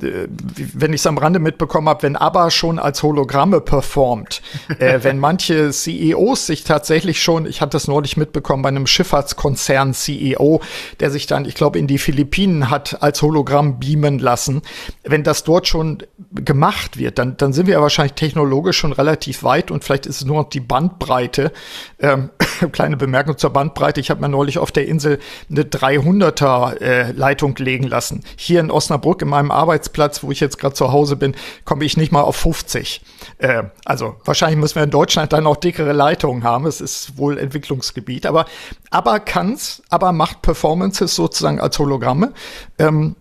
wenn 0.57 0.95
ich 0.95 1.03
es 1.03 1.07
am 1.07 1.19
Rande 1.19 1.39
mitbekommen 1.39 1.87
habe, 1.87 2.05
wenn 2.05 2.17
ABBA 2.17 2.51
schon 2.51 2.79
als 2.79 3.03
Hologramme 3.03 3.61
performt, 3.61 4.41
äh, 4.79 5.01
wenn 5.03 5.19
manche 5.19 5.71
CEOs 5.71 6.47
sich 6.47 6.65
tatsächlich 6.65 7.23
schon, 7.23 7.45
ich 7.45 7.61
hatte 7.61 7.77
es 7.77 7.87
neulich 7.87 8.17
mitbekommen 8.17 8.63
bei 8.63 8.71
einem 8.71 8.87
Schifffahrtskonzern 8.87 9.93
CEO, 9.93 10.63
der 11.01 11.11
sich 11.11 11.27
dann, 11.27 11.45
ich 11.45 11.55
glaube, 11.55 11.79
in 11.79 11.87
die 11.87 11.99
Philippinen 11.99 12.71
hat 12.71 13.03
als 13.03 13.21
Hologramm 13.21 13.79
beamen 13.79 14.19
lassen, 14.19 14.63
wenn 15.05 15.23
das 15.23 15.45
dort 15.45 15.69
schon 15.69 16.03
gemacht 16.35 16.97
wird, 16.97 17.19
dann, 17.19 17.37
dann 17.37 17.53
sind 17.53 17.67
wir 17.67 17.75
ja 17.75 17.83
wahrscheinlich 17.83 18.15
technologisch 18.15 18.79
schon 18.79 18.93
relativ 18.93 19.43
weit 19.43 19.71
und 19.71 19.85
vielleicht 19.85 20.07
ist 20.07 20.17
es 20.17 20.25
nur 20.25 20.37
noch 20.43 20.49
die 20.49 20.61
Bandbreite, 20.61 21.53
ähm, 22.01 22.31
kleine 22.73 22.97
Bemerkung 22.97 23.39
zur 23.39 23.51
Bandbreite. 23.51 24.01
Ich 24.01 24.11
habe 24.11 24.21
mir 24.21 24.29
neulich 24.29 24.59
auf 24.59 24.71
der 24.73 24.87
Insel 24.87 25.19
eine 25.51 25.63
300er 25.63 26.81
äh, 26.81 27.13
Leitung 27.13 27.57
legen 27.57 27.85
lassen. 27.85 28.23
Hier 28.37 28.61
in 28.61 28.71
Osnabrück, 28.71 29.23
in 29.23 29.29
meinem 29.29 29.51
Arbeitsplatz, 29.51 30.23
wo 30.23 30.31
ich 30.31 30.41
jetzt 30.41 30.59
gerade 30.59 30.75
zu 30.75 30.93
Hause 30.93 31.17
bin, 31.17 31.35
komme 31.65 31.85
ich 31.85 31.97
nicht 31.97 32.13
mal 32.13 32.23
auf 32.23 32.37
50. 32.37 33.03
Äh, 33.39 33.65
also 33.85 34.17
wahrscheinlich 34.25 34.59
müssen 34.59 34.77
wir 34.77 34.85
in 34.85 34.91
Deutschland 34.91 35.33
dann 35.33 35.47
auch 35.47 35.57
dickere 35.57 35.93
Leitungen 35.93 36.45
haben. 36.45 36.67
Es 36.67 36.81
ist 36.81 37.19
wohl 37.19 37.39
Entwicklungsgebiet. 37.39 38.27
Aber 38.27 38.47
aber 38.91 39.21
kann's, 39.21 39.83
aber 39.89 40.13
macht 40.13 40.43
Performances 40.43 41.15
sozusagen 41.15 41.61
als 41.61 41.79
Hologramme. 41.79 42.33
Ähm, 42.79 43.17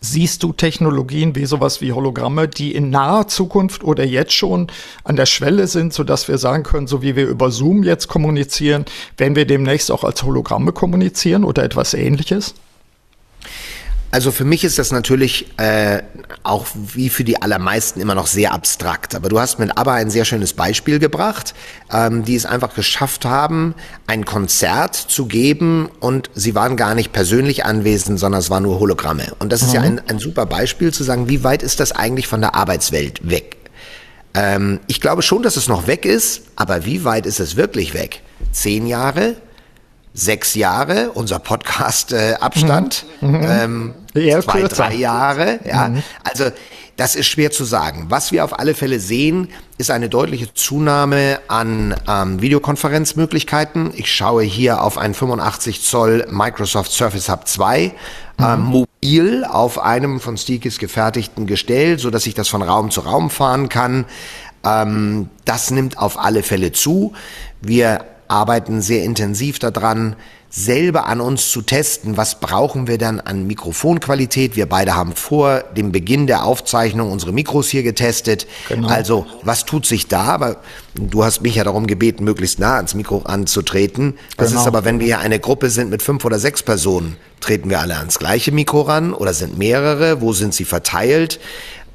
Siehst 0.00 0.42
du 0.42 0.52
Technologien 0.52 1.34
wie 1.34 1.46
sowas 1.46 1.80
wie 1.80 1.92
Hologramme, 1.92 2.48
die 2.48 2.74
in 2.74 2.90
naher 2.90 3.28
Zukunft 3.28 3.82
oder 3.82 4.04
jetzt 4.04 4.32
schon 4.32 4.68
an 5.04 5.16
der 5.16 5.26
Schwelle 5.26 5.66
sind, 5.66 5.92
sodass 5.92 6.28
wir 6.28 6.38
sagen 6.38 6.62
können, 6.62 6.86
so 6.86 7.02
wie 7.02 7.16
wir 7.16 7.26
über 7.26 7.50
Zoom 7.50 7.82
jetzt 7.82 8.08
kommunizieren, 8.08 8.84
werden 9.16 9.36
wir 9.36 9.46
demnächst 9.46 9.90
auch 9.90 10.04
als 10.04 10.22
Hologramme 10.22 10.72
kommunizieren 10.72 11.44
oder 11.44 11.64
etwas 11.64 11.94
ähnliches? 11.94 12.54
Also 14.16 14.30
für 14.30 14.46
mich 14.46 14.64
ist 14.64 14.78
das 14.78 14.92
natürlich 14.92 15.44
äh, 15.58 16.02
auch 16.42 16.64
wie 16.74 17.10
für 17.10 17.22
die 17.22 17.42
allermeisten 17.42 18.00
immer 18.00 18.14
noch 18.14 18.28
sehr 18.28 18.54
abstrakt. 18.54 19.14
Aber 19.14 19.28
du 19.28 19.38
hast 19.38 19.58
mit 19.58 19.76
ABBA 19.76 19.92
ein 19.92 20.08
sehr 20.08 20.24
schönes 20.24 20.54
Beispiel 20.54 20.98
gebracht, 20.98 21.52
ähm, 21.92 22.24
die 22.24 22.34
es 22.34 22.46
einfach 22.46 22.74
geschafft 22.74 23.26
haben, 23.26 23.74
ein 24.06 24.24
Konzert 24.24 24.94
zu 24.96 25.26
geben 25.26 25.90
und 26.00 26.30
sie 26.34 26.54
waren 26.54 26.78
gar 26.78 26.94
nicht 26.94 27.12
persönlich 27.12 27.66
anwesend, 27.66 28.18
sondern 28.18 28.40
es 28.40 28.48
waren 28.48 28.62
nur 28.62 28.80
Hologramme. 28.80 29.34
Und 29.38 29.52
das 29.52 29.60
ist 29.60 29.74
ja 29.74 29.80
mhm. 29.80 29.86
ein, 29.86 30.00
ein 30.08 30.18
super 30.18 30.46
Beispiel 30.46 30.94
zu 30.94 31.04
sagen, 31.04 31.28
wie 31.28 31.44
weit 31.44 31.62
ist 31.62 31.78
das 31.78 31.92
eigentlich 31.92 32.26
von 32.26 32.40
der 32.40 32.54
Arbeitswelt 32.54 33.28
weg? 33.28 33.58
Ähm, 34.32 34.80
ich 34.86 35.02
glaube 35.02 35.20
schon, 35.20 35.42
dass 35.42 35.58
es 35.58 35.68
noch 35.68 35.88
weg 35.88 36.06
ist, 36.06 36.44
aber 36.56 36.86
wie 36.86 37.04
weit 37.04 37.26
ist 37.26 37.38
es 37.38 37.56
wirklich 37.56 37.92
weg? 37.92 38.22
Zehn 38.50 38.86
Jahre? 38.86 39.36
sechs 40.16 40.54
Jahre, 40.54 41.10
unser 41.12 41.38
Podcast-Abstand, 41.38 43.04
äh, 43.20 43.24
mhm. 43.24 43.44
ähm, 43.44 43.94
Eher 44.16 44.42
zwei, 44.42 44.60
kürzer. 44.60 44.88
drei 44.88 44.94
Jahre. 44.94 45.60
Ja, 45.64 45.88
mhm. 45.88 46.02
also 46.24 46.50
das 46.96 47.14
ist 47.14 47.26
schwer 47.26 47.50
zu 47.50 47.64
sagen. 47.64 48.06
Was 48.08 48.32
wir 48.32 48.42
auf 48.42 48.58
alle 48.58 48.74
Fälle 48.74 49.00
sehen, 49.00 49.48
ist 49.76 49.90
eine 49.90 50.08
deutliche 50.08 50.54
Zunahme 50.54 51.40
an 51.46 51.94
ähm, 52.08 52.40
Videokonferenzmöglichkeiten. 52.40 53.92
Ich 53.94 54.10
schaue 54.10 54.42
hier 54.42 54.82
auf 54.82 54.96
ein 54.96 55.12
85 55.12 55.82
Zoll 55.82 56.26
Microsoft 56.30 56.90
Surface 56.90 57.28
Hub 57.28 57.46
2 57.46 57.92
mhm. 58.38 58.44
ähm, 58.44 58.60
mobil 58.60 59.44
auf 59.44 59.78
einem 59.78 60.20
von 60.20 60.38
Steakis 60.38 60.78
gefertigten 60.78 61.46
Gestell, 61.46 61.98
so 61.98 62.10
dass 62.10 62.26
ich 62.26 62.32
das 62.32 62.48
von 62.48 62.62
Raum 62.62 62.90
zu 62.90 63.02
Raum 63.02 63.28
fahren 63.28 63.68
kann. 63.68 64.06
Ähm, 64.64 65.28
das 65.44 65.70
nimmt 65.70 65.98
auf 65.98 66.18
alle 66.18 66.42
Fälle 66.42 66.72
zu. 66.72 67.12
Wir 67.60 68.06
arbeiten 68.28 68.82
sehr 68.82 69.04
intensiv 69.04 69.58
daran, 69.58 70.16
selber 70.48 71.06
an 71.06 71.20
uns 71.20 71.50
zu 71.50 71.60
testen, 71.60 72.16
was 72.16 72.40
brauchen 72.40 72.86
wir 72.86 72.96
dann 72.96 73.20
an 73.20 73.46
Mikrofonqualität. 73.46 74.56
Wir 74.56 74.66
beide 74.66 74.94
haben 74.94 75.12
vor 75.12 75.60
dem 75.76 75.92
Beginn 75.92 76.26
der 76.26 76.44
Aufzeichnung 76.44 77.12
unsere 77.12 77.32
Mikros 77.32 77.68
hier 77.68 77.82
getestet. 77.82 78.46
Genau. 78.68 78.88
Also, 78.88 79.26
was 79.42 79.66
tut 79.66 79.84
sich 79.84 80.08
da? 80.08 80.22
Aber 80.24 80.56
du 80.94 81.24
hast 81.24 81.42
mich 81.42 81.56
ja 81.56 81.64
darum 81.64 81.86
gebeten, 81.86 82.24
möglichst 82.24 82.58
nah 82.58 82.76
ans 82.76 82.94
Mikro 82.94 83.22
anzutreten. 83.24 84.14
Das 84.38 84.48
genau. 84.48 84.62
ist 84.62 84.66
aber, 84.66 84.84
wenn 84.84 84.98
wir 84.98 85.06
hier 85.06 85.18
eine 85.18 85.40
Gruppe 85.40 85.68
sind 85.68 85.90
mit 85.90 86.02
fünf 86.02 86.24
oder 86.24 86.38
sechs 86.38 86.62
Personen, 86.62 87.16
treten 87.40 87.68
wir 87.68 87.80
alle 87.80 87.98
ans 87.98 88.18
gleiche 88.18 88.50
Mikro 88.50 88.82
ran 88.82 89.12
oder 89.12 89.34
sind 89.34 89.58
mehrere? 89.58 90.22
Wo 90.22 90.32
sind 90.32 90.54
sie 90.54 90.64
verteilt? 90.64 91.38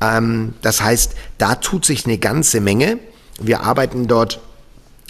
Ähm, 0.02 0.54
das 0.62 0.82
heißt, 0.82 1.16
da 1.38 1.56
tut 1.56 1.86
sich 1.86 2.06
eine 2.06 2.18
ganze 2.18 2.62
Menge. 2.62 3.00
Wir 3.40 3.62
arbeiten 3.62 4.08
dort 4.08 4.40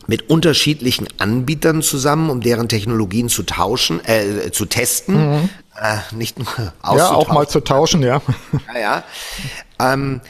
mit 0.07 0.29
unterschiedlichen 0.29 1.07
Anbietern 1.19 1.81
zusammen, 1.81 2.29
um 2.29 2.41
deren 2.41 2.67
Technologien 2.67 3.29
zu 3.29 3.43
tauschen, 3.43 4.03
äh, 4.05 4.51
zu 4.51 4.65
testen, 4.65 5.15
mhm. 5.15 5.49
äh, 5.79 6.15
nicht 6.15 6.39
nur 6.39 6.47
auszutauschen. 6.81 6.97
Ja, 6.97 7.11
auch 7.11 7.27
mal 7.31 7.47
zu 7.47 7.59
tauschen, 7.59 8.03
ja. 8.03 8.21
Ja, 8.73 8.79
ja. 8.79 9.03
Ähm, 9.93 10.21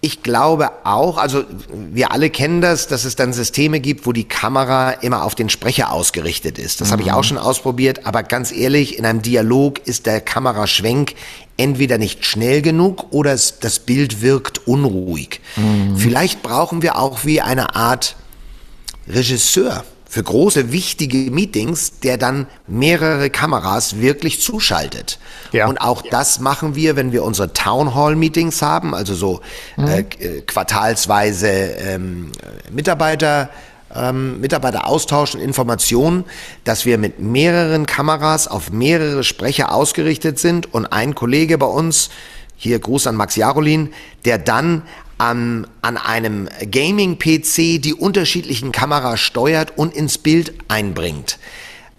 ich 0.00 0.22
glaube 0.22 0.70
auch, 0.84 1.18
also 1.18 1.42
wir 1.72 2.12
alle 2.12 2.30
kennen 2.30 2.60
das, 2.60 2.86
dass 2.86 3.04
es 3.04 3.16
dann 3.16 3.32
Systeme 3.32 3.80
gibt, 3.80 4.06
wo 4.06 4.12
die 4.12 4.28
Kamera 4.28 4.92
immer 4.92 5.24
auf 5.24 5.34
den 5.34 5.48
Sprecher 5.48 5.92
ausgerichtet 5.92 6.56
ist. 6.56 6.80
Das 6.80 6.88
mhm. 6.88 6.92
habe 6.92 7.02
ich 7.02 7.12
auch 7.12 7.24
schon 7.24 7.38
ausprobiert, 7.38 8.06
aber 8.06 8.22
ganz 8.22 8.52
ehrlich, 8.52 8.96
in 8.96 9.04
einem 9.04 9.22
Dialog 9.22 9.80
ist 9.86 10.06
der 10.06 10.20
Kameraschwenk 10.20 11.14
entweder 11.56 11.98
nicht 11.98 12.24
schnell 12.24 12.62
genug 12.62 13.06
oder 13.10 13.32
das 13.32 13.80
Bild 13.80 14.22
wirkt 14.22 14.68
unruhig. 14.68 15.40
Mhm. 15.56 15.96
Vielleicht 15.96 16.42
brauchen 16.42 16.82
wir 16.82 16.96
auch 16.96 17.24
wie 17.24 17.40
eine 17.40 17.74
Art 17.74 18.14
Regisseur 19.08 19.84
für 20.10 20.22
große, 20.22 20.72
wichtige 20.72 21.30
Meetings, 21.30 22.00
der 22.00 22.16
dann 22.16 22.46
mehrere 22.66 23.28
Kameras 23.28 24.00
wirklich 24.00 24.40
zuschaltet. 24.40 25.18
Ja. 25.52 25.66
Und 25.66 25.78
auch 25.78 26.00
das 26.00 26.40
machen 26.40 26.74
wir, 26.74 26.96
wenn 26.96 27.12
wir 27.12 27.24
unsere 27.24 27.52
Town 27.52 27.94
Hall 27.94 28.16
Meetings 28.16 28.62
haben, 28.62 28.94
also 28.94 29.14
so 29.14 29.40
mhm. 29.76 29.86
äh, 29.86 30.00
äh 30.00 30.40
quartalsweise 30.40 31.48
ähm, 31.48 32.32
Mitarbeiter, 32.70 33.50
ähm, 33.94 34.40
Mitarbeiter 34.40 34.86
austauschen 34.86 35.42
Informationen, 35.42 36.24
dass 36.64 36.86
wir 36.86 36.96
mit 36.96 37.20
mehreren 37.20 37.84
Kameras 37.84 38.48
auf 38.48 38.70
mehrere 38.70 39.24
Sprecher 39.24 39.74
ausgerichtet 39.74 40.38
sind 40.38 40.72
und 40.72 40.86
ein 40.86 41.14
Kollege 41.14 41.58
bei 41.58 41.66
uns, 41.66 42.08
hier 42.56 42.78
Gruß 42.78 43.06
an 43.06 43.14
Max 43.14 43.36
Jarolin, 43.36 43.92
der 44.24 44.38
dann 44.38 44.82
an, 45.18 45.66
an 45.82 45.96
einem 45.96 46.48
Gaming-PC 46.70 47.82
die 47.82 47.94
unterschiedlichen 47.94 48.72
Kameras 48.72 49.20
steuert 49.20 49.76
und 49.76 49.94
ins 49.94 50.18
Bild 50.18 50.54
einbringt. 50.68 51.38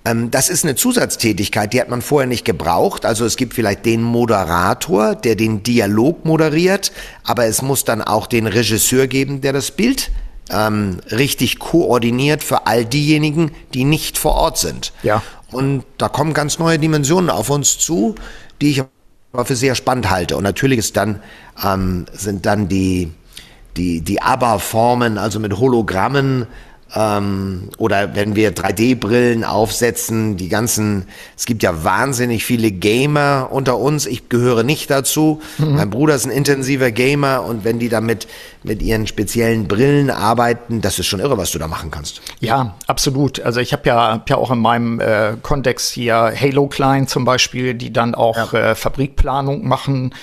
Ähm, 0.06 0.32
das 0.32 0.50
ist 0.50 0.64
eine 0.64 0.76
Zusatztätigkeit, 0.76 1.74
die 1.74 1.82
hat 1.82 1.90
man 1.90 2.02
vorher 2.02 2.28
nicht 2.28 2.46
gebraucht. 2.46 3.06
Also 3.06 3.26
es 3.26 3.36
gibt 3.36 3.54
vielleicht 3.54 3.86
den 3.86 4.02
Moderator, 4.02 5.16
der 5.16 5.36
den 5.36 5.64
Dialog 5.64 6.26
moderiert, 6.26 6.92
aber 7.24 7.46
es 7.46 7.62
muss 7.62 7.84
dann 7.84 8.02
auch 8.02 8.28
den 8.28 8.48
Regisseur 8.48 9.08
geben, 9.08 9.42
der 9.42 9.54
das 9.54 9.72
Bild 9.72 10.12
ähm, 10.50 11.00
richtig 11.12 11.60
koordiniert 11.60 12.44
für 12.44 12.66
all 12.66 12.86
diejenigen, 12.86 13.52
die 13.74 13.84
nicht 13.84 14.18
vor 14.18 14.34
Ort 14.36 14.58
sind. 14.58 14.94
Ja. 15.04 15.22
Und 15.52 15.84
da 15.98 16.10
kommen 16.10 16.34
ganz 16.34 16.60
neue 16.60 16.80
Dimensionen 16.80 17.30
auf 17.30 17.50
uns 17.50 17.78
zu, 17.78 18.16
die 18.62 18.72
ich 18.72 18.84
für 19.34 19.56
sehr 19.56 19.76
spannend 19.76 20.10
halte. 20.10 20.38
Und 20.38 20.44
natürlich 20.44 20.80
ist 20.80 20.98
dann, 20.98 21.22
ähm, 21.64 22.06
sind 22.14 22.46
dann 22.46 22.68
die, 22.68 23.12
die, 23.78 24.02
die 24.02 24.22
ABBA-Formen, 24.22 25.18
also 25.18 25.40
mit 25.40 25.58
Hologrammen, 25.58 26.48
ähm, 26.96 27.70
oder 27.78 28.16
wenn 28.16 28.36
wir 28.36 28.56
3D-Brillen 28.56 29.44
aufsetzen, 29.44 30.38
die 30.38 30.50
ganzen, 30.50 31.06
es 31.38 31.46
gibt 31.46 31.62
ja 31.62 31.84
wahnsinnig 31.84 32.46
viele 32.46 32.72
Gamer 32.72 33.50
unter 33.52 33.78
uns, 33.78 34.06
ich 34.06 34.30
gehöre 34.30 34.64
nicht 34.64 34.90
dazu. 34.90 35.42
Mhm. 35.58 35.76
Mein 35.76 35.90
Bruder 35.90 36.16
ist 36.16 36.26
ein 36.26 36.32
intensiver 36.32 36.92
Gamer 36.92 37.44
und 37.44 37.64
wenn 37.64 37.78
die 37.80 37.90
damit 37.90 38.28
mit 38.64 38.82
ihren 38.82 39.08
speziellen 39.08 39.68
Brillen 39.68 40.10
arbeiten, 40.10 40.82
das 40.82 41.00
ist 41.00 41.06
schon 41.06 41.20
irre, 41.20 41.38
was 41.38 41.52
du 41.52 41.60
da 41.60 41.68
machen 41.68 41.92
kannst. 41.92 42.22
Ja, 42.40 42.76
absolut. 42.88 43.40
Also 43.40 43.60
ich 43.60 43.72
habe 43.72 43.88
ja, 43.88 44.14
hab 44.14 44.30
ja 44.30 44.38
auch 44.38 44.52
in 44.52 44.60
meinem 44.60 45.00
äh, 45.00 45.34
Kontext 45.42 45.92
hier 45.92 46.34
Halo 46.36 46.68
Klein 46.68 47.08
zum 47.08 47.24
Beispiel, 47.24 47.76
die 47.76 47.94
dann 47.94 48.16
auch 48.16 48.54
ja. 48.54 48.72
äh, 48.72 48.76
Fabrikplanung 48.76 49.68
machen 49.68 50.14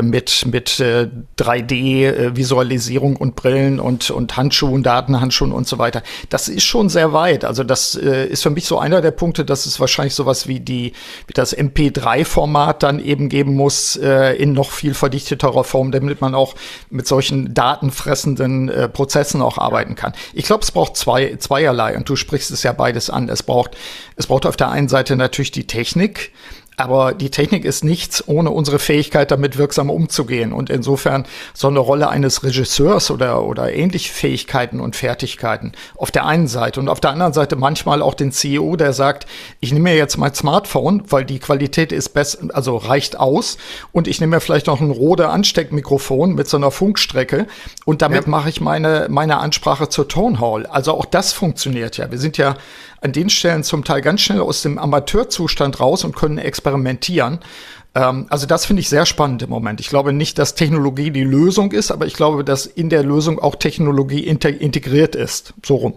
mit, 0.00 0.46
mit 0.46 0.80
äh, 0.80 1.08
3D-Visualisierung 1.38 3.16
äh, 3.16 3.18
und 3.18 3.36
Brillen 3.36 3.80
und, 3.80 4.10
und 4.10 4.36
Handschuhen, 4.36 4.82
Datenhandschuhen 4.82 5.52
und 5.52 5.68
so 5.68 5.78
weiter. 5.78 6.02
Das 6.28 6.48
ist 6.48 6.64
schon 6.64 6.88
sehr 6.88 7.12
weit. 7.12 7.44
Also 7.44 7.64
das 7.64 7.94
äh, 7.96 8.26
ist 8.26 8.42
für 8.42 8.50
mich 8.50 8.64
so 8.66 8.78
einer 8.78 9.00
der 9.00 9.10
Punkte, 9.10 9.44
dass 9.44 9.66
es 9.66 9.80
wahrscheinlich 9.80 10.14
sowas 10.14 10.46
wie 10.46 10.60
die 10.60 10.92
wie 11.26 11.32
das 11.32 11.56
MP3-Format 11.56 12.82
dann 12.82 13.00
eben 13.00 13.28
geben 13.28 13.54
muss 13.54 13.96
äh, 13.96 14.34
in 14.36 14.52
noch 14.52 14.70
viel 14.70 14.94
verdichteterer 14.94 15.64
Form, 15.64 15.92
damit 15.92 16.20
man 16.20 16.34
auch 16.34 16.54
mit 16.90 17.06
solchen 17.06 17.54
datenfressenden 17.54 18.68
äh, 18.68 18.88
Prozessen 18.88 19.42
auch 19.42 19.58
arbeiten 19.58 19.94
kann. 19.94 20.12
Ich 20.32 20.44
glaube, 20.44 20.62
es 20.62 20.70
braucht 20.70 20.96
zwei, 20.96 21.36
zweierlei 21.36 21.96
und 21.96 22.08
du 22.08 22.16
sprichst 22.16 22.50
es 22.50 22.62
ja 22.62 22.72
beides 22.72 23.10
an. 23.10 23.28
Es 23.28 23.42
braucht, 23.42 23.76
es 24.16 24.26
braucht 24.26 24.46
auf 24.46 24.56
der 24.56 24.70
einen 24.70 24.88
Seite 24.88 25.16
natürlich 25.16 25.50
die 25.50 25.66
Technik, 25.66 26.32
aber 26.82 27.14
die 27.14 27.30
Technik 27.30 27.64
ist 27.64 27.84
nichts 27.84 28.26
ohne 28.26 28.50
unsere 28.50 28.80
Fähigkeit, 28.80 29.30
damit 29.30 29.56
wirksam 29.56 29.88
umzugehen. 29.88 30.52
Und 30.52 30.68
insofern 30.68 31.24
so 31.54 31.68
eine 31.68 31.78
Rolle 31.78 32.08
eines 32.08 32.42
Regisseurs 32.42 33.12
oder, 33.12 33.44
oder 33.44 33.72
ähnliche 33.72 34.12
Fähigkeiten 34.12 34.80
und 34.80 34.96
Fertigkeiten 34.96 35.72
auf 35.96 36.10
der 36.10 36.26
einen 36.26 36.48
Seite 36.48 36.80
und 36.80 36.88
auf 36.88 36.98
der 36.98 37.12
anderen 37.12 37.32
Seite 37.32 37.54
manchmal 37.54 38.02
auch 38.02 38.14
den 38.14 38.32
CEO, 38.32 38.74
der 38.74 38.92
sagt, 38.92 39.26
ich 39.60 39.72
nehme 39.72 39.90
mir 39.90 39.96
jetzt 39.96 40.16
mein 40.16 40.34
Smartphone, 40.34 41.04
weil 41.08 41.24
die 41.24 41.38
Qualität 41.38 41.92
ist 41.92 42.08
besser, 42.08 42.38
also 42.52 42.76
reicht 42.76 43.16
aus. 43.16 43.58
Und 43.92 44.08
ich 44.08 44.20
nehme 44.20 44.36
mir 44.36 44.40
vielleicht 44.40 44.66
noch 44.66 44.80
ein 44.80 44.90
Rode 44.90 45.28
Ansteckmikrofon 45.28 46.34
mit 46.34 46.48
so 46.48 46.56
einer 46.56 46.72
Funkstrecke 46.72 47.46
und 47.84 48.02
damit 48.02 48.24
ja. 48.24 48.28
mache 48.28 48.48
ich 48.48 48.60
meine, 48.60 49.06
meine 49.08 49.38
Ansprache 49.38 49.88
zur 49.88 50.08
Tone 50.08 50.40
Hall. 50.40 50.66
Also 50.66 50.94
auch 50.94 51.06
das 51.06 51.32
funktioniert 51.32 51.96
ja. 51.96 52.10
Wir 52.10 52.18
sind 52.18 52.38
ja 52.38 52.56
an 53.02 53.12
den 53.12 53.30
Stellen 53.30 53.64
zum 53.64 53.84
Teil 53.84 54.00
ganz 54.00 54.20
schnell 54.20 54.40
aus 54.40 54.62
dem 54.62 54.78
Amateurzustand 54.78 55.80
raus 55.80 56.04
und 56.04 56.14
können 56.14 56.38
experimentieren. 56.38 57.40
Ähm, 57.94 58.26
also 58.30 58.46
das 58.46 58.64
finde 58.64 58.80
ich 58.80 58.88
sehr 58.88 59.06
spannend 59.06 59.42
im 59.42 59.50
Moment. 59.50 59.80
Ich 59.80 59.88
glaube 59.88 60.12
nicht, 60.12 60.38
dass 60.38 60.54
Technologie 60.54 61.10
die 61.10 61.24
Lösung 61.24 61.72
ist, 61.72 61.90
aber 61.90 62.06
ich 62.06 62.14
glaube, 62.14 62.44
dass 62.44 62.66
in 62.66 62.88
der 62.88 63.02
Lösung 63.02 63.38
auch 63.38 63.56
Technologie 63.56 64.20
integriert 64.26 65.14
ist. 65.14 65.54
So 65.64 65.76
rum. 65.76 65.94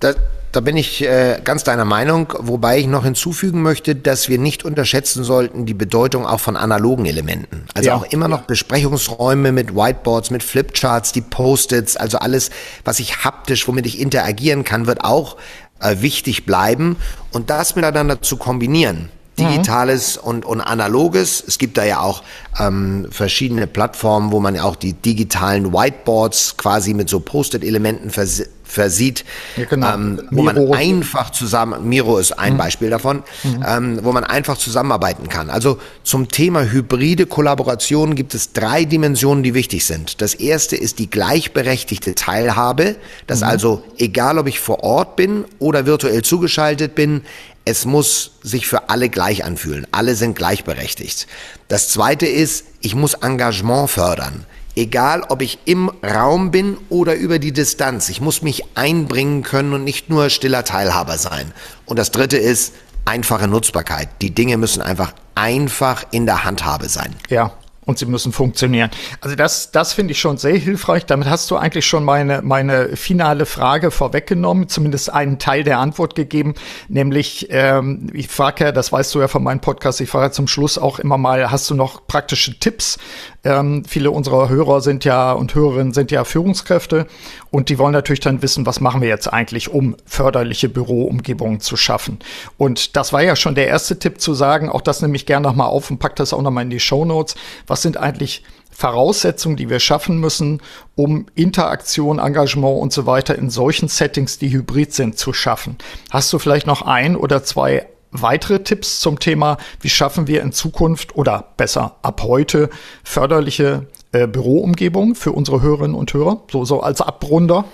Das 0.00 0.16
da 0.56 0.60
bin 0.60 0.78
ich 0.78 1.04
äh, 1.04 1.38
ganz 1.44 1.64
deiner 1.64 1.84
Meinung, 1.84 2.32
wobei 2.38 2.78
ich 2.78 2.86
noch 2.86 3.04
hinzufügen 3.04 3.60
möchte, 3.60 3.94
dass 3.94 4.30
wir 4.30 4.38
nicht 4.38 4.64
unterschätzen 4.64 5.22
sollten 5.22 5.66
die 5.66 5.74
Bedeutung 5.74 6.24
auch 6.24 6.40
von 6.40 6.56
analogen 6.56 7.04
Elementen. 7.04 7.66
Also 7.74 7.90
ja. 7.90 7.94
auch 7.94 8.04
immer 8.04 8.26
noch 8.26 8.44
Besprechungsräume 8.44 9.52
mit 9.52 9.76
Whiteboards, 9.76 10.30
mit 10.30 10.42
Flipcharts, 10.42 11.12
die 11.12 11.20
Post-its, 11.20 11.98
also 11.98 12.16
alles, 12.20 12.48
was 12.86 13.00
ich 13.00 13.22
haptisch, 13.22 13.68
womit 13.68 13.84
ich 13.84 14.00
interagieren 14.00 14.64
kann, 14.64 14.86
wird 14.86 15.04
auch 15.04 15.36
wichtig 15.80 16.46
bleiben 16.46 16.96
und 17.32 17.50
das 17.50 17.76
miteinander 17.76 18.22
zu 18.22 18.36
kombinieren. 18.36 19.10
Digitales 19.38 20.16
mhm. 20.16 20.28
und, 20.28 20.44
und 20.44 20.60
Analoges. 20.60 21.44
Es 21.46 21.58
gibt 21.58 21.76
da 21.76 21.84
ja 21.84 22.00
auch 22.00 22.22
ähm, 22.58 23.06
verschiedene 23.10 23.66
Plattformen, 23.66 24.32
wo 24.32 24.40
man 24.40 24.54
ja 24.54 24.64
auch 24.64 24.76
die 24.76 24.94
digitalen 24.94 25.72
Whiteboards 25.72 26.56
quasi 26.56 26.94
mit 26.94 27.08
so 27.08 27.20
Post-it-Elementen 27.20 28.10
vers 28.10 28.42
versieht, 28.66 29.24
ja, 29.56 29.64
genau. 29.64 29.94
ähm, 29.94 30.22
wo 30.30 30.42
Miro. 30.42 30.66
man 30.66 30.74
einfach 30.74 31.30
zusammen, 31.30 31.88
Miro 31.88 32.18
ist 32.18 32.32
ein 32.32 32.54
mhm. 32.54 32.58
Beispiel 32.58 32.90
davon, 32.90 33.22
mhm. 33.44 33.64
ähm, 33.66 34.00
wo 34.02 34.12
man 34.12 34.24
einfach 34.24 34.58
zusammenarbeiten 34.58 35.28
kann. 35.28 35.50
Also 35.50 35.78
zum 36.02 36.28
Thema 36.28 36.64
hybride 36.64 37.26
Kollaboration 37.26 38.16
gibt 38.16 38.34
es 38.34 38.52
drei 38.52 38.84
Dimensionen, 38.84 39.42
die 39.42 39.54
wichtig 39.54 39.86
sind. 39.86 40.20
Das 40.20 40.34
erste 40.34 40.76
ist 40.76 40.98
die 40.98 41.08
gleichberechtigte 41.08 42.14
Teilhabe, 42.14 42.96
dass 43.26 43.40
mhm. 43.40 43.46
also 43.46 43.82
egal 43.98 44.38
ob 44.38 44.48
ich 44.48 44.60
vor 44.60 44.82
Ort 44.82 45.16
bin 45.16 45.44
oder 45.58 45.86
virtuell 45.86 46.22
zugeschaltet 46.22 46.94
bin, 46.94 47.22
es 47.66 47.84
muss 47.84 48.30
sich 48.42 48.66
für 48.66 48.88
alle 48.88 49.10
gleich 49.10 49.44
anfühlen. 49.44 49.86
Alle 49.90 50.14
sind 50.14 50.36
gleichberechtigt. 50.36 51.26
Das 51.66 51.88
zweite 51.88 52.24
ist, 52.24 52.64
ich 52.80 52.94
muss 52.94 53.14
Engagement 53.14 53.90
fördern. 53.90 54.46
Egal, 54.76 55.24
ob 55.28 55.42
ich 55.42 55.58
im 55.64 55.90
Raum 56.02 56.52
bin 56.52 56.78
oder 56.90 57.16
über 57.16 57.40
die 57.40 57.52
Distanz. 57.52 58.08
Ich 58.08 58.20
muss 58.20 58.40
mich 58.40 58.62
einbringen 58.76 59.42
können 59.42 59.72
und 59.72 59.82
nicht 59.82 60.08
nur 60.08 60.30
stiller 60.30 60.62
Teilhaber 60.62 61.18
sein. 61.18 61.52
Und 61.86 61.98
das 61.98 62.12
dritte 62.12 62.36
ist 62.36 62.72
einfache 63.04 63.48
Nutzbarkeit. 63.48 64.08
Die 64.22 64.32
Dinge 64.32 64.58
müssen 64.58 64.80
einfach 64.80 65.12
einfach 65.34 66.04
in 66.12 66.24
der 66.24 66.44
Handhabe 66.44 66.88
sein. 66.88 67.16
Ja, 67.28 67.52
und 67.86 67.98
sie 67.98 68.06
müssen 68.06 68.32
funktionieren. 68.32 68.90
Also 69.20 69.36
das, 69.36 69.70
das 69.70 69.94
finde 69.94 70.12
ich 70.12 70.20
schon 70.20 70.36
sehr 70.36 70.56
hilfreich. 70.56 71.06
Damit 71.06 71.30
hast 71.30 71.50
du 71.50 71.56
eigentlich 71.56 71.86
schon 71.86 72.04
meine, 72.04 72.42
meine 72.42 72.96
finale 72.96 73.46
Frage 73.46 73.90
vorweggenommen, 73.90 74.68
zumindest 74.68 75.12
einen 75.12 75.38
Teil 75.38 75.64
der 75.64 75.78
Antwort 75.78 76.14
gegeben, 76.14 76.54
nämlich 76.88 77.46
ähm, 77.50 78.10
ich 78.12 78.28
frage 78.28 78.64
ja, 78.64 78.72
das 78.72 78.92
weißt 78.92 79.14
du 79.14 79.20
ja 79.20 79.28
von 79.28 79.42
meinem 79.42 79.60
Podcast, 79.60 80.00
ich 80.00 80.10
frage 80.10 80.32
zum 80.32 80.48
Schluss 80.48 80.76
auch 80.76 80.98
immer 80.98 81.16
mal, 81.16 81.50
hast 81.50 81.70
du 81.70 81.74
noch 81.74 82.06
praktische 82.06 82.58
Tipps 82.58 82.98
ähm, 83.46 83.84
viele 83.86 84.10
unserer 84.10 84.48
Hörer 84.48 84.80
sind 84.80 85.04
ja 85.04 85.32
und 85.32 85.54
Hörerinnen 85.54 85.92
sind 85.92 86.10
ja 86.10 86.24
Führungskräfte 86.24 87.06
und 87.50 87.68
die 87.68 87.78
wollen 87.78 87.92
natürlich 87.92 88.20
dann 88.20 88.42
wissen, 88.42 88.66
was 88.66 88.80
machen 88.80 89.00
wir 89.00 89.08
jetzt 89.08 89.32
eigentlich, 89.32 89.68
um 89.68 89.96
förderliche 90.04 90.68
Büroumgebungen 90.68 91.60
zu 91.60 91.76
schaffen. 91.76 92.18
Und 92.58 92.96
das 92.96 93.12
war 93.12 93.22
ja 93.22 93.36
schon 93.36 93.54
der 93.54 93.68
erste 93.68 93.98
Tipp 93.98 94.20
zu 94.20 94.34
sagen, 94.34 94.68
auch 94.68 94.80
das 94.80 95.00
nehme 95.00 95.14
ich 95.14 95.26
gerne 95.26 95.46
nochmal 95.46 95.68
auf 95.68 95.90
und 95.90 95.98
pack 95.98 96.16
das 96.16 96.32
auch 96.32 96.42
nochmal 96.42 96.64
in 96.64 96.70
die 96.70 96.80
Show 96.80 97.04
Notes. 97.04 97.36
Was 97.66 97.82
sind 97.82 97.96
eigentlich 97.96 98.42
Voraussetzungen, 98.70 99.56
die 99.56 99.70
wir 99.70 99.80
schaffen 99.80 100.18
müssen, 100.18 100.60
um 100.96 101.26
Interaktion, 101.34 102.18
Engagement 102.18 102.78
und 102.78 102.92
so 102.92 103.06
weiter 103.06 103.36
in 103.36 103.48
solchen 103.48 103.88
Settings, 103.88 104.38
die 104.38 104.52
hybrid 104.52 104.92
sind, 104.92 105.18
zu 105.18 105.32
schaffen. 105.32 105.78
Hast 106.10 106.30
du 106.32 106.38
vielleicht 106.38 106.66
noch 106.66 106.82
ein 106.82 107.16
oder 107.16 107.42
zwei 107.42 107.86
weitere 108.22 108.62
Tipps 108.62 109.00
zum 109.00 109.18
Thema, 109.18 109.58
wie 109.80 109.88
schaffen 109.88 110.26
wir 110.26 110.42
in 110.42 110.52
Zukunft 110.52 111.16
oder 111.16 111.48
besser 111.56 111.96
ab 112.02 112.22
heute 112.22 112.70
förderliche 113.04 113.86
äh, 114.12 114.26
Büroumgebungen 114.26 115.14
für 115.14 115.32
unsere 115.32 115.62
Hörerinnen 115.62 115.94
und 115.94 116.12
Hörer, 116.12 116.40
so, 116.50 116.64
so 116.64 116.80
als 116.80 117.00
Abrunder? 117.00 117.64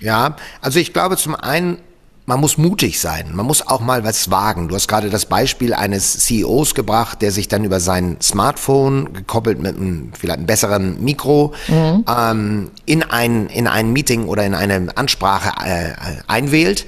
Ja, 0.00 0.36
also 0.60 0.78
ich 0.78 0.92
glaube 0.92 1.16
zum 1.16 1.34
einen, 1.34 1.78
man 2.26 2.40
muss 2.40 2.56
mutig 2.56 3.00
sein. 3.00 3.30
Man 3.34 3.44
muss 3.44 3.66
auch 3.66 3.80
mal 3.80 4.02
was 4.02 4.30
wagen. 4.30 4.68
Du 4.68 4.74
hast 4.74 4.88
gerade 4.88 5.10
das 5.10 5.26
Beispiel 5.26 5.74
eines 5.74 6.20
CEOs 6.20 6.74
gebracht, 6.74 7.20
der 7.20 7.30
sich 7.30 7.48
dann 7.48 7.64
über 7.64 7.80
sein 7.80 8.16
Smartphone, 8.22 9.12
gekoppelt 9.12 9.60
mit 9.60 9.76
einem 9.76 10.12
vielleicht 10.18 10.38
einem 10.38 10.46
besseren 10.46 11.04
Mikro, 11.04 11.52
mhm. 11.68 12.04
ähm, 12.08 12.70
in, 12.86 13.02
ein, 13.02 13.48
in 13.48 13.66
ein 13.66 13.92
Meeting 13.92 14.24
oder 14.26 14.44
in 14.44 14.54
eine 14.54 14.96
Ansprache 14.96 15.52
äh, 15.64 15.92
einwählt. 16.26 16.86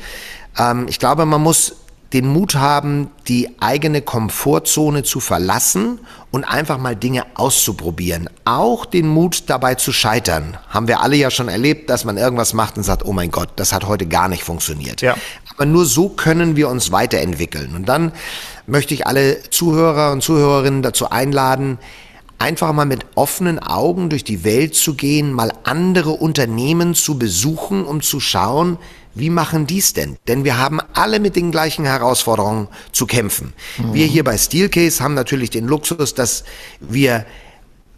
Ähm, 0.59 0.87
ich 0.89 0.99
glaube, 0.99 1.27
man 1.27 1.43
muss 1.43 1.77
den 2.13 2.27
Mut 2.27 2.55
haben, 2.55 3.11
die 3.27 3.61
eigene 3.61 4.01
Komfortzone 4.01 5.03
zu 5.03 5.21
verlassen 5.21 5.99
und 6.31 6.45
einfach 6.45 6.79
mal 6.79 6.95
Dinge 6.95 7.25
auszuprobieren. 7.35 8.31
Auch 8.45 8.87
den 8.87 9.09
Mut 9.09 9.45
dabei 9.49 9.75
zu 9.75 9.93
scheitern. 9.93 10.57
Haben 10.69 10.87
wir 10.87 11.01
alle 11.01 11.17
ja 11.17 11.31
schon 11.31 11.49
erlebt, 11.49 11.91
dass 11.91 12.05
man 12.05 12.17
irgendwas 12.17 12.55
macht 12.55 12.77
und 12.77 12.85
sagt, 12.85 13.05
oh 13.05 13.13
mein 13.13 13.31
Gott, 13.31 13.51
das 13.57 13.73
hat 13.73 13.89
heute 13.89 14.07
gar 14.07 14.29
nicht 14.29 14.45
funktioniert. 14.45 15.03
Ja. 15.03 15.17
Aber 15.55 15.67
nur 15.67 15.85
so 15.85 16.09
können 16.09 16.55
wir 16.55 16.69
uns 16.69 16.93
weiterentwickeln. 16.93 17.75
Und 17.75 17.89
dann 17.89 18.13
möchte 18.67 18.95
ich 18.95 19.07
alle 19.07 19.43
Zuhörer 19.51 20.13
und 20.13 20.23
Zuhörerinnen 20.23 20.83
dazu 20.83 21.11
einladen, 21.11 21.79
einfach 22.39 22.73
mal 22.73 22.85
mit 22.85 23.07
offenen 23.15 23.59
Augen 23.59 24.11
durch 24.11 24.23
die 24.25 24.45
Welt 24.45 24.75
zu 24.75 24.95
gehen, 24.95 25.33
mal 25.33 25.53
andere 25.65 26.11
Unternehmen 26.11 26.95
zu 26.95 27.19
besuchen, 27.19 27.85
um 27.85 28.03
zu 28.03 28.21
schauen, 28.21 28.79
wie 29.17 29.31
machen 29.31 29.67
dies 29.67 29.95
denn? 29.95 30.19
Denn 30.29 30.45
wir 30.45 30.59
haben 30.59 30.79
alle 30.93 31.21
mit 31.21 31.37
den 31.37 31.51
gleichen 31.51 31.87
Herausforderungen 31.87 32.69
zu 32.93 33.07
kämpfen. 33.07 33.55
Mhm. 33.79 33.95
Wir 33.95 34.07
hier 34.07 34.25
bei 34.25 34.37
Steelcase 34.37 35.03
haben 35.03 35.15
natürlich 35.15 35.49
den 35.49 35.67
Luxus, 35.67 36.13
dass 36.13 36.45
wir 36.81 37.25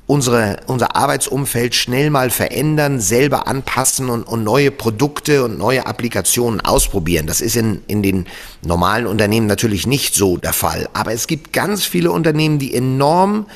unsere, 0.06 0.60
unser 0.68 0.94
Arbeitsumfeld 0.94 1.74
schnell 1.74 2.10
mal 2.10 2.30
verändern, 2.30 3.00
selber 3.00 3.48
anpassen 3.48 4.08
und, 4.08 4.22
und 4.22 4.44
neue 4.44 4.70
Produkte 4.70 5.44
und 5.44 5.58
neue 5.58 5.86
Applikationen 5.86 6.60
ausprobieren. 6.60 7.26
Das 7.26 7.40
ist 7.40 7.56
in, 7.56 7.82
in 7.88 8.02
den 8.02 8.26
normalen 8.62 9.08
Unternehmen 9.08 9.48
natürlich 9.48 9.88
nicht 9.88 10.14
so 10.14 10.36
der 10.36 10.52
Fall. 10.52 10.88
Aber 10.92 11.12
es 11.12 11.26
gibt 11.26 11.52
ganz 11.52 11.84
viele 11.84 12.12
Unternehmen, 12.12 12.60
die 12.60 12.74
enorm 12.74 13.46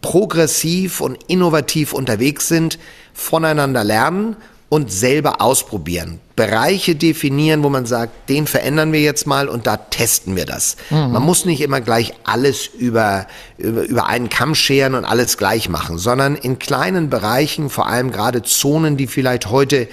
progressiv 0.00 1.00
und 1.00 1.18
innovativ 1.26 1.92
unterwegs 1.92 2.46
sind, 2.46 2.78
voneinander 3.12 3.82
lernen 3.82 4.36
und 4.68 4.92
selber 4.92 5.40
ausprobieren. 5.40 6.20
Bereiche 6.36 6.94
definieren, 6.94 7.62
wo 7.62 7.70
man 7.70 7.86
sagt, 7.86 8.28
den 8.28 8.46
verändern 8.46 8.92
wir 8.92 9.00
jetzt 9.00 9.26
mal 9.26 9.48
und 9.48 9.66
da 9.66 9.76
testen 9.76 10.36
wir 10.36 10.44
das. 10.44 10.76
Mhm. 10.90 11.12
Man 11.12 11.22
muss 11.22 11.44
nicht 11.44 11.62
immer 11.62 11.80
gleich 11.80 12.12
alles 12.24 12.66
über, 12.66 13.26
über, 13.56 13.82
über 13.82 14.06
einen 14.06 14.28
Kamm 14.28 14.54
scheren 14.54 14.94
und 14.94 15.04
alles 15.04 15.38
gleich 15.38 15.68
machen, 15.68 15.98
sondern 15.98 16.36
in 16.36 16.58
kleinen 16.58 17.08
Bereichen, 17.08 17.70
vor 17.70 17.86
allem 17.86 18.10
gerade 18.10 18.42
Zonen, 18.42 18.96
die 18.96 19.06
vielleicht 19.06 19.50
heute 19.50 19.88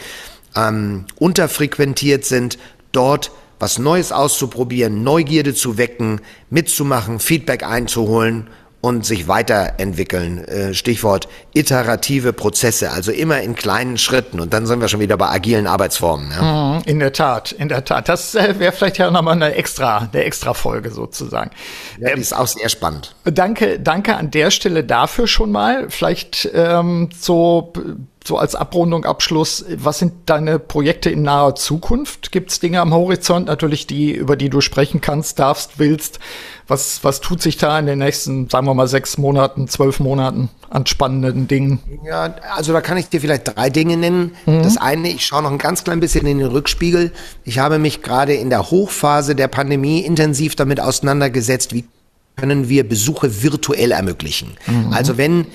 ähm, 0.55 1.05
unterfrequentiert 1.17 2.25
sind, 2.25 2.57
dort 2.91 3.31
was 3.59 3.79
Neues 3.79 4.11
auszuprobieren, 4.11 5.03
Neugierde 5.03 5.53
zu 5.53 5.77
wecken, 5.77 6.19
mitzumachen, 6.49 7.19
Feedback 7.19 7.63
einzuholen 7.63 8.47
und 8.85 9.03
sich 9.03 9.27
weiterentwickeln. 9.27 10.45
Äh, 10.45 10.75
Stichwort 10.75 11.27
iterative 11.55 12.33
Prozesse, 12.33 12.91
also 12.91 13.11
immer 13.11 13.41
in 13.41 13.55
kleinen 13.55 13.97
Schritten. 13.97 14.39
Und 14.39 14.53
dann 14.53 14.67
sind 14.67 14.79
wir 14.79 14.89
schon 14.89 14.99
wieder 14.99 15.17
bei 15.17 15.27
agilen 15.27 15.65
Arbeitsformen. 15.65 16.29
Ja. 16.29 16.75
Mhm, 16.75 16.83
in 16.85 16.99
der 16.99 17.11
Tat, 17.11 17.51
in 17.51 17.67
der 17.67 17.83
Tat. 17.83 18.07
Das 18.07 18.35
äh, 18.35 18.59
wäre 18.59 18.71
vielleicht 18.71 18.99
ja 18.99 19.09
nochmal 19.09 19.33
eine 19.33 19.55
extra, 19.55 20.07
eine 20.13 20.23
extra 20.23 20.53
Folge 20.53 20.91
sozusagen. 20.91 21.49
Ja, 21.99 22.13
die 22.13 22.21
ist 22.21 22.35
auch 22.35 22.45
sehr 22.45 22.69
spannend. 22.69 23.15
Danke, 23.23 23.79
danke 23.79 24.17
an 24.17 24.29
der 24.29 24.51
Stelle 24.51 24.83
dafür 24.83 25.25
schon 25.25 25.51
mal. 25.51 25.89
Vielleicht 25.89 26.47
ähm, 26.53 27.09
so 27.19 27.73
so 28.27 28.37
als 28.37 28.55
Abrundung, 28.55 29.05
Abschluss, 29.05 29.63
was 29.77 29.99
sind 29.99 30.13
deine 30.25 30.57
Projekte 30.57 31.11
in 31.11 31.21
naher 31.21 31.53
Zukunft? 31.53 32.31
Gibt 32.31 32.51
es 32.51 32.59
Dinge 32.59 32.81
am 32.81 32.91
Horizont, 32.91 33.45
natürlich 33.45 33.85
die, 33.85 34.13
über 34.13 34.35
die 34.35 34.49
du 34.49 34.61
sprechen 34.61 34.99
kannst, 34.99 35.37
darfst, 35.37 35.77
willst? 35.77 36.19
Was, 36.67 37.03
was 37.03 37.21
tut 37.21 37.43
sich 37.43 37.57
da 37.57 37.77
in 37.77 37.85
den 37.85 37.99
nächsten, 37.99 38.49
sagen 38.49 38.65
wir 38.65 38.73
mal, 38.73 38.87
sechs 38.87 39.19
Monaten, 39.19 39.67
zwölf 39.67 39.99
Monaten 39.99 40.49
an 40.71 40.87
spannenden 40.87 41.47
Dingen? 41.47 41.79
Ja, 42.03 42.33
also 42.55 42.73
da 42.73 42.81
kann 42.81 42.97
ich 42.97 43.09
dir 43.09 43.21
vielleicht 43.21 43.55
drei 43.55 43.69
Dinge 43.69 43.95
nennen. 43.95 44.35
Mhm. 44.47 44.63
Das 44.63 44.77
eine, 44.77 45.09
ich 45.09 45.23
schaue 45.23 45.43
noch 45.43 45.51
ein 45.51 45.59
ganz 45.59 45.83
klein 45.83 45.99
bisschen 45.99 46.25
in 46.25 46.39
den 46.39 46.47
Rückspiegel. 46.47 47.11
Ich 47.43 47.59
habe 47.59 47.77
mich 47.77 48.01
gerade 48.01 48.33
in 48.33 48.49
der 48.49 48.71
Hochphase 48.71 49.35
der 49.35 49.49
Pandemie 49.49 49.99
intensiv 49.99 50.55
damit 50.55 50.79
auseinandergesetzt, 50.79 51.73
wie 51.73 51.85
können 52.35 52.69
wir 52.69 52.89
Besuche 52.89 53.43
virtuell 53.43 53.91
ermöglichen. 53.91 54.57
Mhm. 54.65 54.91
Also 54.91 55.19
wenn 55.19 55.45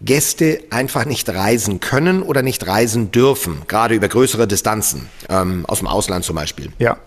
Gäste 0.00 0.60
einfach 0.70 1.04
nicht 1.04 1.28
reisen 1.28 1.80
können 1.80 2.22
oder 2.22 2.42
nicht 2.42 2.66
reisen 2.66 3.10
dürfen, 3.10 3.62
gerade 3.68 3.94
über 3.94 4.08
größere 4.08 4.46
Distanzen, 4.46 5.08
ähm, 5.28 5.64
aus 5.66 5.78
dem 5.78 5.88
Ausland 5.88 6.24
zum 6.24 6.36
Beispiel. 6.36 6.70
Ja. 6.78 6.98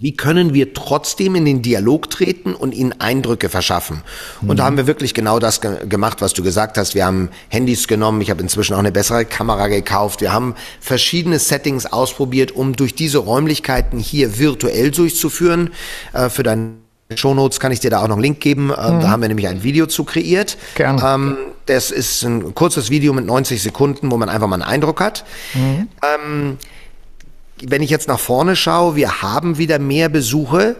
Wie 0.00 0.16
können 0.16 0.54
wir 0.54 0.72
trotzdem 0.72 1.34
in 1.34 1.44
den 1.44 1.60
Dialog 1.60 2.08
treten 2.08 2.54
und 2.54 2.72
ihnen 2.72 2.98
Eindrücke 3.02 3.50
verschaffen? 3.50 4.02
Und 4.40 4.48
mhm. 4.48 4.56
da 4.56 4.64
haben 4.64 4.78
wir 4.78 4.86
wirklich 4.86 5.12
genau 5.12 5.38
das 5.38 5.60
ge 5.60 5.86
gemacht, 5.86 6.22
was 6.22 6.32
du 6.32 6.42
gesagt 6.42 6.78
hast. 6.78 6.94
Wir 6.94 7.04
haben 7.04 7.28
Handys 7.50 7.86
genommen, 7.86 8.22
ich 8.22 8.30
habe 8.30 8.40
inzwischen 8.40 8.72
auch 8.72 8.78
eine 8.78 8.92
bessere 8.92 9.26
Kamera 9.26 9.68
gekauft. 9.68 10.22
Wir 10.22 10.32
haben 10.32 10.54
verschiedene 10.80 11.38
Settings 11.38 11.84
ausprobiert, 11.84 12.52
um 12.52 12.74
durch 12.76 12.94
diese 12.94 13.18
Räumlichkeiten 13.18 13.98
hier 13.98 14.38
virtuell 14.38 14.90
durchzuführen. 14.90 15.70
Äh, 16.14 16.30
für 16.30 16.44
dein 16.44 16.79
Shownotes 17.16 17.58
kann 17.60 17.72
ich 17.72 17.80
dir 17.80 17.90
da 17.90 18.02
auch 18.02 18.08
noch 18.08 18.16
einen 18.16 18.22
Link 18.22 18.40
geben. 18.40 18.72
Ähm, 18.76 18.96
mhm. 18.96 19.00
Da 19.00 19.10
haben 19.10 19.20
wir 19.20 19.28
nämlich 19.28 19.48
ein 19.48 19.62
Video 19.62 19.86
zu 19.86 20.04
kreiert. 20.04 20.56
Gerne. 20.74 21.02
Ähm, 21.04 21.36
das 21.66 21.90
ist 21.90 22.22
ein 22.22 22.54
kurzes 22.54 22.90
Video 22.90 23.12
mit 23.12 23.26
90 23.26 23.62
Sekunden, 23.62 24.10
wo 24.10 24.16
man 24.16 24.28
einfach 24.28 24.46
mal 24.46 24.54
einen 24.54 24.62
Eindruck 24.62 25.00
hat. 25.00 25.24
Mhm. 25.54 25.88
Ähm, 26.02 26.58
wenn 27.62 27.82
ich 27.82 27.90
jetzt 27.90 28.08
nach 28.08 28.18
vorne 28.18 28.56
schaue, 28.56 28.96
wir 28.96 29.22
haben 29.22 29.58
wieder 29.58 29.78
mehr 29.78 30.08
Besuche. 30.08 30.76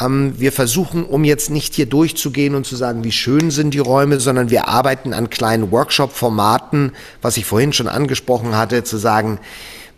Ähm, 0.00 0.34
wir 0.38 0.52
versuchen, 0.52 1.04
um 1.04 1.24
jetzt 1.24 1.50
nicht 1.50 1.74
hier 1.74 1.86
durchzugehen 1.86 2.54
und 2.54 2.66
zu 2.66 2.76
sagen, 2.76 3.04
wie 3.04 3.12
schön 3.12 3.50
sind 3.50 3.74
die 3.74 3.78
Räume, 3.78 4.20
sondern 4.20 4.50
wir 4.50 4.68
arbeiten 4.68 5.12
an 5.12 5.30
kleinen 5.30 5.70
Workshop-Formaten, 5.70 6.92
was 7.22 7.36
ich 7.36 7.44
vorhin 7.44 7.72
schon 7.72 7.88
angesprochen 7.88 8.56
hatte, 8.56 8.84
zu 8.84 8.96
sagen, 8.96 9.38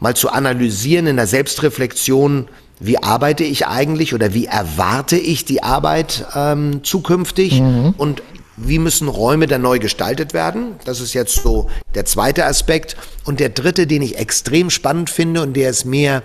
mal 0.00 0.14
zu 0.14 0.30
analysieren 0.30 1.06
in 1.06 1.16
der 1.16 1.26
Selbstreflexion, 1.26 2.48
wie 2.78 3.02
arbeite 3.02 3.44
ich 3.44 3.66
eigentlich 3.66 4.14
oder 4.14 4.34
wie 4.34 4.46
erwarte 4.46 5.16
ich 5.16 5.44
die 5.44 5.62
Arbeit 5.62 6.26
ähm, 6.34 6.84
zukünftig 6.84 7.60
mhm. 7.60 7.94
und 7.96 8.22
wie 8.56 8.78
müssen 8.78 9.08
Räume 9.08 9.46
dann 9.46 9.62
neu 9.62 9.78
gestaltet 9.78 10.32
werden? 10.32 10.76
Das 10.84 11.00
ist 11.00 11.12
jetzt 11.12 11.34
so 11.42 11.68
der 11.94 12.06
zweite 12.06 12.46
Aspekt. 12.46 12.96
Und 13.24 13.38
der 13.38 13.50
dritte, 13.50 13.86
den 13.86 14.00
ich 14.00 14.18
extrem 14.18 14.70
spannend 14.70 15.10
finde 15.10 15.42
und 15.42 15.54
der 15.54 15.70
ist 15.70 15.84
mehr 15.84 16.22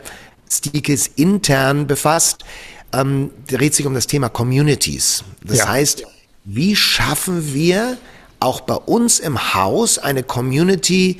Stikes 0.50 1.08
intern 1.08 1.88
befasst, 1.88 2.46
ähm, 2.94 3.32
dreht 3.48 3.76
sich 3.76 3.86
um 3.86 3.94
das 3.94 4.08
Thema 4.08 4.30
Communities. 4.30 5.24
Das 5.44 5.60
ja. 5.60 5.70
heißt, 5.70 6.06
wie 6.46 6.76
schaffen 6.76 7.54
wir 7.54 7.98
auch 8.40 8.62
bei 8.62 8.76
uns 8.76 9.20
im 9.20 9.54
Haus 9.54 10.00
eine 10.00 10.24
Community, 10.24 11.20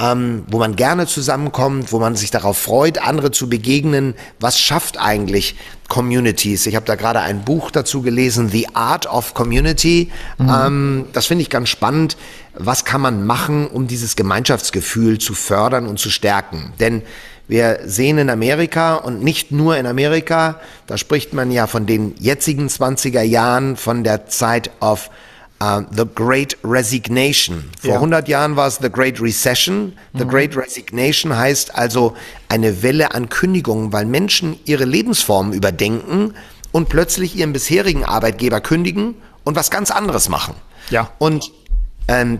ähm, 0.00 0.44
wo 0.48 0.58
man 0.58 0.76
gerne 0.76 1.06
zusammenkommt, 1.06 1.92
wo 1.92 1.98
man 1.98 2.16
sich 2.16 2.30
darauf 2.30 2.56
freut, 2.56 3.06
andere 3.06 3.30
zu 3.30 3.50
begegnen. 3.50 4.14
Was 4.38 4.58
schafft 4.58 4.98
eigentlich 4.98 5.56
Communities? 5.88 6.66
Ich 6.66 6.74
habe 6.74 6.86
da 6.86 6.94
gerade 6.94 7.20
ein 7.20 7.44
Buch 7.44 7.70
dazu 7.70 8.00
gelesen, 8.00 8.48
The 8.48 8.74
Art 8.74 9.06
of 9.06 9.34
Community. 9.34 10.10
Mhm. 10.38 10.48
Ähm, 10.48 11.04
das 11.12 11.26
finde 11.26 11.42
ich 11.42 11.50
ganz 11.50 11.68
spannend. 11.68 12.16
Was 12.54 12.84
kann 12.84 13.02
man 13.02 13.26
machen, 13.26 13.66
um 13.66 13.86
dieses 13.86 14.16
Gemeinschaftsgefühl 14.16 15.18
zu 15.18 15.34
fördern 15.34 15.86
und 15.86 15.98
zu 15.98 16.08
stärken? 16.08 16.72
Denn 16.80 17.02
wir 17.46 17.80
sehen 17.84 18.16
in 18.18 18.30
Amerika 18.30 18.94
und 18.94 19.22
nicht 19.22 19.52
nur 19.52 19.76
in 19.76 19.84
Amerika, 19.84 20.60
da 20.86 20.96
spricht 20.96 21.34
man 21.34 21.50
ja 21.50 21.66
von 21.66 21.84
den 21.84 22.14
jetzigen 22.18 22.68
20er 22.68 23.22
Jahren, 23.22 23.76
von 23.76 24.04
der 24.04 24.28
Zeit 24.28 24.70
of 24.80 25.10
Uh, 25.62 25.82
the 25.94 26.06
Great 26.14 26.56
Resignation. 26.64 27.70
Vor 27.80 27.90
ja. 27.90 27.96
100 27.96 28.28
Jahren 28.28 28.56
war 28.56 28.66
es 28.66 28.78
The 28.80 28.90
Great 28.90 29.20
Recession. 29.20 29.92
The 30.14 30.24
mhm. 30.24 30.28
Great 30.30 30.56
Resignation 30.56 31.36
heißt 31.36 31.74
also 31.74 32.16
eine 32.48 32.82
Welle 32.82 33.12
an 33.12 33.28
Kündigungen, 33.28 33.92
weil 33.92 34.06
Menschen 34.06 34.58
ihre 34.64 34.86
Lebensformen 34.86 35.52
überdenken 35.52 36.32
und 36.72 36.88
plötzlich 36.88 37.36
ihren 37.36 37.52
bisherigen 37.52 38.06
Arbeitgeber 38.06 38.62
kündigen 38.62 39.16
und 39.44 39.54
was 39.54 39.70
ganz 39.70 39.90
anderes 39.90 40.30
machen. 40.30 40.54
Ja. 40.88 41.10
Und 41.18 41.52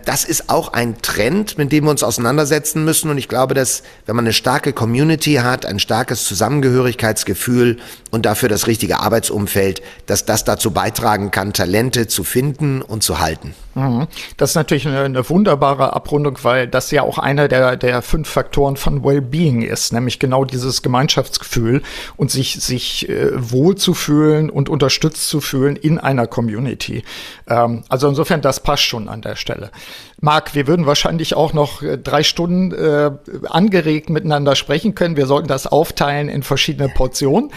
das 0.05 0.25
ist 0.25 0.51
auch 0.51 0.73
ein 0.73 1.01
Trend, 1.01 1.57
mit 1.57 1.71
dem 1.71 1.85
wir 1.85 1.91
uns 1.91 2.03
auseinandersetzen 2.03 2.85
müssen. 2.85 3.09
Und 3.09 3.19
ich 3.19 3.29
glaube, 3.29 3.55
dass 3.55 3.85
wenn 4.05 4.17
man 4.17 4.25
eine 4.25 4.33
starke 4.33 4.73
Community 4.73 5.35
hat, 5.35 5.65
ein 5.65 5.79
starkes 5.79 6.25
Zusammengehörigkeitsgefühl 6.25 7.79
und 8.11 8.27
dafür 8.27 8.49
das 8.49 8.67
richtige 8.67 8.99
Arbeitsumfeld, 8.99 9.81
dass 10.07 10.27
das 10.27 10.45
dazu 10.45 10.73
beitragen 10.73 11.31
kann, 11.31 11.53
Talente 11.53 12.09
zu 12.09 12.25
finden 12.25 12.83
und 12.83 13.05
zu 13.05 13.21
halten. 13.21 13.55
Mhm. 13.75 14.09
Das 14.37 14.51
ist 14.51 14.57
natürlich 14.57 14.87
eine, 14.89 15.01
eine, 15.01 15.29
wunderbare 15.29 15.93
Abrundung, 15.93 16.39
weil 16.43 16.67
das 16.67 16.91
ja 16.91 17.03
auch 17.03 17.19
einer 17.19 17.47
der, 17.47 17.77
der 17.77 18.03
fünf 18.03 18.29
Faktoren 18.29 18.77
von 18.77 19.05
Wellbeing 19.05 19.63
ist, 19.63 19.93
nämlich 19.93 20.19
genau 20.19 20.45
dieses 20.45 20.83
Gemeinschaftsgefühl 20.83 21.83
und 22.17 22.33
sich, 22.33 22.55
sich 22.55 23.09
äh, 23.09 23.31
wohlzufühlen 23.35 24.51
und 24.51 24.69
unterstützt 24.69 25.29
zu 25.29 25.41
fühlen 25.41 25.77
in 25.77 25.99
einer 25.99 26.27
Community. 26.27 27.05
Ähm, 27.47 27.85
also 27.89 28.09
insofern, 28.09 28.41
das 28.41 28.61
passt 28.61 28.83
schon 28.83 29.09
an 29.09 29.23
der 29.23 29.37
Stelle. 29.37 29.60
Marc, 30.21 30.55
wir 30.55 30.67
würden 30.67 30.87
wahrscheinlich 30.87 31.35
auch 31.35 31.53
noch 31.53 31.83
äh, 31.83 31.99
drei 31.99 32.23
Stunden 32.23 32.73
äh, 32.73 33.11
angeregt 33.49 34.11
miteinander 34.11 34.57
sprechen 34.57 34.95
können. 34.95 35.17
Wir 35.17 35.27
sollten 35.27 35.49
das 35.49 35.67
aufteilen 35.67 36.29
in 36.29 36.43
verschiedene 36.43 36.89
Portionen. 36.89 37.51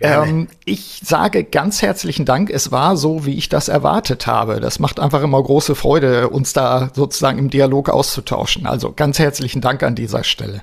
Ähm, 0.00 0.48
ich 0.64 1.00
sage 1.04 1.44
ganz 1.44 1.82
herzlichen 1.82 2.24
Dank. 2.24 2.50
Es 2.50 2.70
war 2.72 2.96
so, 2.96 3.26
wie 3.26 3.36
ich 3.36 3.48
das 3.48 3.68
erwartet 3.68 4.26
habe. 4.26 4.60
Das 4.60 4.78
macht 4.78 5.00
einfach 5.00 5.22
immer 5.22 5.42
große 5.42 5.74
Freude, 5.74 6.30
uns 6.30 6.52
da 6.52 6.90
sozusagen 6.94 7.38
im 7.38 7.50
Dialog 7.50 7.88
auszutauschen. 7.88 8.66
Also 8.66 8.92
ganz 8.92 9.18
herzlichen 9.18 9.60
Dank 9.60 9.82
an 9.82 9.94
dieser 9.94 10.24
Stelle. 10.24 10.62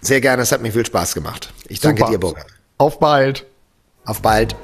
Sehr 0.00 0.20
gerne, 0.20 0.42
es 0.42 0.52
hat 0.52 0.62
mir 0.62 0.72
viel 0.72 0.86
Spaß 0.86 1.14
gemacht. 1.14 1.52
Ich 1.68 1.80
danke 1.80 2.00
Super. 2.00 2.12
dir, 2.12 2.18
Burger. 2.18 2.44
Auf 2.78 3.00
bald. 3.00 3.46
Auf 4.04 4.22
bald. 4.22 4.54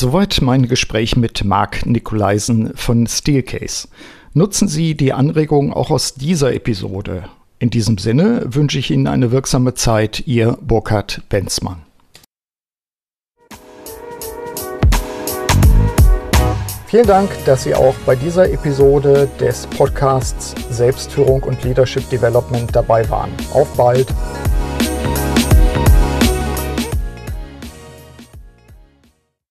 Soweit 0.00 0.40
mein 0.40 0.66
Gespräch 0.66 1.14
mit 1.14 1.44
Marc 1.44 1.84
Nikolaisen 1.84 2.72
von 2.74 3.06
Steelcase. 3.06 3.86
Nutzen 4.32 4.66
Sie 4.66 4.94
die 4.94 5.12
Anregungen 5.12 5.74
auch 5.74 5.90
aus 5.90 6.14
dieser 6.14 6.54
Episode. 6.54 7.24
In 7.58 7.68
diesem 7.68 7.98
Sinne 7.98 8.46
wünsche 8.46 8.78
ich 8.78 8.90
Ihnen 8.90 9.06
eine 9.06 9.30
wirksame 9.30 9.74
Zeit, 9.74 10.26
Ihr 10.26 10.56
Burkhard 10.62 11.20
Benzmann. 11.28 11.82
Vielen 16.86 17.06
Dank, 17.06 17.28
dass 17.44 17.64
Sie 17.64 17.74
auch 17.74 17.94
bei 18.06 18.16
dieser 18.16 18.50
Episode 18.50 19.28
des 19.38 19.66
Podcasts 19.66 20.54
Selbstführung 20.70 21.42
und 21.42 21.62
Leadership 21.62 22.08
Development 22.08 22.74
dabei 22.74 23.06
waren. 23.10 23.32
Auf 23.52 23.68
bald! 23.76 24.06